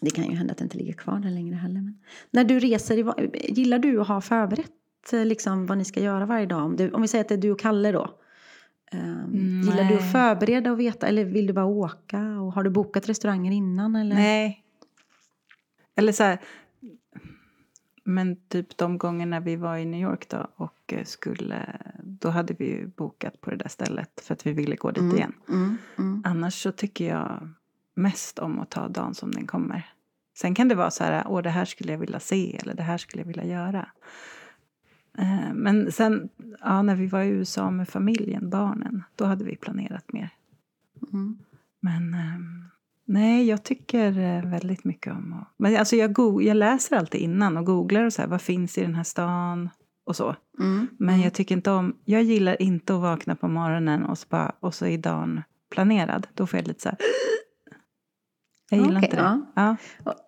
Det 0.00 0.10
kan 0.10 0.24
ju 0.24 0.36
hända 0.36 0.52
att 0.52 0.58
det 0.58 0.64
inte 0.64 0.78
ligger 0.78 0.92
kvar 0.92 1.18
där 1.18 1.30
längre 1.30 1.54
heller. 1.54 1.80
Men 1.80 1.98
när 2.30 2.44
du 2.44 2.58
reser, 2.58 3.14
gillar 3.50 3.78
du 3.78 4.00
att 4.00 4.08
ha 4.08 4.20
förberett 4.20 5.12
eh, 5.12 5.24
liksom, 5.24 5.66
vad 5.66 5.78
ni 5.78 5.84
ska 5.84 6.00
göra 6.00 6.26
varje 6.26 6.46
dag? 6.46 6.64
Om, 6.64 6.76
det, 6.76 6.92
om 6.92 7.02
vi 7.02 7.08
säger 7.08 7.24
att 7.24 7.28
det 7.28 7.34
är 7.34 7.38
du 7.38 7.50
och 7.50 7.60
Kalle 7.60 7.92
då. 7.92 8.18
Um, 8.92 9.00
Mm, 9.00 9.60
gillar 9.62 9.84
du 9.84 9.94
att 9.94 10.12
förbereda 10.12 10.72
och 10.72 10.80
veta 10.80 11.06
eller 11.06 11.24
vill 11.24 11.46
du 11.46 11.52
bara 11.52 11.64
åka? 11.64 12.18
Och 12.40 12.52
har 12.52 12.62
du 12.62 12.70
bokat 12.70 13.08
restauranger 13.08 13.52
innan? 13.52 13.96
Eller? 13.96 14.14
Nej. 14.14 14.64
Eller 15.96 16.12
så 16.12 16.22
här. 16.22 16.38
Men 18.08 18.36
typ 18.48 18.76
de 18.76 18.98
gångerna 18.98 19.40
vi 19.40 19.56
var 19.56 19.76
i 19.76 19.84
New 19.84 20.00
York 20.00 20.28
då 20.28 20.46
och 20.56 20.92
eh, 20.92 21.04
skulle, 21.04 21.80
då 22.02 22.28
hade 22.28 22.54
vi 22.58 22.64
ju 22.64 22.86
bokat 22.86 23.40
på 23.40 23.50
det 23.50 23.56
där 23.56 23.68
stället 23.68 24.20
för 24.20 24.34
att 24.34 24.46
vi 24.46 24.52
ville 24.52 24.76
gå 24.76 24.90
dit 24.90 25.02
Mm, 25.02 25.16
igen. 25.16 25.32
Mm, 25.48 25.78
mm. 25.98 26.22
Annars 26.24 26.62
så 26.62 26.72
tycker 26.72 27.08
jag 27.08 27.48
mest 27.94 28.38
om 28.38 28.60
att 28.60 28.70
ta 28.70 28.88
dagen 28.88 29.14
som 29.14 29.30
den 29.32 29.46
kommer. 29.46 29.86
Sen 30.38 30.54
kan 30.54 30.68
det 30.68 30.74
vara 30.74 30.90
så 30.90 31.04
här, 31.04 31.24
åh 31.26 31.42
det 31.42 31.50
här 31.50 31.64
skulle 31.64 31.92
jag 31.92 31.98
vilja 31.98 32.20
se 32.20 32.56
eller 32.62 32.74
det 32.74 32.82
här 32.82 32.98
skulle 32.98 33.22
jag 33.22 33.26
vilja 33.26 33.44
göra. 33.44 33.88
Eh, 35.18 35.52
Men 35.54 35.92
sen, 35.92 36.28
ja, 36.60 36.82
när 36.82 36.94
vi 36.96 37.06
var 37.06 37.22
i 37.22 37.28
USA 37.28 37.70
med 37.70 37.88
familjen, 37.88 38.50
barnen, 38.50 39.02
då 39.16 39.24
hade 39.24 39.44
vi 39.44 39.56
planerat 39.56 40.12
mer. 40.12 40.30
Mm. 41.12 41.38
Men 41.80 42.14
ehm, 42.14 42.64
nej, 43.08 43.48
jag 43.48 43.62
tycker 43.62 44.18
eh, 44.18 44.50
väldigt 44.50 44.84
mycket 44.84 45.12
om 45.12 45.32
att... 45.32 45.54
Men 45.56 45.76
alltså 45.76 45.96
jag, 45.96 46.42
jag 46.42 46.56
läser 46.56 46.96
alltid 46.96 47.20
innan 47.20 47.56
och 47.56 47.66
googlar 47.66 48.04
och 48.04 48.12
så 48.12 48.22
här, 48.22 48.28
vad 48.28 48.42
finns 48.42 48.78
i 48.78 48.80
den 48.80 48.94
här 48.94 49.04
stan 49.04 49.70
och 50.06 50.16
så. 50.16 50.36
Mm. 50.60 50.88
Men 50.98 51.20
jag 51.20 51.34
tycker 51.34 51.54
inte 51.54 51.70
om... 51.70 51.96
Jag 52.04 52.22
gillar 52.22 52.62
inte 52.62 52.94
att 52.94 53.00
vakna 53.00 53.36
på 53.36 53.48
morgonen 53.48 54.04
och 54.04 54.18
så, 54.18 54.26
bara, 54.28 54.52
och 54.60 54.74
så 54.74 54.86
är 54.86 54.98
dagen 54.98 55.42
planerad. 55.70 56.26
Då 56.34 56.46
får 56.46 56.58
jag 56.58 56.68
lite 56.68 56.82
så 56.82 56.88
här... 56.88 56.98
Jag 58.70 58.80
gillar 58.80 58.98
Okej, 58.98 59.04
inte 59.04 59.16
det. 59.16 59.42
ja. 59.54 59.76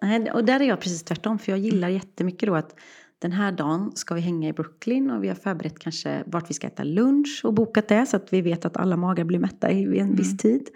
Ja. 0.00 0.32
Och, 0.32 0.44
där 0.44 0.60
är 0.60 0.64
jag 0.64 0.80
precis 0.80 1.02
tvärtom. 1.02 1.38
För 1.38 1.52
jag 1.52 1.58
gillar 1.58 1.88
jättemycket 1.88 2.46
då 2.46 2.54
att 2.54 2.74
den 3.18 3.32
här 3.32 3.52
dagen 3.52 3.92
ska 3.94 4.14
vi 4.14 4.20
hänga 4.20 4.48
i 4.48 4.52
Brooklyn 4.52 5.10
och 5.10 5.24
vi 5.24 5.28
har 5.28 5.34
förberett 5.34 5.78
kanske 5.78 6.22
vart 6.26 6.50
vi 6.50 6.54
ska 6.54 6.66
äta 6.66 6.84
lunch 6.84 7.40
och 7.44 7.54
bokat 7.54 7.88
det 7.88 8.06
så 8.06 8.16
att 8.16 8.32
vi 8.32 8.40
vet 8.40 8.64
att 8.64 8.76
alla 8.76 8.96
magar 8.96 9.24
blir 9.24 9.38
mätta 9.38 9.70
i 9.70 9.98
en 9.98 10.16
viss 10.16 10.36
tid. 10.36 10.68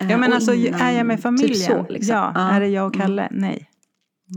Eh, 0.00 0.10
Ja, 0.10 0.16
men 0.18 0.32
alltså, 0.32 0.54
innan- 0.54 0.80
är 0.80 0.92
jag 0.92 1.06
med 1.06 1.20
familjen? 1.20 1.48
Typ 1.54 1.66
så, 1.66 1.86
liksom. 1.92 2.14
Ja. 2.16 2.32
Är 2.36 2.60
det 2.60 2.68
jag 2.68 2.86
och 2.86 2.94
Kalle? 2.94 3.28
Nej. 3.30 3.68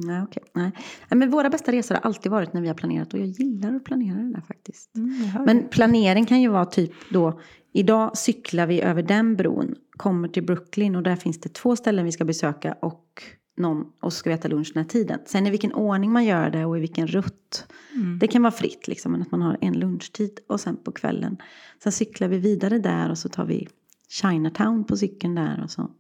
Nej, 0.05 0.21
okej. 0.23 0.43
Nej. 0.55 0.71
Men 1.09 1.29
våra 1.29 1.49
bästa 1.49 1.71
resor 1.71 1.95
har 1.95 2.01
alltid 2.01 2.31
varit 2.31 2.53
när 2.53 2.61
vi 2.61 2.67
har 2.67 2.75
planerat 2.75 3.13
och 3.13 3.19
jag 3.19 3.27
gillar 3.27 3.75
att 3.75 3.83
planera 3.85 4.17
det 4.17 4.31
där 4.33 4.41
faktiskt. 4.41 4.95
Mm. 4.95 5.43
Men 5.45 5.67
planering 5.67 6.25
kan 6.25 6.41
ju 6.41 6.47
vara 6.49 6.65
typ 6.65 6.91
då, 7.11 7.39
idag 7.73 8.17
cyklar 8.17 8.67
vi 8.67 8.81
över 8.81 9.03
den 9.03 9.35
bron, 9.35 9.75
kommer 9.97 10.27
till 10.27 10.43
Brooklyn 10.45 10.95
och 10.95 11.03
där 11.03 11.15
finns 11.15 11.39
det 11.41 11.53
två 11.53 11.75
ställen 11.75 12.05
vi 12.05 12.11
ska 12.11 12.25
besöka 12.25 12.75
och 12.81 13.23
någon, 13.57 13.85
och 14.01 14.13
så 14.13 14.17
ska 14.19 14.29
vi 14.29 14.33
äta 14.33 14.47
lunch 14.47 14.71
den 14.73 14.83
här 14.83 14.89
tiden. 14.89 15.19
Sen 15.25 15.47
i 15.47 15.49
vilken 15.49 15.73
ordning 15.73 16.11
man 16.11 16.25
gör 16.25 16.49
det 16.49 16.65
och 16.65 16.77
i 16.77 16.79
vilken 16.79 17.07
rutt, 17.07 17.65
Mm. 17.95 18.19
det 18.19 18.27
kan 18.27 18.41
vara 18.41 18.51
fritt 18.51 18.87
liksom, 18.87 19.11
men 19.11 19.21
att 19.21 19.31
man 19.31 19.41
har 19.41 19.57
en 19.61 19.73
lunchtid 19.79 20.39
och 20.49 20.59
sen 20.59 20.77
på 20.83 20.91
kvällen. 20.91 21.37
Sen 21.83 21.91
cyklar 21.91 22.27
vi 22.27 22.37
vidare 22.37 22.79
där 22.79 23.09
och 23.11 23.17
så 23.17 23.29
tar 23.29 23.45
vi 23.45 23.67
Chinatown 24.09 24.83
på 24.83 24.97
cykeln 24.97 25.35
där 25.35 25.63
och 25.63 25.71
så. 25.71 25.91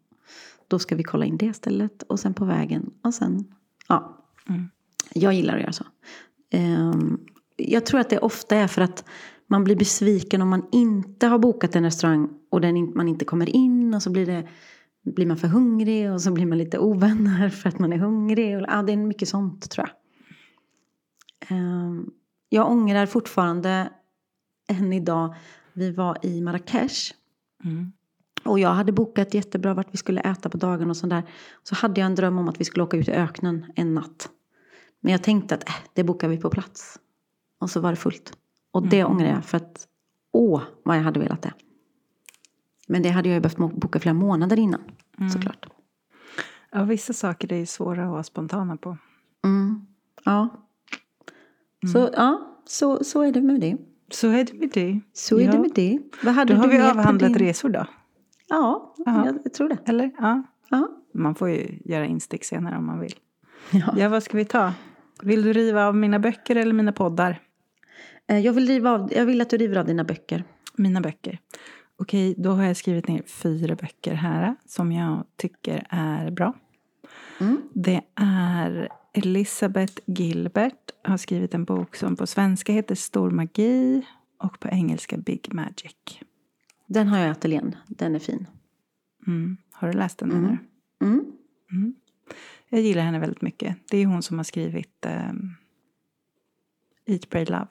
Då 0.67 0.79
ska 0.79 0.95
vi 0.95 1.03
kolla 1.03 1.25
in 1.25 1.37
det 1.37 1.53
stället 1.53 2.03
och 2.03 2.19
sen 2.19 2.33
på 2.33 2.45
vägen 2.45 2.93
och 3.01 3.13
sen, 3.13 3.45
ja. 3.87 4.25
Mm. 4.49 4.69
Jag 5.13 5.33
gillar 5.33 5.55
att 5.55 5.61
göra 5.61 5.71
så. 5.71 5.85
Ehm, 6.49 7.19
jag 7.55 7.85
tror 7.85 7.99
att 7.99 8.09
det 8.09 8.19
ofta 8.19 8.55
är 8.55 8.67
för 8.67 8.81
att 8.81 9.05
man 9.47 9.63
blir 9.63 9.75
besviken 9.75 10.41
om 10.41 10.49
man 10.49 10.65
inte 10.71 11.27
har 11.27 11.39
bokat 11.39 11.75
en 11.75 11.83
restaurang 11.83 12.29
och 12.49 12.61
den 12.61 12.93
man 12.95 13.07
inte 13.07 13.25
kommer 13.25 13.49
in 13.49 13.93
och 13.93 14.03
så 14.03 14.09
blir, 14.09 14.25
det, 14.25 14.47
blir 15.03 15.25
man 15.25 15.37
för 15.37 15.47
hungrig 15.47 16.11
och 16.11 16.21
så 16.21 16.31
blir 16.31 16.45
man 16.45 16.57
lite 16.57 16.79
ovänner 16.79 17.49
för 17.49 17.69
att 17.69 17.79
man 17.79 17.93
är 17.93 17.97
hungrig. 17.97 18.57
Och, 18.57 18.65
ja, 18.67 18.83
det 18.83 18.93
är 18.93 18.97
mycket 18.97 19.29
sånt 19.29 19.69
tror 19.69 19.87
jag. 19.87 19.97
Ehm, 21.57 22.09
jag 22.49 22.71
ångrar 22.71 23.05
fortfarande 23.05 23.89
än 24.67 24.93
idag. 24.93 25.35
Vi 25.73 25.91
var 25.91 26.25
i 26.25 26.41
Marrakesh 26.41 27.13
Mm. 27.63 27.91
Och 28.47 28.59
jag 28.59 28.69
hade 28.69 28.91
bokat 28.91 29.33
jättebra 29.33 29.73
vart 29.73 29.87
vi 29.93 29.97
skulle 29.97 30.21
äta 30.21 30.49
på 30.49 30.57
dagen 30.57 30.89
och 30.89 30.97
sådär. 30.97 31.23
Så 31.63 31.75
hade 31.75 32.01
jag 32.01 32.05
en 32.05 32.15
dröm 32.15 32.37
om 32.37 32.47
att 32.49 32.59
vi 32.61 32.65
skulle 32.65 32.83
åka 32.83 32.97
ut 32.97 33.07
i 33.07 33.11
öknen 33.11 33.65
en 33.75 33.93
natt. 33.93 34.29
Men 34.99 35.11
jag 35.11 35.23
tänkte 35.23 35.55
att 35.55 35.69
äh, 35.69 35.75
det 35.93 36.03
bokar 36.03 36.27
vi 36.27 36.37
på 36.37 36.49
plats. 36.49 36.99
Och 37.59 37.69
så 37.69 37.79
var 37.79 37.89
det 37.89 37.95
fullt. 37.95 38.37
Och 38.71 38.87
det 38.87 38.99
Mm. 38.99 39.11
ångrar 39.11 39.27
jag 39.29 39.45
för 39.45 39.57
att 39.57 39.87
åh 40.31 40.61
vad 40.83 40.97
jag 40.97 41.01
hade 41.03 41.19
velat 41.19 41.41
det. 41.41 41.53
Men 42.87 43.01
det 43.03 43.09
hade 43.09 43.29
jag 43.29 43.33
ju 43.35 43.41
behövt 43.41 43.57
boka 43.81 43.99
flera 43.99 44.13
månader 44.13 44.59
innan 44.59 44.81
Mm. 45.17 45.29
såklart. 45.29 45.65
Ja, 46.71 46.83
vissa 46.83 47.13
saker 47.13 47.53
är 47.53 47.65
svåra 47.65 48.03
att 48.03 48.09
vara 48.11 48.23
spontana 48.23 48.77
på. 48.77 48.97
Mm. 49.45 49.85
Ja. 50.23 50.49
Mm. 51.83 51.93
Så 51.93 52.09
ja, 52.13 52.57
så, 52.65 53.03
så 53.03 53.21
är 53.21 53.31
det 53.31 53.41
med 53.41 53.61
det. 53.61 53.77
Så 54.11 54.27
är 54.27 54.43
det 54.45 54.53
med 54.53 54.69
det. 54.73 54.99
Så 55.13 55.37
är 55.39 55.45
Ja. 55.45 55.51
det 55.51 55.59
med 55.59 55.71
det. 55.75 55.99
Vad 56.23 56.33
hade 56.33 56.53
Då 56.53 56.59
har 56.59 56.67
vi 56.67 56.81
avhandlat 56.81 57.33
din... 57.33 57.39
resor 57.47 57.69
då. 57.69 57.85
Ja, 58.49 58.93
Jaha. 59.05 59.33
jag, 59.43 59.53
tror 59.53 59.69
det. 59.69 59.77
Eller? 59.85 60.11
Ja. 60.17 60.43
Ja. 60.69 60.87
Man 61.13 61.35
får 61.35 61.49
ju 61.49 61.79
göra 61.85 62.05
instick 62.05 62.43
senare 62.43 62.77
om 62.77 62.85
man 62.85 62.99
vill. 62.99 63.15
Ja. 63.71 63.93
Ja, 63.97 64.09
vad 64.09 64.23
ska 64.23 64.37
vi 64.37 64.45
ta? 64.45 64.73
Vill 65.21 65.43
du 65.43 65.53
riva 65.53 65.87
av 65.87 65.95
mina 65.95 66.19
böcker 66.19 66.55
eller 66.55 66.73
mina 66.73 66.91
poddar? 66.91 67.39
Eh, 68.27 68.39
Jag, 68.39 68.53
vill 68.53 68.67
riva 68.67 68.91
av, 68.91 69.13
jag 69.13 69.25
vill 69.25 69.41
att 69.41 69.49
du 69.49 69.57
river 69.57 69.77
av 69.77 69.85
dina 69.85 70.03
böcker. 70.03 70.43
Mina 70.75 71.01
böcker. 71.01 71.39
Okej, 71.99 72.35
då 72.37 72.49
har 72.51 72.63
jag 72.63 72.77
skrivit 72.77 73.07
ner 73.07 73.21
fyra 73.27 73.75
böcker 73.75 74.13
här 74.13 74.55
som 74.65 74.91
jag 74.91 75.23
tycker 75.35 75.87
är 75.89 76.31
bra. 76.31 76.53
Mm. 77.39 77.61
Det 77.73 78.01
är 78.15 78.89
Elisabeth 79.13 79.93
Gilbert 80.05 80.91
har 81.03 81.17
skrivit 81.17 81.53
en 81.53 81.63
bok 81.65 81.95
som 81.95 82.15
på 82.15 82.27
svenska 82.27 82.73
heter 82.73 82.95
Stor 82.95 83.31
magi 83.31 84.05
och 84.37 84.59
på 84.59 84.67
engelska 84.67 85.17
Big 85.17 85.53
Magic. 85.53 86.21
Den 86.87 87.07
har 87.07 87.17
jag 87.17 87.27
i 87.27 87.31
ateljén. 87.31 87.75
Den 87.87 88.15
är 88.15 88.19
fin. 88.19 88.47
Mm. 89.27 89.57
Har 89.71 89.87
du 89.87 89.93
läst 89.97 90.17
den? 90.17 90.31
Mm. 90.31 90.57
Mm. 91.01 91.25
Mm. 91.71 91.95
Jag 92.69 92.81
gillar 92.81 93.01
henne 93.01 93.19
väldigt 93.19 93.41
mycket. 93.41 93.77
Det 93.91 93.97
är 93.97 94.05
hon 94.05 94.23
som 94.23 94.37
har 94.39 94.43
skrivit 94.43 95.05
um, 95.29 95.55
Eat, 97.05 97.29
Pray, 97.29 97.45
Love. 97.45 97.67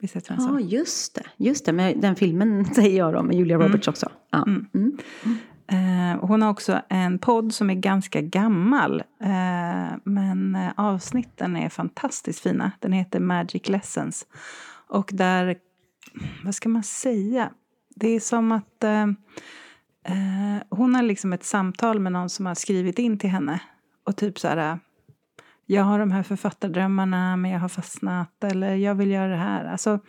Visst 0.00 0.16
heter 0.16 0.34
den 0.34 0.40
så? 0.40 0.48
Ja, 0.48 0.60
just 0.60 1.14
det. 1.14 1.26
Just 1.36 1.66
det, 1.66 1.72
men 1.72 2.00
den 2.00 2.16
filmen 2.16 2.64
säger 2.74 2.98
jag 2.98 3.14
då 3.14 3.22
med 3.22 3.36
Julia 3.36 3.56
Roberts 3.58 3.88
också. 3.88 4.10
Ja. 4.30 4.44
Mm. 4.46 4.66
Mm. 4.74 4.98
Eh, 5.70 6.20
hon 6.26 6.42
har 6.42 6.50
också 6.50 6.80
en 6.88 7.18
podd 7.18 7.54
som 7.54 7.70
är 7.70 7.74
ganska 7.74 8.20
gammal. 8.20 9.00
eh, 9.20 9.96
men 10.04 10.54
eh, 10.56 10.70
avsnitten 10.76 11.56
är 11.56 11.68
fantastiskt 11.68 12.40
fina. 12.40 12.72
Den 12.80 12.92
heter 12.92 13.20
Magic 13.20 13.68
Lessons. 13.68 14.26
Och 14.88 15.10
där, 15.12 15.56
vad 16.44 16.54
ska 16.54 16.68
man 16.68 16.82
säga? 16.82 17.50
Det 17.98 18.08
är 18.08 18.20
som 18.20 18.52
att 18.52 18.84
eh, 18.84 19.02
eh, 20.04 20.62
hon 20.70 20.94
har 20.94 21.02
liksom 21.02 21.32
ett 21.32 21.44
samtal 21.44 22.00
med 22.00 22.12
någon 22.12 22.28
som 22.30 22.46
har 22.46 22.54
skrivit 22.54 22.98
in 22.98 23.18
till 23.18 23.30
henne. 23.30 23.60
Och 24.04 24.16
typ 24.16 24.38
så 24.38 24.48
här, 24.48 24.78
jag 25.66 25.82
har 25.82 25.98
de 25.98 26.10
här 26.10 26.22
författardrömmarna 26.22 27.36
men 27.36 27.50
jag 27.50 27.60
har 27.60 27.68
fastnat. 27.68 28.44
Eller 28.44 28.74
jag 28.74 28.94
vill 28.94 29.10
göra 29.10 29.28
det 29.28 29.36
här. 29.36 29.64
Alltså, 29.64 30.00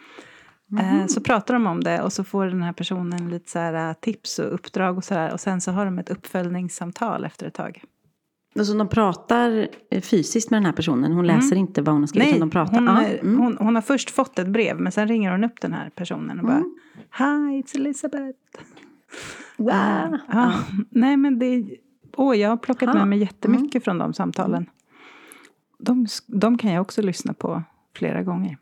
Eh, 0.78 1.06
Så 1.08 1.22
pratar 1.22 1.54
de 1.54 1.68
om 1.68 1.84
det 1.84 2.02
och 2.02 2.14
så 2.14 2.24
får 2.24 2.46
den 2.46 2.62
här 2.62 2.74
personen 2.74 3.30
lite 3.30 3.50
så 3.52 3.60
här, 3.60 3.90
eh, 3.90 3.94
tips 3.94 4.40
och 4.40 4.54
uppdrag 4.54 4.98
och 4.98 5.04
så 5.04 5.14
här. 5.14 5.34
Och 5.34 5.40
sen 5.40 5.62
så 5.62 5.72
har 5.72 5.86
de 5.86 6.00
ett 6.00 6.10
uppföljningssamtal 6.10 7.26
efter 7.26 7.48
ett 7.48 7.54
tag. 7.54 7.84
Alltså 8.60 8.74
de 8.74 8.88
pratar 8.88 9.68
eh, 9.92 10.02
fysiskt 10.02 10.50
med 10.52 10.58
den 10.58 10.66
här 10.66 10.74
personen. 10.74 11.12
Hon 11.12 11.28
läser 11.28 11.56
inte 11.56 11.82
vad 11.82 11.96
hon 11.96 12.02
har 12.02 12.08
skrivit. 12.08 12.30
Nej, 12.32 12.40
de 12.40 12.50
pratar. 12.50 12.74
hon, 12.76 12.86
ja. 12.86 13.04
eh, 13.04 13.20
mm. 13.22 13.40
hon, 13.40 13.58
hon 13.60 13.76
har 13.76 13.82
först 13.82 14.10
fått 14.10 14.40
ett 14.40 14.48
brev 14.48 14.80
men 14.80 14.92
sen 14.92 15.08
ringer 15.08 15.32
hon 15.32 15.44
upp 15.44 15.62
den 15.62 15.74
här 15.74 15.90
personen 15.90 16.40
och 16.40 16.46
bara 16.46 16.56
Mm. 16.58 16.76
Hi, 17.18 17.62
it's 17.62 17.76
Elizabeth. 17.76 18.40
Wow. 19.58 19.70
Eh, 19.70 20.20
ja, 20.32 20.54
Nej 20.90 21.18
men 21.18 21.40
det, 21.40 21.66
åh, 22.18 22.38
jag 22.38 22.50
har 22.50 22.58
plockat 22.58 22.90
Ha. 22.90 22.96
med 22.96 23.08
mig 23.08 23.20
jättemycket 23.20 23.84
från 23.84 23.98
de 23.98 24.14
samtalen. 24.14 24.70
De, 25.80 26.08
de 26.28 26.58
kan 26.58 26.72
jag 26.72 26.82
också 26.82 27.02
lyssna 27.02 27.34
på 27.34 27.64
flera 27.96 28.24
gånger. 28.24 28.58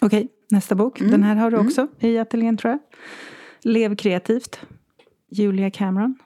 Okej, 0.00 0.28
nästa 0.50 0.74
bok. 0.74 1.00
Mm. 1.00 1.12
Den 1.12 1.22
här 1.22 1.36
har 1.36 1.50
du 1.50 1.56
Mm. 1.56 1.66
också 1.66 1.88
i 2.00 2.18
ateljén 2.18 2.56
tror 2.56 2.70
jag. 2.70 2.80
Lev 3.62 3.96
kreativt. 3.96 4.60
Julia 5.30 5.70
Cameron. 5.70 6.18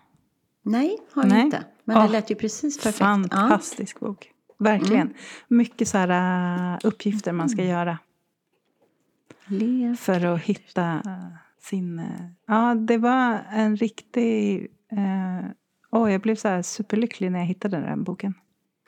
Nej, 0.62 0.98
har 1.12 1.22
jag 1.22 1.32
Nej. 1.32 1.40
inte. 1.42 1.64
Men 1.84 1.96
Ah, 1.96 2.02
det 2.06 2.12
lät 2.12 2.30
ju 2.30 2.34
precis 2.34 2.78
perfekt. 2.82 2.98
Fantastisk 2.98 4.00
bok. 4.00 4.30
Verkligen. 4.58 5.02
Mm. 5.06 5.14
Mycket 5.48 5.88
så 5.88 5.98
här, 5.98 6.72
äh, 6.74 6.78
uppgifter 6.84 7.32
man 7.32 7.48
ska 7.48 7.64
göra. 7.64 7.90
Ja. 7.90 9.56
Lev. 9.56 9.96
För 9.96 10.24
att 10.34 10.40
hitta 10.40 10.92
äh, 11.06 11.36
sin... 11.60 11.98
äh, 11.98 12.04
Ja, 12.46 12.74
det 12.74 12.98
var 12.98 13.38
en 13.52 13.76
riktig... 13.76 14.62
äh, 14.92 15.46
Åh, 15.90 16.12
jag 16.12 16.20
blev 16.20 16.34
så 16.36 16.48
här 16.48 16.62
superlycklig 16.62 17.32
när 17.32 17.38
jag 17.38 17.46
hittade 17.46 17.76
den 17.76 18.04
boken. 18.04 18.34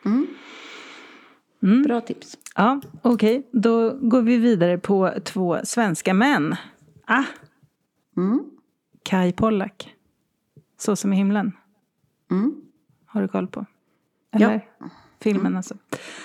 Mm. 0.05 0.27
Mm. 1.63 1.83
Bra 1.83 2.01
tips. 2.01 2.39
Ja, 2.57 2.81
okej. 3.03 3.49
Då 3.53 3.91
går 4.01 4.23
vi 4.23 4.37
vidare 4.39 4.79
på 4.79 5.13
två 5.25 5.59
svenska 5.65 6.15
män. 6.15 6.57
Ah, 7.07 7.25
Mm. 8.17 8.45
Kai 9.03 9.33
Pollak. 9.33 9.95
Så 10.79 10.97
som 10.97 11.13
i 11.13 11.17
himlen. 11.17 11.53
Mm. 12.31 12.55
Har 13.07 13.23
du 13.23 13.29
koll 13.29 13.47
på? 13.47 13.67
Ja. 14.31 14.39
Eller? 14.47 14.61
Filmen 15.21 15.57
alltså. 15.57 15.75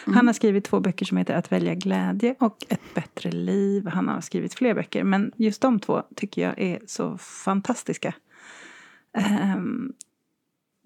Han 0.05 0.27
har 0.27 0.33
skrivit 0.33 0.63
två 0.63 0.79
böcker 0.79 1.05
som 1.05 1.17
heter 1.17 1.33
Att 1.33 1.51
välja 1.51 1.75
glädje 1.75 2.35
och 2.39 2.57
Ett 2.69 2.93
bättre 2.95 3.31
liv. 3.31 3.87
Han 3.87 4.07
har 4.07 4.21
skrivit 4.21 4.53
fler 4.53 4.73
böcker, 4.73 5.03
men 5.03 5.31
just 5.35 5.61
de 5.61 5.79
två 5.79 6.03
tycker 6.15 6.41
jag 6.41 6.59
är 6.59 6.79
så 6.85 7.17
fantastiska. 7.17 8.13
Ehm, 9.13 9.93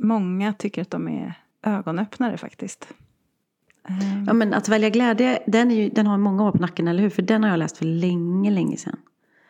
många 0.03 0.53
tycker 0.53 0.81
att 0.81 0.91
de 0.91 1.07
är 1.07 1.33
ögonöppnare 1.63 2.37
faktiskt. 2.37 2.93
Ehm, 3.87 4.23
Ja, 4.27 4.33
men 4.33 4.53
att 4.53 4.69
välja 4.69 4.89
glädje, 4.89 5.43
den, 5.47 5.71
är 5.71 5.75
ju, 5.75 5.89
den 5.89 6.07
har 6.07 6.17
många 6.17 6.43
år 6.43 6.51
på 6.51 6.57
nacken, 6.57 6.87
eller 6.87 7.01
hur? 7.03 7.09
För 7.09 7.21
den 7.21 7.43
har 7.43 7.49
jag 7.49 7.57
läst 7.59 7.77
för 7.77 7.85
länge, 7.85 8.51
länge 8.51 8.77
sedan. 8.77 8.97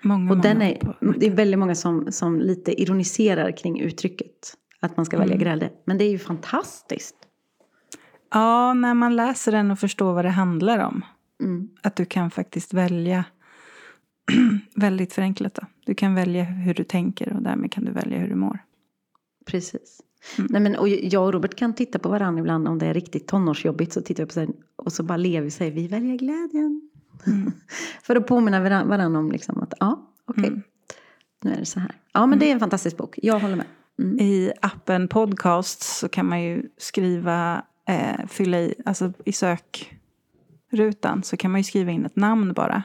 många, 0.01 0.31
Och 0.31 0.37
den 0.37 0.57
många 0.57 0.69
är, 0.71 0.79
på- 0.79 1.13
det 1.17 1.25
är 1.27 1.31
väldigt 1.35 1.59
många 1.59 1.75
som, 1.75 2.11
som 2.11 2.39
lite 2.39 2.81
ironiserar 2.81 3.57
kring 3.57 3.79
uttrycket. 3.81 4.53
Att 4.83 4.97
man 4.97 5.05
ska 5.05 5.17
välja 5.17 5.35
Mm. 5.35 5.43
glädje. 5.43 5.69
Men 5.85 5.97
det 5.97 6.03
är 6.03 6.09
ju 6.09 6.19
fantastiskt. 6.19 7.15
Ja, 8.31 8.73
när 8.73 8.93
man 8.93 9.15
läser 9.15 9.51
den 9.51 9.71
och 9.71 9.79
förstår 9.79 10.13
vad 10.13 10.25
det 10.25 10.29
handlar 10.31 10.79
om. 10.79 11.05
Mm. 11.43 11.69
Att 11.81 11.95
du 11.95 12.05
kan 12.05 12.31
faktiskt 12.31 12.73
välja, 12.73 13.25
väldigt 14.75 15.13
förenklat 15.13 15.53
då. 15.53 15.61
Du 15.85 15.95
kan 15.95 16.15
välja 16.15 16.43
hur 16.43 16.73
du 16.73 16.83
tänker 16.83 17.33
och 17.33 17.41
därmed 17.41 17.71
kan 17.71 17.85
du 17.85 17.91
välja 17.91 18.19
hur 18.19 18.27
du 18.27 18.35
mår. 18.35 18.59
Precis. 19.45 20.01
Mm. 20.37 20.47
Nej, 20.51 20.61
men, 20.61 20.75
och 20.75 20.89
jag 20.89 21.23
och 21.25 21.33
Robert 21.33 21.55
kan 21.55 21.73
titta 21.73 21.99
på 21.99 22.09
varandra 22.09 22.39
ibland 22.39 22.67
om 22.67 22.79
det 22.79 22.85
är 22.85 22.93
riktigt 22.93 23.27
tonårsjobbigt. 23.27 23.93
Så 23.93 24.01
tittar 24.01 24.23
vi 24.23 24.27
på 24.27 24.33
sig 24.33 24.49
och 24.75 24.93
så 24.93 25.03
bara 25.03 25.17
ler 25.17 25.41
vi 25.41 25.49
och 25.49 25.53
säger 25.53 25.71
vi 25.71 25.87
väljer 25.87 26.17
glädjen. 26.17 26.89
Mm. 27.27 27.51
För 28.03 28.15
att 28.15 28.27
påminna 28.27 28.59
varann- 28.59 28.87
varandra 28.87 29.19
om 29.19 29.31
liksom 29.31 29.61
att 29.61 29.73
ja, 29.79 30.13
okej. 30.25 30.47
Mm. 30.47 30.61
Nu 31.43 31.51
är 31.53 31.57
det 31.59 31.65
så 31.65 31.79
här. 31.79 31.91
Ja, 32.13 32.25
men 32.25 32.39
det 32.39 32.45
är 32.49 32.53
en 32.53 32.59
fantastisk 32.59 32.97
bok. 32.97 33.19
Jag 33.23 33.39
håller 33.39 33.55
med. 33.55 33.65
Mm. 33.99 34.19
I 34.19 34.51
appen 34.61 35.07
Podcasts 35.07 35.99
så 35.99 36.09
kan 36.09 36.25
man 36.25 36.41
ju 36.43 36.63
skriva, 36.77 37.63
eh, 37.87 38.27
fylla 38.27 38.59
i, 38.59 38.73
alltså 38.85 39.13
i 39.25 39.31
sökrutan 39.31 41.23
så 41.23 41.37
kan 41.37 41.51
man 41.51 41.59
ju 41.59 41.63
skriva 41.63 41.91
in 41.91 42.05
ett 42.05 42.15
namn 42.15 42.53
bara. 42.53 42.83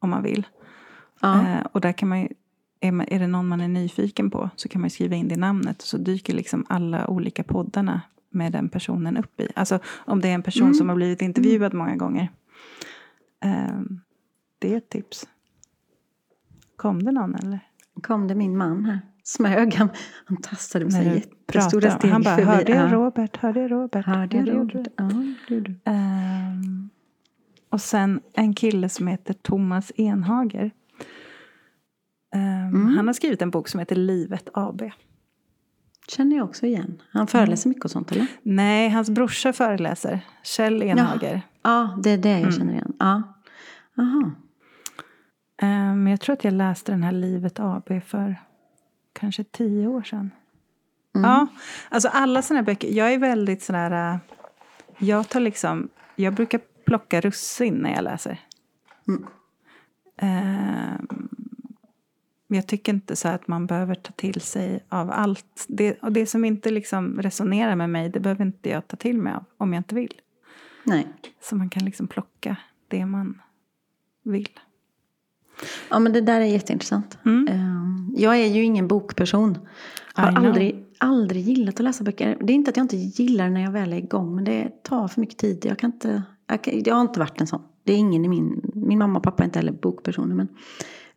Om 0.00 0.10
man 0.10 0.22
vill. 0.22 0.46
Ja. 1.20 1.46
Eh, 1.48 1.66
och 1.72 1.80
där 1.80 1.92
kan 1.92 2.08
man 2.08 2.20
ju, 2.20 2.28
är, 2.80 2.92
man, 2.92 3.06
är 3.08 3.18
det 3.18 3.26
någon 3.26 3.48
man 3.48 3.60
är 3.60 3.68
nyfiken 3.68 4.30
på 4.30 4.50
så 4.56 4.68
kan 4.68 4.80
man 4.80 4.86
ju 4.86 4.90
skriva 4.90 5.16
in 5.16 5.28
det 5.28 5.36
namnet. 5.36 5.82
Så 5.82 5.98
dyker 5.98 6.34
liksom 6.34 6.66
alla 6.68 7.06
olika 7.06 7.44
poddarna 7.44 8.00
med 8.30 8.52
den 8.52 8.68
personen 8.68 9.16
upp 9.16 9.40
i. 9.40 9.48
Alltså 9.54 9.78
om 9.86 10.20
det 10.20 10.28
är 10.28 10.34
en 10.34 10.42
person 10.42 10.62
Mm. 10.62 10.74
som 10.74 10.88
har 10.88 10.96
blivit 10.96 11.22
intervjuad 11.22 11.74
många 11.74 11.96
gånger. 11.96 12.28
Eh, 13.44 13.80
det 14.58 14.72
är 14.72 14.76
ett 14.78 14.88
tips. 14.88 15.28
Kom 16.76 17.02
det 17.02 17.12
någon 17.12 17.34
eller? 17.34 17.60
kom 18.02 18.28
det 18.28 18.34
min 18.34 18.56
man 18.56 18.84
här. 18.84 19.00
Smög 19.28 19.74
han. 19.74 19.88
Han 20.24 20.36
tastade 20.36 20.84
med 20.84 21.06
du 21.06 21.14
jättestora 21.14 21.80
pratar. 21.80 21.98
steg 21.98 22.10
Han 22.10 22.22
bara, 22.22 22.34
förbi. 22.36 22.46
hörde 22.48 22.72
jag 22.72 22.88
Ja. 22.88 22.94
Robert? 22.94 23.36
Hörde 23.36 23.60
jag 23.60 23.70
Robert? 23.70 24.06
Hörde 24.06 24.36
Ja, 24.36 24.42
jag 24.46 24.56
Robert? 24.56 24.86
Ja, 24.96 25.10
gjorde 25.48 25.68
du. 25.68 25.74
Ehm, 25.84 26.90
och 27.70 27.80
sen 27.80 28.20
en 28.34 28.54
kille 28.54 28.88
som 28.88 29.06
heter 29.06 29.34
Thomas 29.34 29.92
Enhager. 29.96 30.70
Ehm, 32.34 32.68
Mm. 32.68 32.96
Han 32.96 33.06
har 33.06 33.14
skrivit 33.14 33.42
en 33.42 33.50
bok 33.50 33.68
som 33.68 33.80
heter 33.80 33.96
Livet 33.96 34.48
AB. 34.54 34.82
Känner 36.08 36.36
jag 36.36 36.44
också 36.44 36.66
igen. 36.66 37.02
Han 37.10 37.26
föreläser 37.26 37.68
mycket 37.68 37.84
och 37.84 37.90
sånt 37.90 38.12
eller? 38.12 38.26
Nej, 38.42 38.88
hans 38.88 39.10
brorsa 39.10 39.52
föreläser. 39.52 40.20
Kjell 40.42 40.82
Enhager. 40.82 41.42
Ja, 41.62 41.98
det 42.02 42.10
är 42.10 42.18
det 42.18 42.30
jag 42.30 42.38
Mm. 42.40 42.52
känner 42.52 42.72
igen. 42.72 42.92
Ja. 42.98 43.22
Aha. 43.98 44.30
Men 45.94 46.06
jag 46.06 46.20
tror 46.20 46.32
att 46.32 46.44
jag 46.44 46.54
läste 46.54 46.92
den 46.92 47.02
här 47.02 47.12
Livet 47.12 47.60
AB 47.60 48.00
för 48.00 48.36
kanske 49.18 49.44
tio 49.44 49.86
år 49.86 50.02
sedan. 50.02 50.30
Mm. 51.14 51.30
Ja, 51.30 51.46
alltså 51.88 52.08
alla 52.08 52.42
sådana 52.42 52.60
här 52.60 52.66
böcker. 52.66 52.88
Jag 52.88 53.12
är 53.12 53.18
väldigt 53.18 53.62
sådär... 53.62 54.12
äh, 54.12 54.18
Jag 54.98 55.28
tar 55.28 55.40
liksom... 55.40 55.88
Jag 56.16 56.34
brukar 56.34 56.60
plocka 56.84 57.20
russin 57.20 57.74
när 57.74 57.94
jag 57.94 58.04
läser. 58.04 58.40
Mm. 59.08 59.26
Ehm, 60.16 61.28
jag 62.46 62.66
tycker 62.66 62.92
inte 62.92 63.16
så 63.16 63.28
att 63.28 63.48
man 63.48 63.66
behöver 63.66 63.94
ta 63.94 64.12
till 64.12 64.40
sig 64.40 64.84
av 64.88 65.10
allt. 65.10 65.64
Det, 65.68 66.02
och 66.02 66.12
det 66.12 66.26
som 66.26 66.44
inte 66.44 66.70
liksom 66.70 67.22
resonerar 67.22 67.76
med 67.76 67.90
mig, 67.90 68.08
det 68.08 68.20
behöver 68.20 68.44
inte 68.44 68.70
jag 68.70 68.88
ta 68.88 68.96
till 68.96 69.18
mig 69.18 69.32
av 69.32 69.44
om 69.56 69.72
jag 69.72 69.80
inte 69.80 69.94
vill. 69.94 70.20
Nej. 70.84 71.06
Så 71.40 71.56
man 71.56 71.70
kan 71.70 71.84
liksom 71.84 72.08
plocka 72.08 72.56
det 72.88 73.06
man 73.06 73.40
vill. 74.22 74.48
Ja, 75.90 75.98
men 75.98 76.12
det 76.12 76.20
där 76.20 76.40
är 76.40 76.44
jätteintressant. 76.44 77.18
Mm. 77.24 77.48
Ehm, 77.50 78.14
Jag 78.16 78.36
är 78.36 78.46
ju 78.46 78.62
ingen 78.62 78.88
bokperson. 78.88 79.58
Har 80.14 80.26
aldrig, 80.46 80.84
aldrig 80.98 81.42
gillat 81.42 81.74
att 81.74 81.80
läsa 81.84 82.04
böcker. 82.04 82.38
Det 82.40 82.52
är 82.52 82.54
inte 82.54 82.70
att 82.70 82.76
jag 82.76 82.84
inte 82.84 82.96
gillar 82.96 83.50
när 83.50 83.60
jag 83.60 83.70
väl 83.72 83.92
är 83.92 83.96
igång, 83.96 84.34
men 84.34 84.44
det 84.44 84.82
tar 84.82 85.08
för 85.08 85.20
mycket 85.20 85.38
tid. 85.38 85.64
Jag, 85.66 85.78
kan 85.78 85.92
inte, 85.92 86.22
jag, 86.46 86.62
kan, 86.62 86.82
jag 86.82 86.94
har 86.94 87.00
inte 87.02 87.20
varit 87.20 87.40
en 87.40 87.46
sån. 87.46 87.62
Det 87.84 87.92
är 87.92 87.96
ingen 87.96 88.24
i 88.24 88.28
min... 88.28 88.60
Min 88.74 88.98
mamma 88.98 89.18
och 89.18 89.22
pappa 89.24 89.42
är 89.42 89.44
inte 89.44 89.58
heller 89.58 89.72
bokpersoner. 89.72 90.34
Men, 90.34 90.48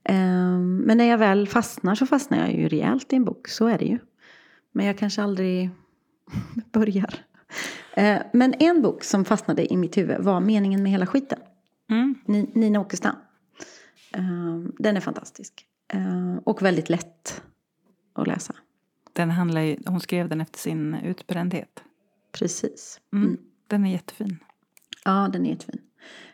ehm, 0.03 0.77
men 0.77 0.97
när 0.97 1.05
jag 1.05 1.17
väl 1.17 1.47
fastnar 1.47 1.95
så 1.95 2.05
fastnar 2.05 2.37
jag 2.37 2.53
ju 2.53 2.67
rejält 2.67 3.13
i 3.13 3.15
en 3.15 3.25
bok. 3.25 3.47
Så 3.47 3.67
är 3.67 3.77
det 3.77 3.85
ju. 3.85 3.99
Men 4.71 4.85
jag 4.85 4.97
kanske 4.97 5.23
aldrig 5.23 5.69
börjar. 6.71 7.13
Eh, 7.93 8.17
men 8.33 8.53
en 8.59 8.81
bok 8.81 9.03
som 9.03 9.25
fastnade 9.25 9.73
i 9.73 9.77
mitt 9.77 9.97
huvud 9.97 10.19
var 10.23 10.39
Meningen 10.39 10.83
med 10.83 10.91
hela 10.91 11.05
skiten. 11.05 11.39
Mm. 11.89 12.15
Ni- 12.25 12.51
Nina 12.53 12.79
Åkestam. 12.79 13.15
Ehm, 14.13 14.71
Den 14.79 14.97
är 14.97 15.01
fantastisk. 15.01 15.65
Ehm, 15.93 16.39
Och 16.39 16.61
väldigt 16.61 16.89
lätt 16.89 17.41
att 18.13 18.27
läsa. 18.27 18.55
Den 19.13 19.29
handlar 19.29 19.61
ju, 19.61 19.77
hon 19.85 19.99
skrev 19.99 20.29
den 20.29 20.41
efter 20.41 20.59
sin 20.59 20.93
utbrändhet. 20.95 21.83
Precis. 22.31 22.99
Mm. 23.13 23.37
Den 23.67 23.85
är 23.85 23.91
jättefin. 23.91 24.37
Ja, 25.05 25.29
den 25.33 25.45
är 25.45 25.49
jättefin. 25.49 25.81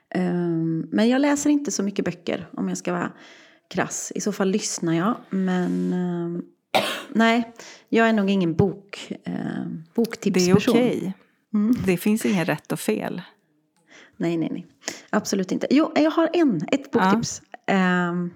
Ehm, 0.09 0.87
Men 0.91 1.09
jag 1.09 1.21
läser 1.21 1.49
inte 1.49 1.71
så 1.71 1.83
mycket 1.83 2.05
böcker 2.05 2.47
om 2.53 2.69
jag 2.69 2.77
ska 2.77 2.93
vara 2.93 3.11
krass. 3.69 4.11
I 4.15 4.21
så 4.21 4.31
fall 4.31 4.49
lyssnar 4.49 4.93
jag. 4.93 5.15
Men 5.29 5.89
nej, 7.09 7.51
jag 7.89 8.09
är 8.09 8.13
nog 8.13 8.29
ingen 8.29 8.55
bok, 8.55 9.11
ehm, 9.23 9.23
Det 9.25 9.33
är 9.35 9.93
boktipsperson. 9.95 10.73
okej. 10.75 11.13
Mm. 11.53 11.75
Det 11.85 11.97
finns 11.97 12.25
inget 12.25 12.47
rätt 12.49 12.71
och 12.71 12.79
fel. 12.79 13.21
Nej, 14.17 14.37
nej, 14.37 14.49
nej. 14.51 14.67
Absolut 15.09 15.51
inte. 15.51 15.67
Jo, 15.69 15.91
jag 15.95 16.11
har 16.11 16.29
en, 16.33 16.61
ett 16.71 16.91
boktips. 16.91 17.41
Ehm, 17.67 18.31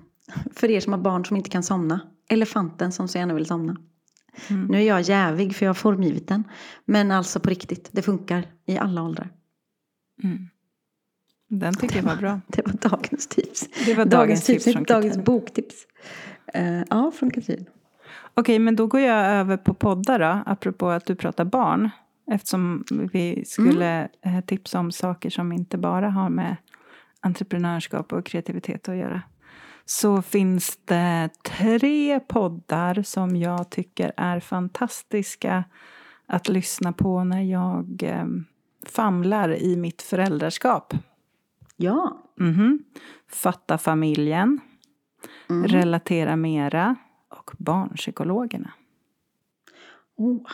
för 0.56 0.70
er 0.70 0.80
som 0.80 0.94
har 0.94 1.00
barn 1.00 1.26
som 1.26 1.38
inte 1.38 1.50
kan 1.50 1.64
somna. 1.64 2.00
Elefanten 2.30 2.92
som 2.92 3.08
så 3.08 3.18
gärna 3.18 3.34
vill 3.34 3.46
somna. 3.46 3.78
Mm. 4.50 4.66
Nu 4.66 4.78
är 4.78 4.82
jag 4.82 5.02
jävig 5.02 5.56
för 5.56 5.66
jag 5.66 5.70
har 5.70 5.74
formgivit 5.76 6.28
den. 6.28 6.44
Men 6.86 7.12
alltså 7.12 7.40
på 7.40 7.50
riktigt, 7.50 7.90
det 7.92 8.02
funkar 8.02 8.48
i 8.66 8.78
alla 8.78 9.04
åldrar. 9.04 9.30
Mm. 10.24 10.48
Den 11.48 11.74
tycker 11.74 11.96
jag 11.96 12.04
var 12.04 12.16
bra. 12.16 12.42
Det 12.48 12.68
var 12.68 12.90
dagens 12.90 13.28
tips. 13.28 13.68
Det 13.86 13.94
var 13.94 14.06
dagens 14.06 14.44
tips 14.44 14.64
från 14.64 14.84
dagens 14.84 15.18
boktips. 15.18 15.76
Eh, 16.54 16.82
ja, 16.90 17.12
från 17.16 17.32
Katrin. 17.32 17.66
Okej, 18.34 18.60
men 18.60 18.76
då 18.76 18.88
går 18.88 19.02
jag 19.02 19.26
över 19.26 19.58
på 19.58 19.74
poddar 19.74 20.20
då, 20.20 20.44
apropå 20.46 20.90
att 20.90 21.06
du 21.06 21.16
pratar 21.16 21.46
barn. 21.46 21.90
Eftersom 22.32 22.84
vi 22.90 23.46
skulle 23.46 24.10
eh, 24.22 24.42
tipsa 24.42 24.80
om 24.80 24.92
saker 24.92 25.30
som 25.30 25.52
inte 25.52 25.78
bara 25.78 26.10
har 26.10 26.30
med 26.30 26.56
entreprenörskap 27.20 28.14
och 28.14 28.26
kreativitet 28.26 28.90
att 28.90 28.96
göra. 28.96 29.22
Så 29.86 30.22
finns 30.22 30.80
det 30.86 31.30
tre 31.44 32.20
poddar 32.20 33.04
som 33.04 33.36
jag 33.36 33.70
tycker 33.70 34.12
är 34.18 34.40
fantastiska 34.40 35.64
att 36.26 36.50
lyssna 36.50 36.94
på 36.94 37.24
när 37.24 37.42
jag 37.42 38.04
eh, 38.04 38.26
famlar 38.86 39.56
i 39.56 39.78
mitt 39.78 40.02
föräldraskap. 40.02 40.94
Ja. 41.78 42.24
Mhm. 42.40 42.84
Fatta 43.30 43.78
familjen, 43.78 44.60
Mm. 45.50 45.68
Relatera 45.68 46.36
mera 46.36 46.96
och 47.30 47.52
Barnpsykologerna. 47.58 48.72
Oh, 50.18 50.48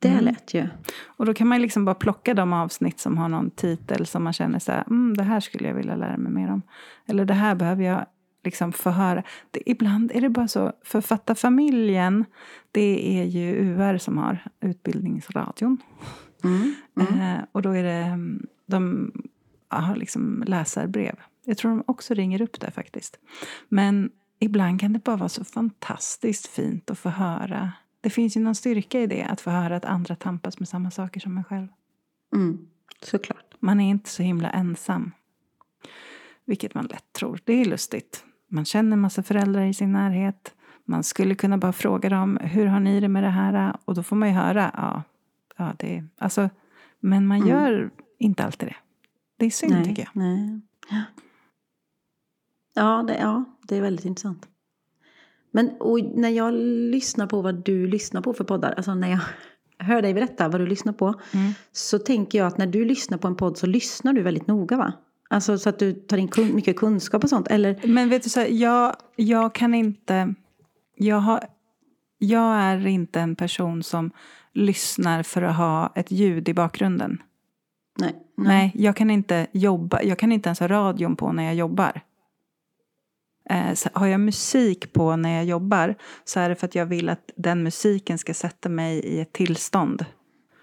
det 0.00 0.08
Mm. 0.08 0.24
lät 0.24 0.54
ju. 0.54 0.68
Och 1.06 1.26
då 1.26 1.34
kan 1.34 1.46
man 1.48 1.62
liksom 1.62 1.84
bara 1.84 1.94
plocka 1.94 2.34
de 2.34 2.52
avsnitt 2.52 3.00
som 3.00 3.18
har 3.18 3.28
någon 3.28 3.50
titel 3.50 4.06
som 4.06 4.24
man 4.24 4.32
känner 4.32 4.58
så 4.58 4.72
här, 4.72 4.84
mm, 4.86 5.16
det 5.16 5.22
här 5.22 5.40
skulle 5.40 5.68
jag 5.68 5.74
vilja 5.74 5.96
lära 5.96 6.16
mig 6.16 6.32
mer 6.32 6.50
om. 6.50 6.62
Eller 7.06 7.24
det 7.24 7.34
här 7.34 7.54
behöver 7.54 7.84
jag 7.84 8.06
liksom 8.44 8.72
få 8.72 8.90
höra. 8.90 9.22
Det, 9.50 9.70
ibland 9.70 10.12
är 10.14 10.20
det 10.20 10.28
bara 10.28 10.48
så, 10.48 10.72
Författa 10.84 11.34
familjen, 11.34 12.24
det 12.72 13.18
är 13.20 13.24
ju 13.24 13.54
UR 13.56 13.98
som 13.98 14.18
har 14.18 14.38
Utbildningsradion. 14.60 15.78
Mm. 16.44 16.74
Mm. 17.00 17.20
Eh, 17.20 17.44
och 17.52 17.62
då 17.62 17.70
är 17.70 17.82
det, 17.82 17.90
mm, 17.92 18.46
de 18.66 19.12
har 19.68 19.96
liksom 19.96 20.44
läsarbrev. 20.46 21.14
Jag 21.44 21.58
tror 21.58 21.70
de 21.70 21.82
också 21.86 22.14
ringer 22.14 22.42
upp 22.42 22.60
där 22.60 22.70
faktiskt. 22.70 23.18
Men 23.68 24.10
ibland 24.38 24.80
kan 24.80 24.92
det 24.92 25.04
bara 25.04 25.16
vara 25.16 25.28
så 25.28 25.44
fantastiskt 25.44 26.46
fint 26.46 26.90
att 26.90 26.98
få 26.98 27.08
höra. 27.08 27.72
Det 28.00 28.10
finns 28.10 28.36
ju 28.36 28.40
någon 28.40 28.54
styrka 28.54 29.00
i 29.00 29.06
det, 29.06 29.22
att 29.22 29.40
få 29.40 29.50
höra 29.50 29.76
att 29.76 29.84
andra 29.84 30.16
tampas 30.16 30.58
med 30.58 30.68
samma 30.68 30.90
saker 30.90 31.20
som 31.20 31.36
en 31.38 31.44
själv. 31.44 31.68
Mm. 32.34 32.58
Såklart. 33.02 33.54
Man 33.60 33.80
är 33.80 33.90
inte 33.90 34.10
så 34.10 34.22
himla 34.22 34.50
ensam. 34.50 35.12
Vilket 36.44 36.74
man 36.74 36.84
lätt 36.86 37.12
tror. 37.12 37.40
Det 37.44 37.52
är 37.52 37.64
lustigt. 37.64 38.24
Man 38.48 38.64
känner 38.64 38.92
en 38.92 39.00
massa 39.00 39.22
föräldrar 39.22 39.64
i 39.64 39.74
sin 39.74 39.92
närhet. 39.92 40.54
Man 40.84 41.02
skulle 41.02 41.34
kunna 41.34 41.58
bara 41.58 41.72
fråga 41.72 42.08
dem, 42.08 42.38
hur 42.42 42.66
har 42.66 42.80
ni 42.80 43.00
det 43.00 43.08
med 43.08 43.22
det 43.22 43.30
här? 43.30 43.76
Och 43.84 43.94
då 43.94 44.02
får 44.02 44.16
man 44.16 44.28
ju 44.28 44.34
höra, 44.34 44.70
ja, 44.76 45.02
ja 45.56 45.72
det 45.78 45.96
är... 45.96 46.08
Alltså, 46.18 46.50
men 47.00 47.26
man 47.26 47.36
Mm. 47.36 47.48
gör 47.48 47.90
inte 48.18 48.44
alltid 48.44 48.68
det. 48.68 48.76
Det 49.36 49.46
är 49.46 49.50
synd 49.50 49.72
nej, 49.72 49.84
tycker 49.84 50.02
jag. 50.02 50.10
Nej. 50.16 50.60
Ja, 52.74 53.04
det, 53.08 53.18
ja, 53.18 53.44
det 53.62 53.76
är 53.76 53.80
väldigt 53.80 54.04
intressant. 54.04 54.48
Men 55.50 55.70
när 56.14 56.28
jag 56.28 56.54
lyssnar 56.90 57.26
på 57.26 57.42
vad 57.42 57.64
du 57.64 57.86
lyssnar 57.86 58.20
på 58.20 58.34
för 58.34 58.44
poddar, 58.44 58.72
alltså 58.76 58.94
när 58.94 59.10
jag 59.10 59.18
hör 59.86 60.02
dig 60.02 60.14
berätta 60.14 60.48
vad 60.48 60.60
du 60.60 60.66
lyssnar 60.66 60.92
på, 60.92 61.14
Mm. 61.32 61.52
så 61.72 61.98
tänker 61.98 62.38
jag 62.38 62.46
att 62.46 62.58
när 62.58 62.66
du 62.66 62.84
lyssnar 62.84 63.18
på 63.18 63.28
en 63.28 63.36
podd 63.36 63.58
så 63.58 63.66
lyssnar 63.66 64.12
du 64.12 64.22
väldigt 64.22 64.46
noga 64.46 64.76
va? 64.76 64.92
Alltså 65.30 65.58
så 65.58 65.68
att 65.68 65.78
du 65.78 65.92
tar 65.92 66.16
in 66.16 66.28
kun, 66.28 66.54
mycket 66.54 66.76
kunskap 66.76 67.24
och 67.24 67.30
sånt, 67.30 67.48
eller? 67.48 67.80
Men 67.86 68.08
vet 68.08 68.22
du, 68.22 68.28
så 68.30 68.40
här, 68.40 68.48
jag, 68.48 68.96
jag 69.16 69.54
kan 69.54 69.74
inte... 69.74 70.34
Jag, 70.96 71.16
har, 71.16 71.44
jag 72.18 72.54
är 72.56 72.86
inte 72.86 73.20
en 73.20 73.36
person 73.36 73.82
som 73.82 74.10
lyssnar 74.52 75.22
för 75.22 75.42
att 75.42 75.56
ha 75.56 75.92
ett 75.94 76.10
ljud 76.10 76.48
i 76.48 76.54
bakgrunden. 76.54 77.22
Nej. 77.98 78.14
Nej, 78.36 78.72
jag 78.74 78.96
kan 78.96 79.10
inte 79.10 79.46
jobba. 79.52 80.02
Jag 80.02 80.18
kan 80.18 80.32
inte 80.32 80.48
ens 80.48 80.60
ha 80.60 80.68
radion 80.68 81.16
på 81.16 81.32
när 81.32 81.42
jag 81.44 81.54
jobbar. 81.54 82.00
Eh, 83.50 83.76
har 83.92 84.06
jag 84.06 84.20
musik 84.20 84.92
på 84.92 85.16
när 85.16 85.36
jag 85.36 85.44
jobbar 85.44 85.94
så 86.24 86.40
är 86.40 86.48
det 86.48 86.54
för 86.54 86.66
att 86.66 86.74
jag 86.74 86.86
vill 86.86 87.08
att 87.08 87.30
den 87.36 87.62
musiken 87.62 88.18
ska 88.18 88.34
sätta 88.34 88.68
mig 88.68 88.98
i 88.98 89.20
ett 89.20 89.32
tillstånd 89.32 90.04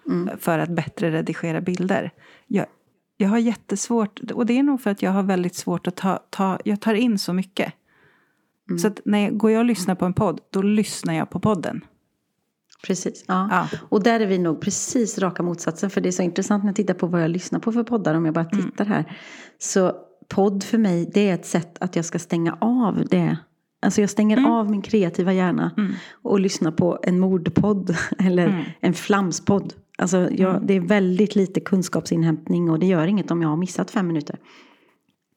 Mm. 0.10 0.38
för 0.40 0.60
att 0.60 0.70
bättre 0.70 1.12
redigera 1.12 1.62
bilder. 1.62 2.12
Jag, 2.48 2.66
jag 3.18 3.30
har 3.30 3.38
jättesvårt, 3.38 4.20
och 4.32 4.46
det 4.46 4.60
är 4.60 4.64
nog 4.64 4.82
för 4.82 4.90
att 4.92 5.02
jag 5.02 5.12
har 5.12 5.24
väldigt 5.24 5.56
svårt 5.56 5.88
att 5.88 5.96
ta, 5.96 6.20
ta 6.30 6.60
jag 6.66 6.82
tar 6.82 6.94
in 6.94 7.20
så 7.20 7.34
mycket. 7.34 7.74
Mm. 8.70 8.80
Så 8.80 8.88
att 8.88 9.00
när 9.06 9.20
jag, 9.20 9.38
går 9.38 9.52
jag 9.52 9.60
och 9.60 9.66
lyssnar 9.66 9.96
på 9.96 10.06
en 10.06 10.14
podd, 10.14 10.42
då 10.50 10.62
lyssnar 10.62 11.14
jag 11.14 11.30
på 11.30 11.40
podden. 11.40 11.82
Precis. 12.88 13.26
Ja. 13.28 13.48
Ja. 13.52 13.78
Och 13.90 14.04
där 14.04 14.20
är 14.20 14.26
vi 14.26 14.38
nog 14.38 14.62
precis 14.62 15.18
raka 15.20 15.44
motsatsen. 15.44 15.90
För 15.90 16.02
det 16.02 16.10
är 16.10 16.12
så 16.12 16.22
intressant 16.24 16.64
när 16.64 16.70
jag 16.70 16.76
tittar 16.76 16.94
på 16.94 17.08
vad 17.08 17.24
jag 17.24 17.30
lyssnar 17.30 17.60
på 17.60 17.72
för 17.72 17.84
poddar. 17.84 18.14
Om 18.14 18.26
jag 18.26 18.34
bara 18.34 18.46
Mm. 18.52 18.64
tittar 18.72 18.86
här. 18.86 19.18
Så 19.58 19.96
podd 20.28 20.64
för 20.64 20.78
mig 20.78 21.10
det 21.14 21.30
är 21.30 21.34
ett 21.34 21.46
sätt 21.46 21.78
att 21.80 21.96
jag 21.96 22.06
ska 22.06 22.20
stänga 22.20 22.58
av 22.62 23.04
det. 23.10 23.38
Alltså 23.82 24.02
jag 24.02 24.10
stänger 24.10 24.38
Mm. 24.38 24.52
av 24.52 24.72
min 24.72 24.82
kreativa 24.82 25.34
hjärna. 25.34 25.72
Och 26.22 26.40
lyssnar 26.40 26.72
på 26.72 27.00
en 27.04 27.20
mordpodd. 27.20 27.96
Eller 28.20 28.48
Mm. 28.48 28.64
en 28.80 28.94
flamspodd. 28.94 29.74
Alltså 29.98 30.30
jag, 30.32 30.68
det 30.68 30.74
är 30.74 30.80
väldigt 30.80 31.36
lite 31.36 31.60
kunskapsinhämtning. 31.60 32.70
Och 32.70 32.80
det 32.80 32.86
gör 32.86 33.08
inget 33.08 33.32
om 33.32 33.42
jag 33.42 33.50
har 33.50 33.58
missat 33.58 33.92
fem 33.92 34.08
minuter. 34.08 34.40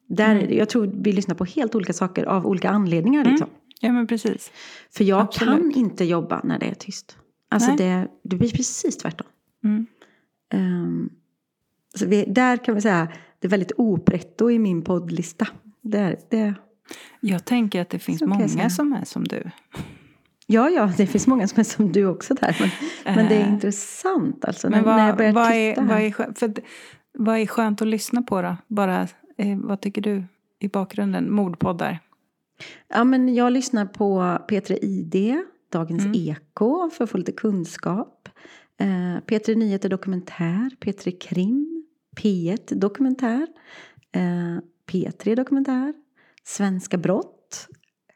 Där, 0.09 0.35
Mm. 0.35 0.57
Jag 0.57 0.69
tror 0.69 0.91
vi 0.95 1.11
lyssnar 1.13 1.35
på 1.35 1.45
helt 1.45 1.75
olika 1.75 1.93
saker 1.93 2.25
av 2.25 2.47
olika 2.47 2.69
anledningar. 2.69 3.25
Liksom. 3.25 3.47
Ja, 3.79 3.91
men 3.91 4.07
precis. 4.07 4.51
För 4.91 5.03
jag 5.03 5.21
Absolut. 5.21 5.53
kan 5.55 5.71
inte 5.71 6.05
jobba 6.05 6.41
när 6.43 6.59
det 6.59 6.65
är 6.65 6.73
tyst. 6.75 7.17
Alltså 7.49 7.69
Nej. 7.69 7.77
det, 7.77 8.07
det 8.23 8.35
blir 8.35 8.49
precis 8.51 8.97
tvärtom. 8.97 9.27
Mm. 9.63 9.85
Um, 10.53 11.09
så 11.95 12.05
vi, 12.05 12.25
där 12.27 12.57
kan 12.57 12.75
vi 12.75 12.81
säga, 12.81 13.07
det 13.41 13.47
är 13.47 13.49
väldigt 13.49 13.71
opretto 13.77 14.51
i 14.51 14.59
min 14.59 14.81
poddlista. 14.81 15.47
Det, 15.81 16.29
det, 16.31 16.53
Jag 17.19 17.45
tänker 17.45 17.81
att 17.81 17.89
det 17.89 17.99
finns 17.99 18.21
många 18.21 18.69
som 18.69 18.93
är 18.93 19.05
som 19.05 19.23
du. 19.23 19.43
ja, 20.47 20.69
ja, 20.69 20.91
det 20.97 21.07
finns 21.07 21.27
många 21.27 21.47
som 21.47 21.59
är 21.59 21.63
som 21.63 21.91
du 21.91 22.05
också 22.05 22.33
där. 22.33 22.57
Men, 22.59 23.15
men 23.15 23.29
det 23.29 23.35
är 23.35 23.41
Eh, 23.47 23.53
intressant 23.53 24.45
alltså. 24.45 24.69
Men 24.69 24.83
när, 24.83 24.95
när 24.97 24.99
jag 24.99 25.07
vad, 25.07 25.17
börjar 25.17 25.33
vad, 25.33 25.51
är, 25.51 25.75
vad, 25.87 26.01
är, 26.01 26.09
skö- 26.11 26.33
för, 26.39 26.53
vad 27.17 27.37
är 27.37 27.45
skönt 27.45 27.81
att 27.81 27.87
lyssna 27.87 28.21
på 28.21 28.41
då? 28.41 28.57
Bara, 28.67 29.07
eh, 29.37 29.57
vad 29.57 29.81
tycker 29.81 30.01
du 30.01 30.23
i 30.59 30.67
bakgrunden? 30.67 31.33
Mordpoddar? 31.33 31.99
Ja, 32.87 33.03
men 33.03 33.35
jag 33.35 33.53
lyssnar 33.53 33.85
på 33.85 34.19
P3 34.49 34.77
ID, 34.81 35.37
Dagens 35.71 36.05
Mm. 36.05 36.15
Eko, 36.15 36.89
för 36.89 37.03
att 37.03 37.09
få 37.09 37.17
lite 37.17 37.31
kunskap. 37.31 38.29
Eh, 38.79 38.85
P3 39.27 39.55
Nyheter 39.55 39.89
Dokumentär, 39.89 40.69
P3 40.79 41.17
Krim, 41.19 41.70
P1 42.17 42.75
Dokumentär, 42.75 43.47
eh, 44.15 44.57
P3 44.91 45.35
Dokumentär, 45.35 45.93
Svenska 46.43 46.97
Brott, 46.97 47.67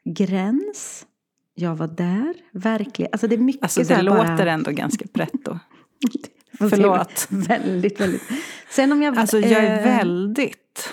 Gräns, 0.04 1.06
Jag 1.54 1.76
var 1.76 1.86
där, 1.88 2.34
verkligen. 2.52 3.12
Alltså 3.12 3.26
det 3.26 3.34
är 3.34 3.38
mycket 3.38 3.62
Alltså 3.62 3.84
så 3.84 3.94
det 3.94 4.02
låter 4.02 4.36
bara... 4.36 4.50
ändå 4.52 4.70
ganska 4.70 5.06
pretto. 5.12 5.58
Förlåt. 6.58 7.26
Väldigt, 7.30 8.00
väldigt. 8.00 8.22
Sen 8.70 8.92
om 8.92 9.02
jag... 9.02 9.18
Alltså 9.18 9.38
jag 9.38 9.64
är 9.64 9.78
eh, 9.78 9.84
väldigt... 9.84 10.92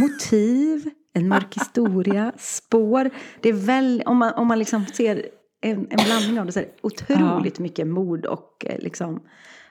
motiv, 0.00 0.90
en 1.12 1.28
mörk 1.28 1.54
historia, 1.60 2.32
spår. 2.38 3.10
Det 3.40 3.48
är 3.48 3.66
väl, 3.66 4.02
om 4.06 4.16
man, 4.16 4.34
om 4.34 4.46
man 4.46 4.58
liksom 4.58 4.86
ser 4.86 5.26
en, 5.60 5.86
en 5.90 6.04
blandning 6.04 6.40
av 6.40 6.46
det 6.46 6.52
så 6.52 6.58
är 6.58 6.64
det 6.64 6.74
otroligt 6.80 7.58
mycket 7.58 7.86
mord 7.86 8.26
och 8.26 8.66
eh, 8.66 8.78
liksom 8.78 9.20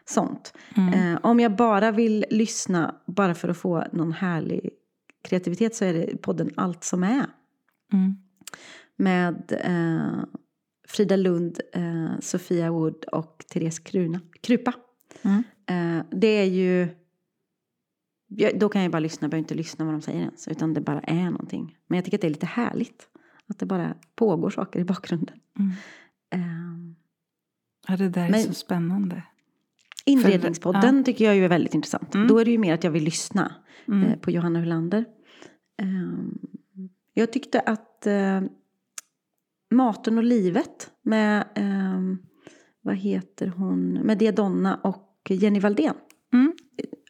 sånt. 0.06 0.54
Mm. 0.78 0.94
Eh, 1.14 1.20
om 1.24 1.40
jag 1.40 1.56
bara 1.56 1.92
vill 1.92 2.26
lyssna 2.30 2.96
bara 3.06 3.36
för 3.36 3.50
att 3.50 3.58
få 3.58 3.84
någon 3.92 4.12
härlig 4.12 4.70
kreativitet 5.24 5.76
så 5.76 5.86
är 5.86 5.94
det 5.94 6.22
podden 6.22 6.50
Allt 6.56 6.84
som 6.84 7.04
är. 7.04 7.26
Mm. 7.94 8.16
Med 8.96 9.52
eh, 9.66 10.24
Frida 10.88 11.16
Lund, 11.16 11.60
eh, 11.74 12.20
Sofia 12.20 12.72
Wood 12.72 13.04
och 13.06 13.46
Therese 13.54 13.80
Kruna, 13.80 14.20
Krupa. 14.42 14.74
Mm. 15.22 15.44
Eh, 15.66 16.06
det 16.12 16.28
är 16.28 16.46
ju... 16.46 16.88
jag- 18.28 18.60
Då 18.60 18.70
kan 18.70 18.82
jag 18.82 18.92
bara 18.92 19.00
lyssna, 19.00 19.26
jag 19.26 19.32
behöver 19.32 19.44
inte 19.44 19.56
lyssna 19.56 19.86
vad 19.86 19.94
de 19.94 20.02
säger 20.02 20.20
ens. 20.20 20.48
Utan 20.48 20.74
det 20.74 20.82
bara 20.82 21.00
är 21.02 21.24
någonting. 21.32 21.78
Men 21.88 21.96
jag 21.96 22.06
tycker 22.06 22.18
att 22.18 22.22
det 22.22 22.28
är 22.28 22.30
lite 22.30 22.46
härligt. 22.46 23.08
Att 23.48 23.60
det 23.60 23.66
bara 23.66 23.96
pågår 24.16 24.50
saker 24.50 24.80
i 24.80 24.84
bakgrunden. 24.84 25.40
Mm. 25.60 25.72
Eh, 26.34 26.96
Ja, 27.88 27.98
det 27.98 28.10
där 28.10 28.26
är 28.26 28.32
Men- 28.32 28.44
så 28.44 28.54
spännande. 28.54 29.24
Inredningspodden 30.06 31.04
tycker 31.04 31.26
jag 31.26 31.36
ju 31.36 31.46
är 31.46 31.50
väldigt 31.50 31.74
intressant. 31.74 32.16
Mm. 32.16 32.28
Då 32.28 32.38
är 32.38 32.46
det 32.46 32.52
ju 32.52 32.58
mer 32.58 32.74
att 32.74 32.84
jag 32.84 32.92
vill 32.92 33.04
lyssna 33.04 33.56
Mm. 33.88 34.04
eh, 34.10 34.18
på 34.20 34.32
Johanna 34.32 34.60
Hulander. 34.60 35.06
Eh, 35.82 35.88
jag 37.14 37.34
tyckte 37.34 37.60
att 37.60 38.08
eh, 38.08 38.42
Maten 39.74 40.18
och 40.18 40.24
livet 40.24 40.92
med, 41.04 41.42
eh, 41.56 42.02
vad 42.82 42.96
heter 42.96 43.48
hon, 43.48 43.94
med 43.94 44.18
Diadonna 44.18 44.76
och 44.76 45.18
Jenny 45.30 45.60
Valdén. 45.60 45.96
Mm. 46.34 46.54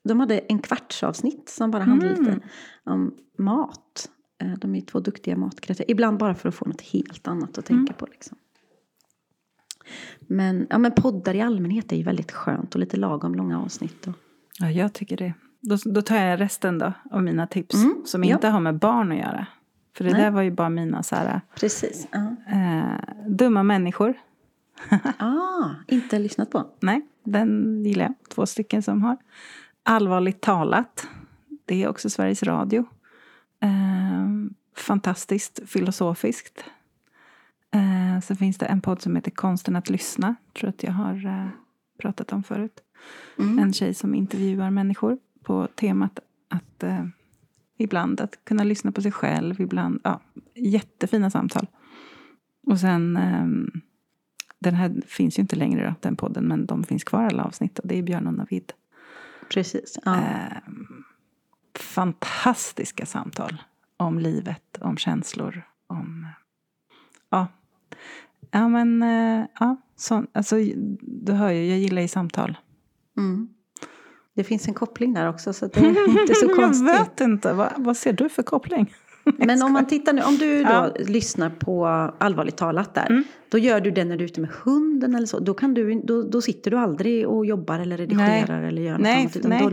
De 0.03 0.19
hade 0.19 0.37
en 0.39 0.59
kvartsavsnitt 0.59 1.49
som 1.49 1.71
bara 1.71 1.83
handlade 1.83 2.15
Mm. 2.15 2.25
lite 2.33 2.39
om 2.83 3.15
mat. 3.37 4.09
Eh, 4.43 4.53
De 4.57 4.75
är 4.75 4.81
två 4.81 4.99
duktiga 4.99 5.37
matkreatörer. 5.37 5.91
Ibland 5.91 6.17
bara 6.17 6.35
för 6.35 6.49
att 6.49 6.55
få 6.55 6.65
något 6.65 6.81
helt 6.81 7.27
annat 7.27 7.57
att 7.57 7.65
tänka 7.65 7.93
Mm. 7.93 7.97
på. 7.97 8.05
Liksom. 8.11 8.37
Men, 10.31 10.67
ja, 10.69 10.77
men 10.77 10.91
poddar 10.91 11.35
i 11.35 11.41
allmänhet 11.41 11.91
är 11.91 11.95
ju 11.95 12.03
väldigt 12.03 12.31
skönt 12.31 12.75
och 12.75 12.79
lite 12.79 12.97
lagom 12.97 13.35
långa 13.35 13.61
avsnitt. 13.61 14.07
Och, 14.07 14.13
Ja, 14.59 14.71
jag 14.71 14.93
tycker 14.93 15.17
det. 15.17 15.33
Då, 15.61 15.77
då 15.85 16.01
tar 16.01 16.15
jag 16.15 16.39
resten 16.39 16.79
då 16.79 16.93
av 17.11 17.23
mina 17.23 17.47
tips 17.47 17.75
Mm, 17.75 18.01
som 18.05 18.23
ja. 18.23 18.35
inte 18.35 18.47
har 18.47 18.59
med 18.59 18.79
barn 18.79 19.11
att 19.11 19.17
göra. 19.17 19.47
För 19.97 20.03
det 20.03 20.11
Nej. 20.11 20.21
där 20.21 20.31
var 20.31 20.41
ju 20.41 20.51
bara 20.51 20.69
mina 20.69 21.03
så 21.03 21.15
här, 21.15 21.41
precis. 21.55 22.07
Ja. 22.11 22.35
eh, 22.51 23.29
dumma 23.29 23.63
människor. 23.63 24.13
Ah, 25.17 25.69
inte 25.87 26.19
lyssnat 26.19 26.49
på. 26.51 26.69
Nej, 26.79 27.01
den 27.23 27.83
gillar 27.85 28.05
jag. 28.05 28.13
Två 28.29 28.45
stycken 28.45 28.83
som 28.83 29.01
har. 29.03 29.17
Allvarligt 29.83 30.41
talat. 30.41 31.07
Det 31.65 31.83
är 31.83 31.87
också 31.87 32.09
Sveriges 32.09 32.43
Radio. 32.43 32.85
Eh, 33.61 34.27
fantastiskt 34.77 35.59
filosofiskt. 35.65 36.63
Eh, 37.71 38.19
så 38.19 38.35
finns 38.35 38.57
det 38.57 38.65
en 38.65 38.81
podd 38.81 39.01
som 39.01 39.15
heter 39.15 39.31
Konsten 39.31 39.75
att 39.75 39.89
lyssna. 39.89 40.35
Tror 40.53 40.69
att 40.69 40.83
jag 40.83 40.91
har 40.91 41.25
eh, 41.25 41.47
pratat 42.01 42.33
om 42.33 42.43
förut. 42.43 42.79
Mm. 43.39 43.59
En 43.59 43.73
tjej 43.73 43.93
som 43.93 44.15
intervjuar 44.15 44.71
människor 44.71 45.17
på 45.43 45.67
temat 45.75 46.19
att 46.49 46.83
eh, 46.83 47.05
ibland 47.77 48.21
att 48.21 48.45
kunna 48.45 48.63
lyssna 48.63 48.91
på 48.91 49.01
sig 49.01 49.11
själv. 49.11 49.61
Ibland, 49.61 50.01
ja, 50.03 50.21
jättefina 50.55 51.29
samtal. 51.29 51.67
Och 52.67 52.79
sen, 52.79 53.17
ehm, 53.17 53.71
den 54.59 54.75
här 54.75 55.01
finns 55.07 55.39
ju 55.39 55.41
inte 55.41 55.55
längre 55.55 55.87
då, 55.87 55.95
den 55.99 56.15
podden, 56.15 56.43
men 56.43 56.65
de 56.65 56.83
finns 56.83 57.03
kvar 57.03 57.23
alla 57.23 57.43
avsnitt. 57.43 57.79
Och 57.79 57.87
det 57.87 57.97
är 57.97 58.03
Björn 58.03 58.27
och 58.27 58.33
Navid. 58.33 58.73
Precis. 59.53 59.99
Ja. 60.05 60.15
Ehm, 60.15 61.03
fantastiska 61.79 63.05
samtal 63.05 63.63
om 63.97 64.19
livet, 64.19 64.77
om 64.81 64.97
känslor, 64.97 65.63
om... 65.87 66.27
Ja, 67.29 67.47
ja 68.51 68.67
men... 68.67 69.03
eh, 69.03 69.45
ja, 69.59 69.75
så, 69.95 70.25
alltså, 70.33 70.55
du 71.01 71.31
hör 71.31 71.51
ju, 71.51 71.65
jag 71.69 71.79
gillar 71.79 72.01
ju 72.01 72.07
samtal. 72.07 72.57
Mm. 73.17 73.49
Det 74.35 74.43
finns 74.43 74.67
en 74.67 74.73
koppling 74.73 75.13
där 75.13 75.29
också 75.29 75.53
så 75.53 75.67
det 75.67 75.79
är 75.79 76.09
inte 76.21 76.35
så 76.35 76.45
Jag 76.45 76.55
konstigt. 76.55 76.87
vet 76.87 77.21
inte, 77.21 77.53
vad, 77.53 77.69
vad 77.77 77.97
ser 77.97 78.13
du 78.13 78.29
för 78.29 78.43
koppling? 78.43 78.93
Men 79.37 79.61
om 79.61 79.73
man 79.73 79.85
tittar 79.87 80.13
nu, 80.13 80.21
om 80.21 80.35
du 80.37 80.63
då 80.63 80.69
Ja. 80.69 80.93
lyssnar 80.99 81.49
på 81.49 81.85
allvarligt 82.17 82.57
talat 82.57 82.93
där. 82.95 83.05
Mm. 83.09 83.23
Då 83.49 83.57
gör 83.57 83.81
du 83.81 83.91
det 83.91 84.05
när 84.05 84.17
du 84.17 84.23
är 84.23 84.29
ute 84.29 84.41
med 84.41 84.49
hunden 84.49 85.15
eller 85.15 85.27
så. 85.27 85.39
Då, 85.39 85.53
kan 85.53 85.73
du, 85.73 86.01
då, 86.01 86.21
då 86.23 86.41
sitter 86.41 86.71
du 86.71 86.77
aldrig 86.77 87.27
och 87.27 87.45
jobbar 87.45 87.79
eller 87.79 87.97
redigerar 87.97 88.61
eller 88.63 88.81
gör 88.81 88.91
något 88.91 89.01
Nej, 89.01 89.21
annat. 89.21 89.35
Utan 89.35 89.49
nej. 89.49 89.61
då 89.61 89.71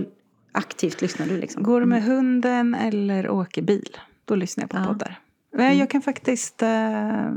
aktivt 0.53 1.03
lyssnar 1.03 1.27
du 1.27 1.37
liksom. 1.39 1.63
Går 1.63 1.85
med 1.85 2.03
hunden 2.05 2.75
eller 2.75 3.31
åker 3.31 3.63
bil, 3.63 3.97
då 4.25 4.35
lyssnar 4.35 4.63
jag 4.65 4.71
på 4.71 4.77
Ja. 4.77 4.85
poddar. 4.87 5.19
Men 5.53 5.79
Jag 5.79 5.91
kan 5.91 6.03
faktiskt, 6.03 6.63
eh, 6.63 7.33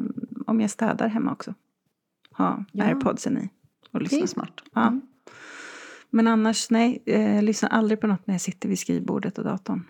om 0.48 0.62
jag 0.62 0.70
städar 0.70 1.08
hemma 1.08 1.32
också, 1.32 1.54
ha 2.32 2.66
Ja. 2.72 2.84
airpodsen 2.86 3.38
i 3.38 3.50
och 3.92 4.00
Det 4.00 4.06
är 4.06 4.10
lyssna. 4.10 4.28
smart. 4.28 4.62
Ja. 4.74 5.00
Men 6.10 6.28
annars, 6.28 6.70
nej. 6.72 7.04
eh, 7.06 7.36
Jag 7.36 7.44
lyssnar 7.44 7.70
aldrig 7.70 8.02
på 8.02 8.08
något 8.08 8.28
när 8.28 8.34
jag 8.34 8.42
sitter 8.42 8.70
vid 8.70 8.80
skrivbordet 8.80 9.38
och 9.38 9.44
datorn. 9.44 9.84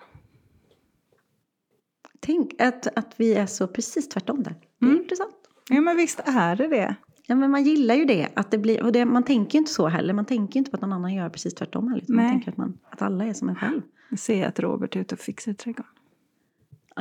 Tänk 2.19 2.61
att, 2.61 2.87
att 2.97 3.13
vi 3.17 3.33
är 3.33 3.45
så 3.45 3.67
precis 3.67 4.09
tvärtom 4.09 4.43
där. 4.43 4.55
Det 4.79 4.85
är 4.85 4.89
Mm. 4.89 5.01
intressant. 5.01 5.35
Ja, 5.69 5.81
men 5.81 5.97
visst 5.97 6.19
är 6.25 6.55
det 6.55 6.67
det. 6.67 6.95
Ja, 7.27 7.35
men 7.35 7.51
man 7.51 7.63
gillar 7.63 7.95
ju 7.95 8.05
det. 8.05 8.27
Att 8.33 8.51
det 8.51 8.57
blir, 8.57 8.83
och 8.83 8.91
det, 8.91 9.05
man 9.05 9.23
tänker 9.23 9.53
ju 9.53 9.59
inte 9.59 9.71
så 9.71 9.87
heller. 9.87 10.13
Man 10.13 10.25
tänker 10.25 10.55
ju 10.55 10.57
inte 10.59 10.71
på 10.71 10.75
att 10.77 10.81
någon 10.81 10.93
annan 10.93 11.13
gör 11.13 11.29
precis 11.29 11.53
tvärtom 11.55 11.87
heller. 11.87 12.05
Man 12.07 12.17
Nej. 12.17 12.31
tänker 12.31 12.51
att, 12.51 12.57
man, 12.57 12.77
att 12.89 13.01
alla 13.01 13.25
är 13.25 13.33
som 13.33 13.49
en 13.49 13.55
själv. 13.55 13.81
Jag 14.09 14.19
ser 14.19 14.47
att 14.47 14.59
Robert 14.59 14.95
är 14.95 14.99
ute 14.99 15.15
och 15.15 15.19
fixar 15.21 15.51
i 15.51 15.55
trädgården. 15.55 15.91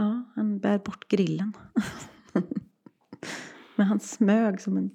Ja, 0.00 0.22
han 0.34 0.58
bär 0.58 0.78
bort 0.78 1.08
grillen. 1.08 1.52
Men 3.76 3.86
han 3.86 4.00
smög 4.00 4.60
som 4.60 4.76
en... 4.76 4.90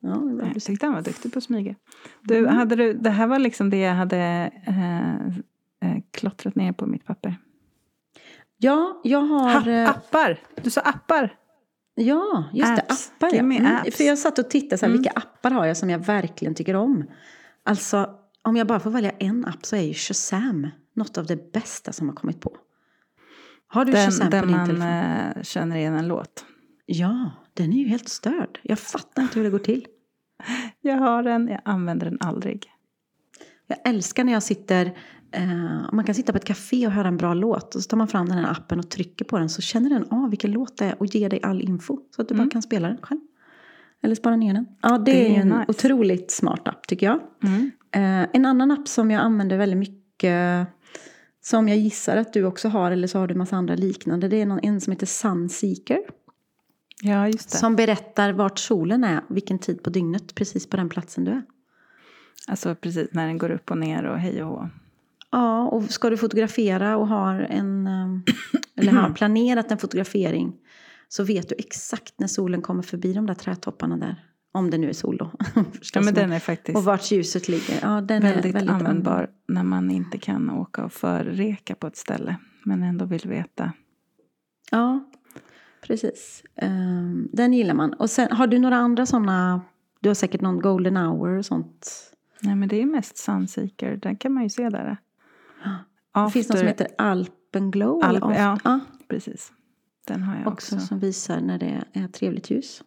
Ja, 0.00 0.10
det 0.10 0.50
Jag 0.54 0.62
tyckte 0.62 0.86
han 0.86 0.94
var 0.94 1.02
duktig 1.02 1.32
på 1.32 1.38
att 1.38 1.44
smyga. 1.44 1.74
Du, 2.22 2.46
hade 2.46 2.76
du, 2.76 2.92
det 2.92 3.10
här 3.10 3.26
var 3.26 3.38
liksom 3.38 3.70
det 3.70 3.76
jag 3.78 3.94
hade 3.94 4.50
eh, 4.66 5.26
eh, 5.90 6.02
klottrat 6.10 6.54
ner 6.54 6.72
på 6.72 6.86
mitt 6.86 7.04
papper. 7.04 7.36
Ja, 8.56 9.00
jag 9.04 9.20
har... 9.20 9.60
Ha, 9.60 9.70
eh, 9.70 9.90
appar! 9.90 10.38
Du 10.62 10.70
sa 10.70 10.80
appar. 10.80 11.36
Ja, 11.94 12.44
just 12.52 12.72
Apps. 12.78 13.12
det. 13.18 13.26
Appar, 13.26 13.36
ja. 13.36 13.40
Mm. 13.42 13.92
För 13.92 14.04
jag 14.04 14.18
satt 14.18 14.38
och 14.38 14.50
tittade, 14.50 14.78
så 14.78 14.86
här, 14.86 14.90
Mm. 14.90 15.02
vilka 15.02 15.18
appar 15.20 15.50
har 15.50 15.66
jag 15.66 15.76
som 15.76 15.90
jag 15.90 15.98
verkligen 15.98 16.54
tycker 16.54 16.76
om? 16.76 17.04
Alltså, 17.62 18.10
om 18.42 18.56
jag 18.56 18.66
bara 18.66 18.80
får 18.80 18.90
välja 18.90 19.10
en 19.10 19.44
app 19.44 19.66
så 19.66 19.76
är 19.76 19.80
ju 19.80 19.94
Shazam 19.94 20.68
något 20.94 21.18
av 21.18 21.26
det 21.26 21.52
bästa 21.52 21.92
som 21.92 22.08
har 22.08 22.14
kommit 22.14 22.40
på. 22.40 22.56
Har 23.74 23.84
du 23.84 23.92
Den, 23.92 24.04
Shazam 24.04 24.30
på 24.30 24.36
din 24.46 24.50
man 24.50 24.66
telefon? 24.66 24.88
eh, 24.88 25.42
känner 25.42 25.76
igen 25.76 25.94
en 25.94 26.08
låt. 26.08 26.44
Ja, 26.86 27.30
den 27.54 27.72
är 27.72 27.76
ju 27.76 27.88
helt 27.88 28.08
störd. 28.08 28.58
Jag 28.62 28.78
fattar 28.78 29.22
inte 29.22 29.38
hur 29.38 29.44
det 29.44 29.50
går 29.50 29.58
till. 29.58 29.86
Jag 30.80 30.96
har 30.96 31.22
den, 31.22 31.48
jag 31.48 31.60
använder 31.64 32.10
den 32.10 32.18
aldrig. 32.20 32.66
Jag 33.66 33.78
älskar 33.84 34.24
när 34.24 34.32
jag 34.32 34.42
sitter, 34.42 34.86
eh, 35.32 35.92
man 35.92 36.04
kan 36.04 36.14
sitta 36.14 36.32
på 36.32 36.36
ett 36.36 36.44
café 36.44 36.86
och 36.86 36.92
höra 36.92 37.08
en 37.08 37.16
bra 37.16 37.34
låt 37.34 37.74
och 37.74 37.82
så 37.82 37.88
tar 37.88 37.96
man 37.96 38.08
fram 38.08 38.26
den 38.28 38.38
här 38.38 38.50
appen 38.50 38.78
och 38.78 38.90
trycker 38.90 39.24
på 39.24 39.38
den 39.38 39.48
så 39.48 39.62
känner 39.62 39.90
den 39.90 40.04
av 40.10 40.30
vilken 40.30 40.50
låt 40.52 40.76
det 40.78 40.84
är 40.84 41.00
och 41.00 41.06
ger 41.06 41.30
dig 41.30 41.40
all 41.42 41.60
info 41.60 41.98
så 42.16 42.22
att 42.22 42.28
du 42.28 42.34
Mm. 42.34 42.46
bara 42.46 42.50
kan 42.50 42.62
spela 42.62 42.88
den 42.88 42.98
själv. 43.02 43.20
Eller 44.02 44.14
spara 44.14 44.36
ner 44.36 44.54
den. 44.54 44.66
Ja, 44.82 44.98
det, 44.98 45.04
Det 45.04 45.28
är 45.28 45.36
är 45.36 45.40
en 45.40 45.48
nice. 45.48 45.64
otroligt 45.68 46.30
smart 46.30 46.68
app 46.68 46.86
tycker 46.86 47.06
jag. 47.06 47.20
Mm. 47.44 47.70
Eh, 47.94 48.28
en 48.32 48.46
annan 48.46 48.70
app 48.70 48.88
som 48.88 49.10
jag 49.10 49.20
använder 49.22 49.56
väldigt 49.56 49.78
mycket 49.78 50.66
som 51.46 51.68
jag 51.68 51.78
gissar 51.78 52.16
att 52.16 52.32
du 52.32 52.44
också 52.44 52.68
har 52.68 52.90
eller 52.90 53.06
så 53.06 53.18
har 53.18 53.26
du 53.26 53.32
en 53.32 53.38
massa 53.38 53.56
andra 53.56 53.74
liknande. 53.74 54.28
Det 54.28 54.36
är 54.36 54.46
någon, 54.46 54.60
en 54.62 54.80
som 54.80 54.90
heter 54.90 55.06
Sunseeker. 55.06 55.98
Ja, 57.02 57.26
just 57.26 57.52
det. 57.52 57.58
Som 57.58 57.76
berättar 57.76 58.32
vart 58.32 58.58
solen 58.58 59.04
är, 59.04 59.20
vilken 59.28 59.58
tid 59.58 59.82
på 59.82 59.90
dygnet, 59.90 60.34
precis 60.34 60.66
på 60.66 60.76
den 60.76 60.88
platsen 60.88 61.24
du 61.24 61.30
är. 61.30 61.42
Alltså 62.48 62.74
precis 62.74 63.08
när 63.12 63.26
den 63.26 63.38
går 63.38 63.50
upp 63.50 63.70
och 63.70 63.78
ner 63.78 64.04
och 64.04 64.18
hej 64.18 64.42
och 64.42 64.48
hå. 64.48 64.70
Ja, 65.30 65.68
och 65.68 65.84
ska 65.84 66.10
du 66.10 66.16
fotografera 66.16 66.96
och 66.96 67.08
har 67.08 67.40
en, 67.40 67.86
eh, 67.86 68.34
eller 68.76 68.92
har 68.92 69.10
planerat 69.14 69.70
en 69.70 69.78
fotografering 69.78 70.52
så 71.08 71.24
vet 71.24 71.48
du 71.48 71.54
exakt 71.58 72.14
när 72.18 72.28
solen 72.28 72.62
kommer 72.62 72.82
förbi 72.82 73.12
de 73.12 73.26
där 73.26 73.34
trädtopparna 73.34 73.96
där. 73.96 74.24
Om 74.54 74.70
det 74.70 74.78
nu 74.78 74.88
är 74.88 74.92
sol 74.92 75.16
då. 75.16 75.30
Ja, 75.94 76.00
men 76.00 76.14
den 76.14 76.32
är 76.32 76.38
faktiskt 76.38 76.76
och 76.78 76.84
vart 76.84 77.10
ljuset 77.10 77.48
ligger. 77.48 77.78
Ja, 77.82 78.00
den 78.00 78.22
väldigt, 78.22 78.44
är 78.44 78.52
väldigt 78.52 78.74
användbar 78.74 79.30
när 79.48 79.62
man 79.62 79.90
inte 79.90 80.18
kan 80.18 80.50
åka 80.50 80.84
och 80.84 80.92
förreka 80.92 81.74
på 81.74 81.86
ett 81.86 81.96
ställe. 81.96 82.36
Men 82.64 82.82
ändå 82.82 83.04
vill 83.04 83.28
veta. 83.28 83.72
Ja, 84.70 85.10
precis. 85.82 86.42
Ehm, 86.56 87.28
den 87.32 87.52
gillar 87.52 87.74
man. 87.74 87.92
Och 87.92 88.10
sen, 88.10 88.32
har 88.32 88.46
du 88.46 88.58
några 88.58 88.76
andra 88.76 89.06
sådana? 89.06 89.60
Du 90.00 90.08
har 90.08 90.14
säkert 90.14 90.40
någon 90.40 90.60
golden 90.60 90.96
hour 90.96 91.38
och 91.38 91.46
sånt. 91.46 91.90
Nej 92.40 92.54
men 92.54 92.68
det 92.68 92.82
är 92.82 92.86
mest 92.86 93.16
Sunseeker. 93.18 93.96
Den 93.96 94.16
kan 94.16 94.32
man 94.32 94.42
ju 94.42 94.48
se 94.48 94.68
där. 94.68 94.96
Det 96.26 96.30
finns 96.30 96.48
något 96.48 96.58
som 96.58 96.66
heter 96.68 96.88
Alpenglow. 96.98 98.02
Alp- 98.04 98.34
ja. 98.38 98.58
ja, 98.64 98.80
Precis. 99.08 99.52
Den 100.06 100.22
har 100.22 100.36
jag 100.38 100.46
också 100.52 100.76
också. 100.76 100.86
som 100.86 100.98
visar 100.98 101.40
när 101.40 101.58
det 101.58 101.84
är 101.92 102.08
trevligt 102.08 102.50
ljus. 102.50 102.82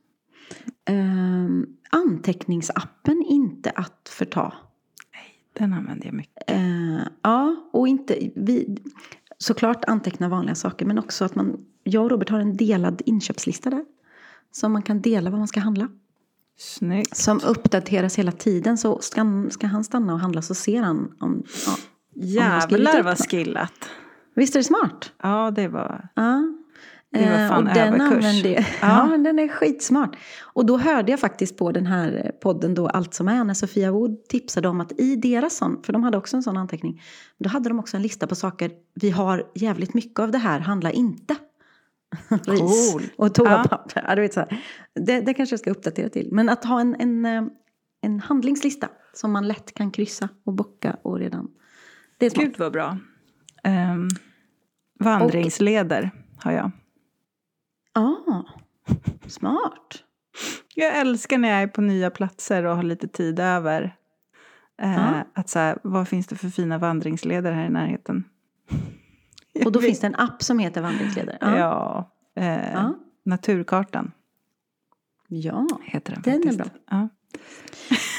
Ehm, 0.85 1.65
anteckningsappen 1.89 3.23
inte 3.27 3.69
att 3.69 4.09
förta. 4.09 4.53
Den 5.53 5.73
använder 5.73 6.05
jag 6.05 6.13
mycket. 6.13 6.43
Eh, 6.47 7.01
ja, 7.21 7.55
och 7.71 7.87
inte... 7.87 8.31
Vi, 8.35 8.77
såklart 9.37 9.85
anteckna 9.85 10.29
vanliga 10.29 10.55
saker, 10.55 10.85
men 10.85 10.99
också 10.99 11.25
att 11.25 11.35
man... 11.35 11.65
Jag 11.83 12.03
och 12.03 12.11
Robert 12.11 12.29
har 12.29 12.39
en 12.39 12.57
delad 12.57 13.01
inköpslista 13.05 13.69
där. 13.69 13.85
Som 14.51 14.71
man 14.71 14.81
kan 14.81 15.01
dela 15.01 15.29
vad 15.29 15.39
man 15.39 15.47
ska 15.47 15.59
handla. 15.59 15.87
Snyggt. 16.57 17.17
Som 17.17 17.41
uppdateras 17.45 18.17
hela 18.17 18.31
tiden. 18.31 18.77
Så 18.77 18.99
ska, 18.99 19.45
ska 19.49 19.67
han 19.67 19.83
stanna 19.83 20.13
och 20.13 20.19
handla 20.19 20.41
så 20.41 20.55
ser 20.55 20.81
han 20.81 21.15
om... 21.19 21.43
Ja. 21.65 21.77
Jävlar 22.13 23.03
vad 23.03 23.17
skillat. 23.29 23.89
Visst 24.35 24.55
är 24.55 24.59
det 24.59 24.63
smart? 24.63 25.13
Ja 25.23 25.51
det 25.51 25.67
var. 25.67 26.07
Ja. 26.13 26.53
Det 27.12 27.20
var 27.30 27.39
Eh, 27.39 27.47
fan 27.49 27.68
och 27.68 27.74
den 27.74 28.01
använde 28.01 28.49
jag- 28.49 28.62
Ja. 28.62 28.66
Ja, 28.82 29.08
men 29.08 29.24
den 29.24 29.39
är 29.39 29.47
skitsmart. 29.47 30.16
Och 30.53 30.66
då 30.66 30.78
hörde 30.78 31.12
jag 31.12 31.20
faktiskt 31.20 31.58
på 31.58 31.72
den 31.72 31.86
här 31.86 32.32
podden 32.41 32.74
då, 32.74 32.88
Allt 32.88 33.14
som 33.14 33.28
är, 33.28 33.43
när 33.43 33.53
Sofia 33.53 33.91
Wood 33.91 34.26
tipsade 34.30 34.68
om 34.68 34.82
att 34.82 34.99
i 34.99 35.16
deras 35.16 35.58
sån, 35.58 35.84
för 35.84 35.93
de 35.93 36.03
hade 36.03 36.18
också 36.18 36.38
en 36.38 36.43
sån 36.43 36.58
anteckning, 36.58 37.01
då 37.39 37.49
hade 37.49 37.70
de 37.70 37.80
också 37.80 37.97
en 37.97 38.03
lista 38.03 38.28
på 38.28 38.36
saker, 38.36 38.72
vi 38.95 39.10
har 39.10 39.43
jävligt 39.55 39.93
mycket 39.93 40.20
av 40.20 40.32
det 40.32 40.38
här, 40.38 40.60
handla 40.60 40.91
inte. 40.91 41.36
Ris 42.47 42.91
Cool. 42.93 43.01
och 43.18 43.34
toapapper. 43.36 44.03
Ja. 44.08 44.16
du 44.16 44.22
vet 44.22 44.34
så 44.34 44.39
här. 44.39 44.62
Det, 44.95 45.22
det 45.22 45.34
kanske 45.34 45.53
jag 45.53 45.60
ska 45.60 45.72
uppdatera 45.72 46.10
till. 46.10 46.30
Men 46.32 46.49
att 46.49 46.66
ha 46.66 46.82
en, 46.82 46.95
en, 46.99 47.26
eh, 47.26 47.43
en 48.01 48.20
handlingslista 48.20 48.89
som 49.14 49.32
man 49.32 49.47
lätt 49.47 49.74
kan 49.74 49.91
kryssa 49.91 50.30
och 50.45 50.53
bocka 50.53 50.97
och 51.01 51.20
redan... 51.20 51.47
Det 52.18 52.26
är 52.26 52.30
smart. 52.30 52.45
Gud 52.45 52.55
vad 52.60 52.72
bra. 52.72 52.97
Um, 53.93 54.10
vandringsleder 54.99 56.12
har 56.38 56.51
jag. 56.51 56.72
Ah, 57.97 58.43
smart. 59.27 60.03
Jag 60.75 60.97
älskar 60.97 61.37
när 61.37 61.49
jag 61.49 61.61
är 61.61 61.67
på 61.67 61.81
nya 61.81 62.09
platser 62.09 62.63
och 62.65 62.75
har 62.75 62.83
lite 62.83 63.07
tid 63.07 63.39
över. 63.39 63.95
Eh, 64.81 64.91
Ja. 64.95 65.23
Att 65.33 65.49
så 65.49 65.59
här, 65.59 65.77
vad 65.83 66.07
finns 66.07 66.27
det 66.27 66.35
för 66.35 66.49
fina 66.49 66.77
vandringsleder 66.77 67.51
här 67.51 67.65
i 67.65 67.69
närheten? 67.69 68.23
Och 69.65 69.71
då 69.71 69.81
finns 69.81 69.99
det 69.99 70.07
en 70.07 70.15
app 70.15 70.43
som 70.43 70.59
heter 70.59 70.81
Vandringsledare. 70.81 71.37
Ja. 71.41 71.57
Ja. 71.57 72.11
eh, 72.41 72.71
Ja. 72.73 72.93
Naturkartan 73.25 74.11
ja. 75.27 75.67
heter 75.83 76.13
den 76.13 76.21
Den 76.41 76.53
är 76.53 76.57
bra. 76.57 77.09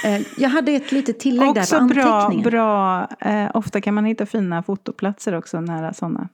Eh, 0.04 0.22
Jag 0.36 0.48
hade 0.48 0.72
ett 0.72 0.92
litet 0.92 1.20
tillägg 1.20 1.54
där 1.54 1.60
Också 1.62 1.78
på 1.78 1.84
bra, 1.84 2.04
anteckningar. 2.04 2.50
bra 2.50 3.06
eh, 3.20 3.50
ofta 3.54 3.80
kan 3.80 3.94
man 3.94 4.04
hitta 4.04 4.26
fina 4.26 4.62
fotoplatser 4.62 5.34
också 5.34 5.60
nära 5.60 5.92
sådana 5.92 6.28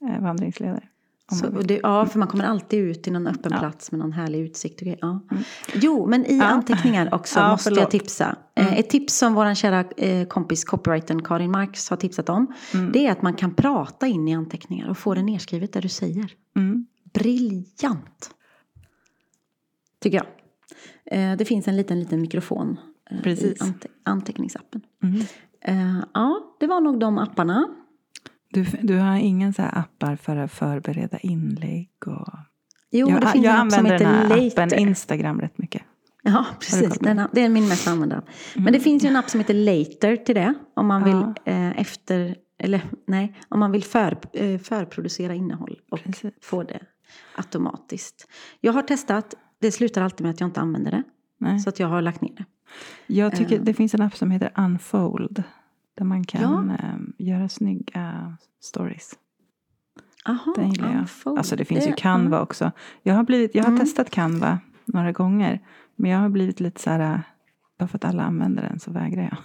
eh, 0.00 0.22
vandringsleder. 0.22 0.88
Så, 1.32 1.46
det, 1.50 1.80
ja, 1.82 2.06
för 2.06 2.18
man 2.18 2.28
kommer 2.28 2.44
alltid 2.44 2.78
ut 2.80 3.02
till 3.02 3.12
någon 3.12 3.26
öppen 3.26 3.52
Ja. 3.54 3.58
plats 3.58 3.92
med 3.92 3.98
någon 3.98 4.12
härlig 4.12 4.40
utsikt. 4.40 4.82
Och 4.82 4.88
ja. 5.00 5.20
Jo, 5.74 6.06
men 6.06 6.26
i 6.26 6.36
Ja. 6.38 6.44
anteckningar 6.44 7.14
också 7.14 7.38
Ja, 7.40 7.50
måste 7.50 7.70
jag 7.70 7.76
förlåt. 7.76 7.90
tipsa. 7.90 8.36
Eh, 8.54 8.78
Ett 8.78 8.90
tips 8.90 9.16
som 9.18 9.34
vår 9.34 9.54
kära 9.54 9.84
eh, 9.96 10.26
kompis 10.26 10.64
copywritern 10.64 11.22
Karin 11.22 11.50
Marx 11.50 11.90
har 11.90 11.96
tipsat 11.96 12.28
om. 12.28 12.46
Det 12.92 13.06
är 13.06 13.12
att 13.12 13.22
man 13.22 13.34
kan 13.34 13.54
prata 13.54 14.06
in 14.06 14.28
i 14.28 14.34
anteckningar 14.34 14.88
och 14.88 14.98
få 14.98 15.14
det 15.14 15.22
nedskrivet 15.22 15.72
där 15.72 15.82
du 15.82 15.88
säger. 15.88 16.32
Mm. 16.56 16.86
Briljant! 17.14 18.30
Tycker 20.02 20.16
jag. 20.18 20.26
Eh, 21.32 21.36
Det 21.36 21.44
finns 21.44 21.68
en 21.68 21.76
liten, 21.76 22.00
liten 22.00 22.20
mikrofon 22.20 22.76
Precis. 23.22 23.60
i 23.60 23.64
ante- 23.64 23.88
anteckningsappen. 24.02 24.80
Mm. 25.02 25.22
Ja, 26.14 26.40
det 26.60 26.66
var 26.66 26.80
nog 26.80 27.00
de 27.00 27.18
apparna. 27.18 27.68
Du, 28.56 28.64
du 28.82 28.98
har 28.98 29.16
ingen 29.16 29.52
så 29.54 29.62
här 29.62 29.78
appar 29.78 30.16
för 30.16 30.36
att 30.36 30.52
förbereda 30.52 31.18
inlägg? 31.18 31.90
Och... 32.06 32.28
Jo, 32.90 33.10
jag 33.10 33.20
det 33.20 33.26
finns 33.28 33.44
jag 33.44 33.54
app 33.54 33.72
som 33.72 33.78
använder 33.78 33.98
den 33.98 34.14
heter 34.14 34.34
här 34.36 34.44
Later. 34.44 34.62
appen 34.62 34.78
Instagram 34.78 35.40
rätt 35.40 35.58
mycket. 35.58 35.82
Ja, 36.22 36.46
precis. 36.60 36.98
Den, 36.98 37.22
det 37.32 37.40
är 37.40 37.48
min 37.48 37.68
mest 37.68 37.88
använda. 37.88 38.22
Men 38.54 38.72
det 38.72 38.80
finns 38.80 39.04
ju 39.04 39.08
en 39.08 39.16
app 39.16 39.30
som 39.30 39.40
heter 39.40 39.54
Later 39.54 40.16
till 40.16 40.34
det. 40.34 40.54
Om 40.74 40.86
man 40.86 41.04
vill 41.04 41.12
Ja. 41.44 41.52
eh, 41.52 41.80
efter, 41.80 42.36
eller 42.58 42.82
nej, 43.06 43.34
om 43.48 43.60
man 43.60 43.72
vill 43.72 43.84
för, 43.84 44.18
eh, 44.32 44.58
förproducera 44.58 45.34
innehåll 45.34 45.78
och 45.90 46.02
Precis. 46.02 46.32
få 46.42 46.62
det 46.62 46.80
automatiskt. 47.36 48.28
Jag 48.60 48.72
har 48.72 48.82
testat, 48.82 49.34
det 49.60 49.72
slutar 49.72 50.02
alltid 50.02 50.24
med 50.24 50.30
att 50.30 50.40
jag 50.40 50.48
inte 50.48 50.60
använder 50.60 50.90
det. 50.90 51.02
Nej. 51.38 51.60
Så 51.60 51.68
att 51.68 51.80
jag 51.80 51.88
har 51.88 52.02
lagt 52.02 52.20
ner 52.20 52.32
det. 52.36 52.44
Jag 53.06 53.36
tycker 53.36 53.56
Eh. 53.56 53.62
det 53.62 53.74
finns 53.74 53.94
en 53.94 54.02
app 54.02 54.16
som 54.16 54.30
heter 54.30 54.50
Unfold. 54.56 55.42
Där 55.96 56.04
man 56.04 56.24
kan 56.24 56.40
Ja. 56.68 56.74
eh, 56.74 56.96
göra 57.26 57.48
snygga 57.48 58.36
stories. 58.60 59.12
Aha, 60.28 60.52
Den 60.56 60.70
gillar 60.70 60.90
jag. 60.92 60.98
Unfold. 60.98 61.38
Alltså 61.38 61.56
det 61.56 61.64
finns 61.64 61.84
Det- 61.84 61.90
ju 61.90 61.96
Canva 61.96 62.40
också. 62.40 62.72
Jag 63.02 63.14
har, 63.14 63.22
blivit, 63.24 63.54
jag 63.54 63.62
har 63.62 63.68
Mm. 63.68 63.80
testat 63.80 64.10
Canva 64.10 64.58
några 64.84 65.12
gånger. 65.12 65.60
Men 65.96 66.10
jag 66.10 66.18
har 66.18 66.28
blivit 66.28 66.60
lite 66.60 66.80
så 66.80 66.90
här, 66.90 67.22
bara 67.78 67.88
för 67.88 67.96
att 67.98 68.04
alla 68.04 68.22
använder 68.22 68.62
den 68.62 68.80
så 68.80 68.90
vägrar 68.92 69.22
jag. 69.22 69.36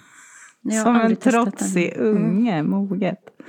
Jag 0.73 0.83
Som 0.83 0.95
en 0.95 1.15
testat 1.15 1.33
den. 1.33 1.51
trotsig 1.51 1.93
Mm. 1.93 2.15
unge, 2.17 2.63
moget. 2.63 3.41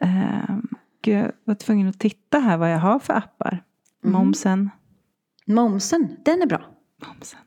Um, 0.00 0.68
jag 1.04 1.32
var 1.44 1.54
tvungen 1.54 1.88
att 1.88 1.98
titta 1.98 2.38
här 2.38 2.56
vad 2.56 2.72
jag 2.72 2.78
har 2.78 2.98
för 2.98 3.14
appar. 3.14 3.64
Mm. 4.04 4.12
Momsen. 4.12 4.70
Momsen, 5.46 6.16
den 6.24 6.42
är 6.42 6.46
bra. 6.46 6.62
Momsen. 7.08 7.40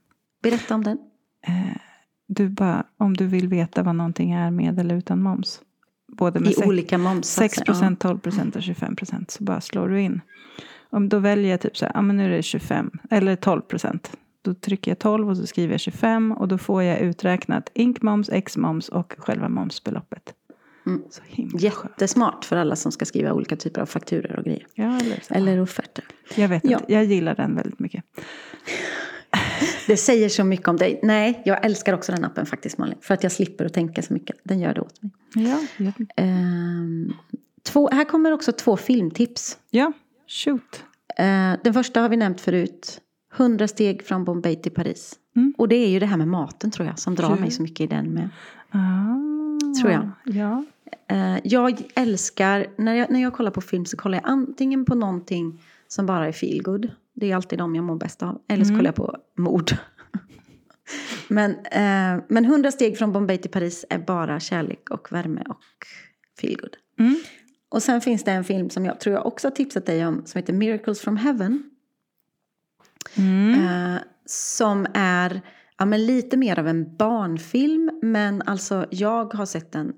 Berätta 0.43 0.75
om 0.75 0.83
den. 0.83 0.97
Eh, 1.47 1.77
Du 2.27 2.49
bara, 2.49 2.83
om 2.97 3.13
du 3.17 3.27
vill 3.27 3.47
veta 3.47 3.83
vad 3.83 3.95
någonting 3.95 4.31
är 4.31 4.51
med 4.51 4.79
eller 4.79 4.95
utan 4.95 5.21
moms. 5.21 5.61
Både 6.07 6.39
med 6.39 6.49
I 6.49 6.53
sex- 6.53 6.67
olika 6.67 6.97
momssatser. 6.97 7.49
6 7.49 7.61
procent, 7.65 7.99
12 7.99 8.19
procent 8.19 8.55
och 8.55 8.63
25 8.63 8.95
procent. 8.95 9.31
Så 9.31 9.43
bara 9.43 9.61
slår 9.61 9.89
du 9.89 10.01
in. 10.01 10.21
Om 10.89 11.09
då 11.09 11.19
väljer 11.19 11.51
jag 11.51 11.61
typ 11.61 11.77
så 11.77 11.85
här, 11.85 11.91
ja 11.95 12.01
men 12.01 12.17
nu 12.17 12.25
är 12.25 12.29
det 12.29 12.43
25 12.43 12.91
eller 13.09 13.35
12 13.35 13.61
procent. 13.61 14.17
Då 14.41 14.53
trycker 14.53 14.91
jag 14.91 14.99
12 14.99 15.29
och 15.29 15.37
så 15.37 15.47
skriver 15.47 15.73
jag 15.73 15.79
25 15.79 16.31
och 16.31 16.47
då 16.47 16.57
får 16.57 16.83
jag 16.83 16.99
uträknat 16.99 17.71
inkmoms, 17.73 18.29
exmoms 18.29 18.89
och 18.89 19.15
själva 19.17 19.49
momsbeloppet. 19.49 20.33
Mm. 20.87 21.01
Så 21.09 21.21
himla. 21.27 21.59
Jättesmart 21.59 22.45
för 22.45 22.55
alla 22.57 22.75
som 22.75 22.91
ska 22.91 23.05
skriva 23.05 23.33
olika 23.33 23.55
typer 23.55 23.81
av 23.81 23.85
fakturor 23.85 24.35
och 24.39 24.43
grejer. 24.45 24.67
Ja, 24.73 24.97
eller, 25.01 25.19
så. 25.21 25.33
Eller 25.33 25.61
offerter. 25.61 26.05
jag 26.35 26.47
vet 26.47 26.63
Ja. 26.65 26.77
inte, 26.79 26.93
jag 26.93 27.03
gillar 27.05 27.35
den 27.35 27.55
väldigt 27.55 27.79
mycket. 27.79 28.03
Det 29.87 29.97
säger 29.97 30.29
så 30.29 30.43
mycket 30.43 30.67
om 30.67 30.77
dig. 30.77 30.99
Nej, 31.03 31.41
jag 31.45 31.65
älskar 31.65 31.93
också 31.93 32.11
den 32.11 32.25
appen 32.25 32.45
faktiskt 32.45 32.77
Malin. 32.77 32.97
För 33.01 33.13
att 33.13 33.23
jag 33.23 33.31
slipper 33.31 33.65
att 33.65 33.73
tänka 33.73 34.01
så 34.01 34.13
mycket. 34.13 34.37
Den 34.43 34.59
gör 34.59 34.73
det 34.73 34.81
åt 34.81 35.01
mig. 35.01 35.11
Ja. 35.35 35.59
Ehm, 36.15 37.13
två, 37.63 37.89
här 37.91 38.03
kommer 38.05 38.31
också 38.31 38.51
två 38.51 38.77
filmtips. 38.77 39.57
ja 39.69 39.91
shoot. 40.27 40.83
Eh, 41.17 41.53
den 41.63 41.73
första 41.73 42.01
har 42.01 42.09
vi 42.09 42.17
nämnt 42.17 42.41
förut. 42.41 43.01
100 43.37 43.67
steg 43.67 44.03
från 44.03 44.23
Bombay 44.23 44.55
till 44.55 44.71
Paris. 44.71 45.13
Mm. 45.35 45.53
Och 45.57 45.67
det 45.67 45.75
är 45.75 45.89
ju 45.89 45.99
det 45.99 46.05
här 46.05 46.17
med 46.17 46.27
maten 46.27 46.71
tror 46.71 46.87
jag 46.87 46.99
som 46.99 47.15
drar 47.15 47.29
Kul. 47.29 47.39
mig 47.39 47.51
så 47.51 47.61
mycket 47.61 47.79
i 47.79 47.87
den 47.87 48.13
med. 48.13 48.29
Ah, 48.69 49.81
Tror 49.81 49.91
jag. 49.91 50.09
Ja. 50.23 50.65
Eh, 51.07 51.37
jag 51.43 51.81
älskar, 51.95 52.67
när 52.77 52.93
jag, 52.93 53.11
när 53.11 53.21
jag 53.21 53.33
kollar 53.33 53.51
på 53.51 53.61
film 53.61 53.85
så 53.85 53.97
kollar 53.97 54.17
jag 54.17 54.29
antingen 54.29 54.85
på 54.85 54.95
någonting 54.95 55.61
som 55.87 56.05
bara 56.05 56.27
är 56.27 56.31
feel 56.31 56.63
good. 56.63 56.91
Det 57.15 57.31
är 57.31 57.35
alltid 57.35 57.59
de 57.59 57.75
jag 57.75 57.83
mår 57.83 57.95
bäst 57.97 58.23
av. 58.23 58.41
Eller 58.49 58.63
så 58.63 58.69
Mm. 58.69 58.79
kollar 58.79 58.87
jag 58.87 58.95
på 58.95 59.17
mord. 59.37 59.71
men, 61.27 61.51
eh, 61.51 62.23
men 62.29 62.45
100 62.45 62.71
steg 62.71 62.97
från 62.97 63.11
Bombay 63.11 63.37
till 63.37 63.51
Paris 63.51 63.85
är 63.89 63.99
bara 63.99 64.39
kärlek 64.39 64.89
och 64.89 65.11
värme 65.11 65.43
och 65.49 65.63
feel 66.41 66.55
good. 66.61 66.77
Mm. 66.99 67.15
Och 67.69 67.83
sen 67.83 68.01
finns 68.01 68.23
det 68.23 68.31
en 68.31 68.43
film 68.43 68.69
som 68.69 68.85
jag 68.85 68.99
tror 68.99 69.15
jag 69.15 69.25
också 69.25 69.47
har 69.47 69.51
tipsat 69.51 69.85
dig 69.85 70.05
om 70.05 70.25
som 70.25 70.39
heter 70.39 70.53
Miracles 70.53 71.01
from 71.01 71.17
Heaven. 71.17 71.63
Mm. 73.17 73.53
Eh, 73.95 74.01
som 74.25 74.87
är 74.93 75.41
ja, 75.77 75.85
men 75.85 76.05
lite 76.05 76.37
mer 76.37 76.59
av 76.59 76.67
en 76.67 76.95
barnfilm. 76.97 77.99
Men 78.01 78.41
alltså 78.41 78.85
jag 78.91 79.33
har 79.33 79.45
sett 79.45 79.71
den 79.71 79.93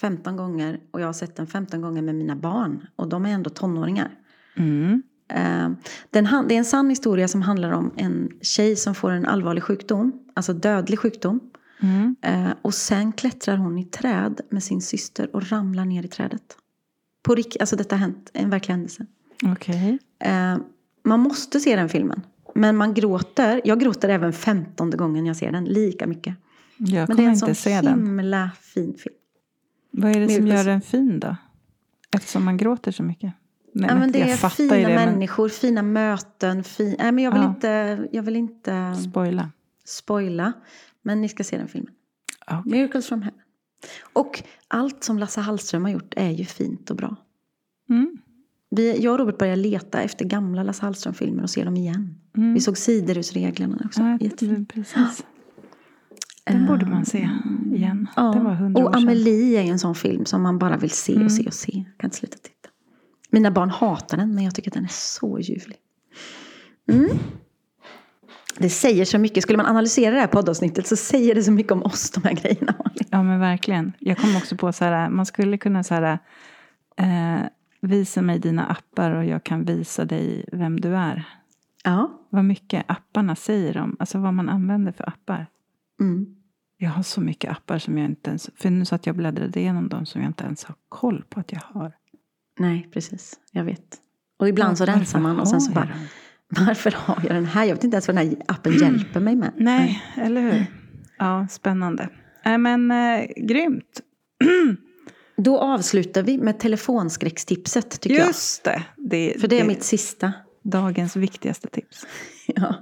15 0.00 0.36
gånger 0.36 0.80
och 0.90 1.00
jag 1.00 1.06
har 1.06 1.12
sett 1.12 1.36
den 1.36 1.46
15 1.46 1.80
gånger 1.82 2.02
med 2.02 2.14
mina 2.14 2.36
barn. 2.36 2.86
Och 2.96 3.08
de 3.08 3.26
är 3.26 3.30
ändå 3.30 3.50
tonåringar. 3.50 4.10
Mm. 4.56 5.02
Eh, 5.34 5.70
den, 6.10 6.28
det 6.48 6.54
är 6.54 6.58
en 6.58 6.64
sann 6.64 6.90
historia 6.90 7.28
som 7.28 7.42
handlar 7.42 7.70
om 7.72 7.92
en 7.96 8.28
tjej 8.42 8.76
som 8.76 8.94
får 8.94 9.10
en 9.10 9.26
allvarlig 9.26 9.62
sjukdom. 9.62 10.12
Alltså 10.34 10.52
dödlig 10.52 10.98
sjukdom. 10.98 11.40
Mm. 11.82 12.16
Eh, 12.22 12.52
och 12.62 12.74
sen 12.74 13.12
klättrar 13.12 13.56
hon 13.56 13.78
i 13.78 13.84
träd 13.84 14.40
med 14.50 14.62
sin 14.62 14.82
syster 14.82 15.36
och 15.36 15.50
ramlar 15.50 15.84
ner 15.84 16.02
i 16.04 16.08
trädet. 16.08 16.56
På 17.22 17.34
rik- 17.34 17.56
alltså 17.60 17.76
detta 17.76 17.94
har 17.96 18.00
hänt, 18.00 18.30
en 18.34 18.50
verklig 18.50 18.72
händelse. 18.72 19.06
Okej. 19.52 19.98
Eh, 20.18 20.56
man 21.04 21.20
måste 21.20 21.60
se 21.60 21.76
den 21.76 21.88
filmen. 21.88 22.22
Men 22.54 22.76
man 22.76 22.94
gråter. 22.94 23.60
Jag 23.64 23.80
gråter 23.80 24.08
även 24.08 24.32
femtonde 24.32 24.96
gången 24.96 25.26
jag 25.26 25.36
ser 25.36 25.52
den. 25.52 25.64
Lika 25.64 26.06
mycket. 26.06 26.34
Jag 26.76 27.08
Men 27.08 27.16
det 27.16 27.24
är 27.24 27.28
en 27.28 27.36
sån 27.36 27.54
se 27.54 27.80
den. 27.80 28.06
himla 28.06 28.50
fin 28.60 28.94
film. 28.98 29.14
Vad 29.90 30.16
är 30.16 30.20
det 30.20 30.28
som 30.28 30.46
gör 30.46 30.64
den 30.64 30.80
fin 30.80 31.20
då? 31.20 31.36
Eftersom 32.16 32.44
man 32.44 32.56
gråter 32.56 32.92
så 32.92 33.02
mycket. 33.02 33.32
Nej, 33.72 33.90
Ja, 33.90 33.96
men 33.98 34.12
det 34.12 34.20
är 34.30 34.48
fina 34.48 34.74
det, 34.74 34.82
men 34.82 34.94
människor, 35.12 35.48
fina 35.48 35.82
möten. 35.82 36.64
Fin... 36.64 36.96
Nej, 36.98 37.12
men 37.12 37.24
jag 37.24 37.32
vill, 37.32 37.42
Ja. 37.42 37.48
inte, 37.48 38.08
jag 38.12 38.22
vill 38.22 38.36
inte 38.36 38.94
spoila. 39.10 39.50
spoila. 39.84 40.52
Men 41.02 41.20
ni 41.20 41.28
ska 41.28 41.44
se 41.44 41.58
den 41.58 41.68
filmen. 41.68 41.92
Ja. 42.46 42.62
Miracles 42.66 43.06
from 43.06 43.22
Heaven. 43.22 43.40
Och 44.12 44.42
allt 44.68 45.04
som 45.04 45.18
Lasse 45.18 45.40
Hallström 45.40 45.84
har 45.84 45.90
gjort 45.90 46.14
är 46.16 46.30
ju 46.30 46.44
fint 46.44 46.90
och 46.90 46.96
bra. 46.96 47.16
Mm. 47.90 48.16
Vi, 48.70 49.00
jag 49.02 49.12
och 49.12 49.18
Robert 49.18 49.38
började 49.38 49.62
leta 49.62 50.02
efter 50.02 50.24
gamla 50.24 50.62
Lasse 50.62 50.82
Hallström-filmer 50.82 51.42
och 51.42 51.50
se 51.50 51.64
dem 51.64 51.76
igen. 51.76 52.14
Mm. 52.36 52.54
Vi 52.54 52.60
såg 52.60 52.78
Siderhusreglerna 52.78 53.78
också. 53.84 54.00
Ja, 54.02 54.18
Jättefint. 54.20 54.72
precis. 54.72 55.24
Den 56.44 56.66
borde 56.66 56.86
man 56.86 57.06
se 57.06 57.28
igen. 57.74 58.06
Ja. 58.16 58.22
Det 58.32 58.40
var 58.40 58.54
hundra 58.54 58.82
år 58.82 58.88
och 58.88 58.94
sedan. 58.94 59.02
Amelie 59.02 59.58
är 59.58 59.62
ju 59.62 59.70
en 59.70 59.78
sån 59.78 59.94
film 59.94 60.24
som 60.26 60.42
man 60.42 60.58
bara 60.58 60.76
vill 60.76 60.90
se 60.90 61.12
och 61.12 61.16
Mm. 61.18 61.30
se 61.30 61.46
och 61.46 61.54
se. 61.54 61.72
Jag 61.74 61.98
kan 61.98 62.06
inte 62.08 62.16
sluta 62.16 62.36
titta. 62.38 62.59
Mina 63.30 63.50
barn 63.50 63.70
hatar 63.70 64.16
den 64.16 64.34
men 64.34 64.44
jag 64.44 64.54
tycker 64.54 64.70
att 64.70 64.74
den 64.74 64.84
är 64.84 64.88
så 64.92 65.38
ljuvlig. 65.38 65.76
Mm. 66.90 67.18
Det 68.58 68.70
säger 68.70 69.04
så 69.04 69.18
mycket. 69.18 69.42
Skulle 69.42 69.56
man 69.56 69.66
analysera 69.66 70.14
det 70.14 70.20
här 70.20 70.26
poddavsnittet 70.26 70.86
så 70.86 70.96
säger 70.96 71.34
det 71.34 71.42
så 71.42 71.52
mycket 71.52 71.72
om 71.72 71.82
oss 71.82 72.10
de 72.10 72.24
här 72.24 72.32
grejerna. 72.34 72.74
Ja 73.10 73.22
men 73.22 73.40
verkligen. 73.40 73.92
Jag 73.98 74.18
kom 74.18 74.36
också 74.36 74.56
på 74.56 74.72
så 74.72 74.84
här, 74.84 75.10
man 75.10 75.26
skulle 75.26 75.58
kunna 75.58 75.84
så 75.84 75.94
här, 75.94 76.18
eh, 76.96 77.46
visa 77.80 78.22
mig 78.22 78.38
dina 78.38 78.66
appar 78.66 79.10
och 79.10 79.24
jag 79.24 79.44
kan 79.44 79.64
visa 79.64 80.04
dig 80.04 80.44
vem 80.52 80.80
du 80.80 80.96
är. 80.96 81.24
Ja. 81.84 82.20
Vad 82.30 82.44
mycket 82.44 82.84
apparna 82.86 83.36
säger 83.36 83.78
om, 83.78 83.96
alltså 83.98 84.18
vad 84.18 84.34
man 84.34 84.48
använder 84.48 84.92
för 84.92 85.08
appar. 85.08 85.46
Mm. 86.00 86.36
Jag 86.76 86.90
har 86.90 87.02
så 87.02 87.20
mycket 87.20 87.50
appar 87.50 87.78
som 87.78 87.98
jag 87.98 88.10
inte 88.10 88.30
ens, 88.30 88.50
för 88.56 88.70
nu 88.70 88.84
så 88.84 88.94
att 88.94 89.06
jag 89.06 89.16
bläddrade 89.16 89.60
igenom 89.60 89.88
dem 89.88 90.06
som 90.06 90.20
jag 90.20 90.28
inte 90.28 90.44
ens 90.44 90.64
har 90.64 90.76
koll 90.88 91.24
på 91.28 91.40
att 91.40 91.52
jag 91.52 91.60
har. 91.64 91.92
Nej, 92.60 92.88
precis. 92.92 93.34
Jag 93.52 93.64
vet. 93.64 93.96
Och 94.38 94.48
ibland 94.48 94.78
så 94.78 94.84
rensar 94.84 95.20
man 95.20 95.40
och 95.40 95.48
sen 95.48 95.60
så 95.60 95.70
jag 95.70 95.74
bara, 95.74 95.88
varför 96.66 96.90
har 96.90 97.22
jag 97.26 97.34
den 97.34 97.46
här? 97.46 97.64
Jag 97.64 97.74
vet 97.74 97.84
inte 97.84 97.94
ens 97.94 98.08
vad 98.08 98.16
den 98.16 98.28
här 98.28 98.36
appen 98.48 98.72
hjälper 98.72 99.20
mig 99.20 99.36
med. 99.36 99.52
Nej, 99.56 100.02
eller 100.16 100.40
hur? 100.40 100.66
Ja, 101.18 101.46
spännande. 101.50 102.08
Nej 102.44 102.58
men 102.58 102.90
eh, 102.90 103.26
grymt. 103.36 104.00
Då 105.36 105.58
avslutar 105.58 106.22
vi 106.22 106.38
med 106.38 106.58
telefonskräckstipset 106.58 108.00
tycker 108.00 108.26
Just 108.26 108.64
det. 108.64 108.82
det. 108.96 109.26
jag. 109.26 109.40
För 109.40 109.48
det 109.48 109.60
är 109.60 109.64
mitt 109.64 109.82
sista. 109.82 110.32
Dagens 110.62 111.16
viktigaste 111.16 111.68
tips. 111.68 112.06
Ja, 112.56 112.74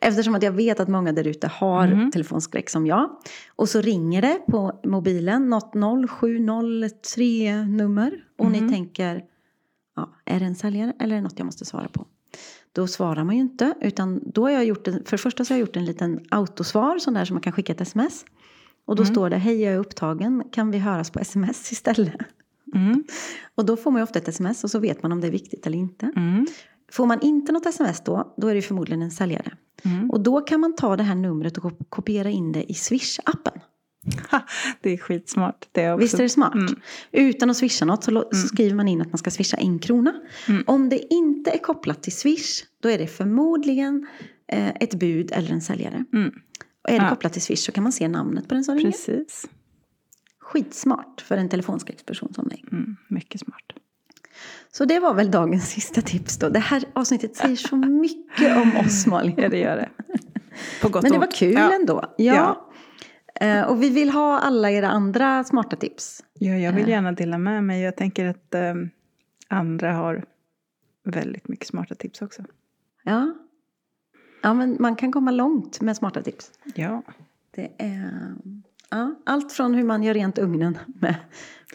eftersom 0.00 0.34
att 0.34 0.42
jag 0.42 0.52
vet 0.52 0.80
att 0.80 0.88
många 0.88 1.12
där 1.12 1.26
ute 1.26 1.46
har 1.48 1.88
Mhm. 1.88 2.10
telefonskräck 2.10 2.70
som 2.70 2.86
jag. 2.86 3.10
Och 3.56 3.68
så 3.68 3.80
ringer 3.80 4.22
det 4.22 4.38
på 4.46 4.80
mobilen, 4.84 5.50
något 5.50 5.74
0703 5.74 7.64
nummer. 7.66 8.12
Och 8.38 8.44
Mhm. 8.50 8.52
ni 8.66 8.72
tänker, 8.72 9.24
ja, 9.96 10.14
är 10.24 10.40
det 10.40 10.46
en 10.46 10.54
säljare 10.54 10.92
eller 11.00 11.12
är 11.14 11.16
det 11.16 11.22
något 11.22 11.38
jag 11.38 11.44
måste 11.46 11.64
svara 11.64 11.88
på? 11.88 12.06
Då 12.72 12.86
svarar 12.86 13.24
man 13.24 13.34
ju 13.34 13.40
inte, 13.40 13.74
utan 13.80 14.20
då 14.32 14.42
har 14.42 14.50
jag 14.50 14.64
gjort 14.64 14.88
en, 14.88 15.04
för 15.04 15.10
det 15.10 15.18
första 15.22 15.44
så 15.44 15.54
har 15.54 15.58
jag 15.58 15.66
gjort 15.66 15.76
en 15.76 15.84
liten 15.84 16.20
autosvar, 16.30 16.98
sån 16.98 17.14
där 17.14 17.24
som 17.24 17.34
man 17.34 17.42
kan 17.42 17.52
skicka 17.52 17.72
ett 17.72 17.80
sms. 17.80 18.24
Och 18.86 18.96
då 18.96 19.02
Mm. 19.02 19.14
står 19.14 19.30
det, 19.30 19.36
hej 19.36 19.62
jag 19.62 19.74
är 19.74 19.78
upptagen, 19.78 20.44
kan 20.52 20.70
vi 20.70 20.78
höras 20.78 21.10
på 21.10 21.18
sms 21.18 21.72
istället? 21.72 22.14
Mm. 22.74 23.04
Och 23.54 23.64
då 23.66 23.76
får 23.76 23.90
man 23.90 23.98
ju 24.00 24.02
ofta 24.02 24.18
ett 24.18 24.28
sms 24.28 24.64
och 24.64 24.70
så 24.70 24.78
vet 24.78 25.02
man 25.02 25.12
om 25.12 25.20
det 25.20 25.26
är 25.26 25.30
viktigt 25.30 25.66
eller 25.66 25.78
inte. 25.78 26.12
Mm. 26.16 26.46
Får 26.92 27.06
man 27.06 27.20
inte 27.20 27.52
något 27.52 27.66
sms 27.66 28.00
då, 28.04 28.34
då 28.36 28.48
är 28.48 28.54
det 28.54 28.62
förmodligen 28.62 29.02
en 29.02 29.10
säljare. 29.10 29.52
Mm. 29.84 30.10
Och 30.10 30.20
då 30.20 30.40
kan 30.40 30.60
man 30.60 30.74
ta 30.74 30.96
det 30.96 31.02
här 31.02 31.14
numret 31.14 31.56
och 31.56 31.62
kop- 31.62 31.86
kopiera 31.90 32.30
in 32.30 32.52
det 32.52 32.70
i 32.70 32.74
Swish-appen. 32.74 33.60
Ha, 34.30 34.40
det 34.80 34.90
är 34.90 34.96
skitsmart. 34.96 35.68
Det 35.72 35.82
är 35.82 35.92
också. 35.94 36.02
Visst 36.02 36.14
är 36.14 36.22
det 36.22 36.28
smart? 36.28 36.54
Mm. 36.54 36.74
Utan 37.12 37.50
att 37.50 37.56
swisha 37.56 37.84
något 37.84 38.04
så, 38.04 38.24
så 38.32 38.48
skriver 38.48 38.74
man 38.74 38.88
in 38.88 39.00
att 39.00 39.08
man 39.12 39.18
ska 39.18 39.30
swisha 39.30 39.56
en 39.56 39.78
krona. 39.78 40.14
Mm. 40.48 40.64
Om 40.66 40.88
det 40.88 41.12
inte 41.14 41.50
är 41.50 41.58
kopplat 41.58 42.02
till 42.02 42.12
Swish, 42.16 42.64
då 42.82 42.88
är 42.88 42.98
det 42.98 43.06
förmodligen 43.06 44.06
eh, 44.52 44.68
ett 44.68 44.94
bud 44.94 45.30
eller 45.32 45.50
en 45.52 45.60
säljare. 45.60 46.04
Mm. 46.12 46.28
Och 46.84 46.90
är 46.90 46.98
det 46.98 47.04
Ja. 47.04 47.10
kopplat 47.10 47.32
till 47.32 47.42
Swish 47.42 47.58
så 47.66 47.72
kan 47.72 47.82
man 47.82 47.92
se 47.92 48.08
namnet 48.08 48.48
på 48.48 48.54
den 48.54 48.64
som 48.64 48.74
ringer. 48.74 48.90
Precis. 48.90 49.46
Skitsmart 50.40 51.20
för 51.20 51.36
en 51.36 51.48
telefonskräcksperson 51.48 52.34
som 52.34 52.46
mig. 52.46 52.64
Mm. 52.72 52.96
Mycket 53.08 53.40
smart. 53.40 53.62
Så 54.72 54.84
det 54.84 54.98
var 55.00 55.14
väl 55.14 55.30
dagens 55.30 55.70
sista 55.70 56.02
tips 56.02 56.38
då. 56.38 56.48
Det 56.48 56.58
här 56.58 56.84
avsnittet 56.92 57.36
säger 57.36 57.56
så 57.56 57.76
mycket 58.02 58.56
om 58.56 58.76
oss 58.76 59.06
Malin. 59.06 59.34
Ja, 59.38 59.48
det 59.48 59.58
gör 59.58 59.76
det. 59.76 59.88
På 60.82 60.88
gott 60.88 61.02
Men 61.02 61.12
det 61.12 61.18
var 61.18 61.30
kul 61.30 61.52
ja. 61.54 61.74
ändå. 61.74 62.14
Ja. 62.16 62.68
Eh, 63.40 63.62
och 63.62 63.82
vi 63.82 63.90
vill 63.90 64.10
ha 64.10 64.38
alla 64.38 64.70
era 64.70 64.88
andra 64.88 65.44
smarta 65.44 65.76
tips. 65.76 66.24
Ja, 66.34 66.52
jag 66.54 66.72
vill 66.72 66.84
Eh. 66.84 66.90
gärna 66.90 67.12
dela 67.12 67.38
med 67.38 67.64
mig. 67.64 67.82
Jag 67.82 67.96
tänker 67.96 68.26
att 68.26 68.54
eh, 68.54 68.74
andra 69.48 69.92
har 69.92 70.24
väldigt 71.04 71.48
mycket 71.48 71.66
smarta 71.66 71.94
tips 71.94 72.22
också. 72.22 72.42
Ja. 73.02 73.34
ja, 74.42 74.54
men 74.54 74.76
man 74.80 74.96
kan 74.96 75.12
komma 75.12 75.30
långt 75.30 75.80
med 75.80 75.96
smarta 75.96 76.22
tips. 76.22 76.50
Ja. 76.74 77.02
Det 77.54 77.72
är 77.78 78.34
ja, 78.90 79.14
allt 79.26 79.52
från 79.52 79.74
hur 79.74 79.84
man 79.84 80.02
gör 80.02 80.14
rent 80.14 80.38
ugnen 80.38 80.78
med, 80.86 81.14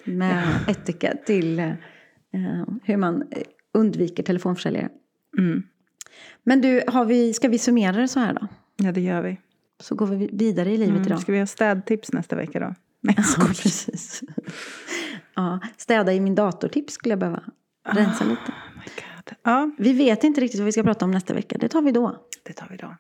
med 0.03 0.43
ättika 0.68 1.14
till 1.26 1.59
eh, 1.59 1.72
hur 2.84 2.98
man 2.98 3.22
eh, 3.32 3.42
undviker 3.74 4.24
telefonförsäljare. 4.24 4.90
Mm. 5.38 5.64
Men 6.44 6.62
du, 6.62 6.82
har 6.88 7.06
vi, 7.06 7.34
ska 7.34 7.48
vi 7.48 7.58
summera 7.60 7.98
det 7.98 8.08
så 8.08 8.20
här 8.20 8.34
då? 8.34 8.48
ja, 8.78 8.92
det 8.92 9.02
gör 9.02 9.22
vi. 9.22 9.38
Så 9.80 9.96
går 9.96 10.06
vi 10.08 10.30
vidare 10.34 10.72
i 10.72 10.78
livet 10.78 10.96
Mm. 10.96 11.08
idag. 11.08 11.20
Ska 11.22 11.32
vi 11.32 11.40
ha 11.40 11.46
städtips 11.46 12.14
nästa 12.14 12.36
vecka 12.36 12.60
då? 12.60 12.76
Nej, 13.02 13.16
Ja, 13.38 13.46
precis. 13.46 14.22
Ja, 15.36 15.60
städa 15.78 16.14
i 16.14 16.20
min 16.20 16.36
datortips 16.36 16.94
skulle 16.94 17.12
jag 17.12 17.20
behöva 17.20 17.44
rensa 17.86 18.24
lite. 18.24 18.42
Oh 18.42 18.76
my 18.76 18.84
God. 18.96 19.36
Ja, 19.44 19.72
Vi 19.78 19.94
vet 19.94 20.24
inte 20.24 20.42
riktigt 20.42 20.60
vad 20.60 20.66
vi 20.66 20.72
ska 20.72 20.84
prata 20.84 21.06
om 21.06 21.12
nästa 21.12 21.34
vecka. 21.34 21.58
Det 21.58 21.70
tar 21.70 21.82
vi 21.82 21.92
då. 21.92 22.26
det 22.44 22.54
tar 22.54 22.68
vi 22.72 22.78
då. 22.78 22.96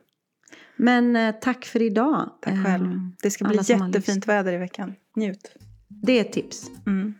Men 0.75 1.15
eh, 1.15 1.35
tack 1.41 1.65
för 1.65 1.81
idag. 1.81 2.29
Tack 2.41 2.65
själv. 2.65 2.85
Eh, 2.91 2.97
Det 3.23 3.31
ska 3.31 3.45
bli 3.47 3.57
jättefint 3.65 4.27
väder 4.27 4.53
i 4.53 4.57
veckan. 4.57 4.93
Njut. 5.15 5.55
Det 5.87 6.17
är 6.17 6.21
ett 6.21 6.33
tips. 6.33 6.71
Mm. 6.85 7.13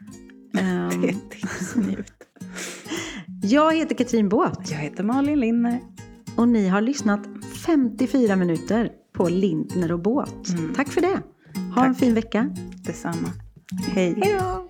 Ehm, 0.57 1.01
Det 1.01 1.07
är 1.09 1.15
tips. 1.29 1.75
Jag 3.43 3.75
heter 3.75 3.95
Katrin 3.95 4.29
Båt 4.29 4.71
Jag 4.71 4.77
heter 4.77 5.03
Malin 5.03 5.39
Linne. 5.39 5.79
och 6.35 6.47
ni 6.47 6.67
har 6.67 6.81
lyssnat 6.81 7.19
54 7.65 8.35
minuter 8.35 8.89
på 9.13 9.29
Lindner 9.29 9.91
och 9.91 9.99
Båt. 10.01 10.49
Mm. 10.49 10.73
Tack 10.73 10.87
för 10.87 11.01
det. 11.01 11.19
Ha 11.75 11.85
en 11.85 11.93
Tack. 11.93 11.99
fin 11.99 12.13
vecka. 12.13 12.55
Detsamma. 12.75 13.29
Hej. 13.87 14.13
Hej 14.23 14.37
då! 14.39 14.67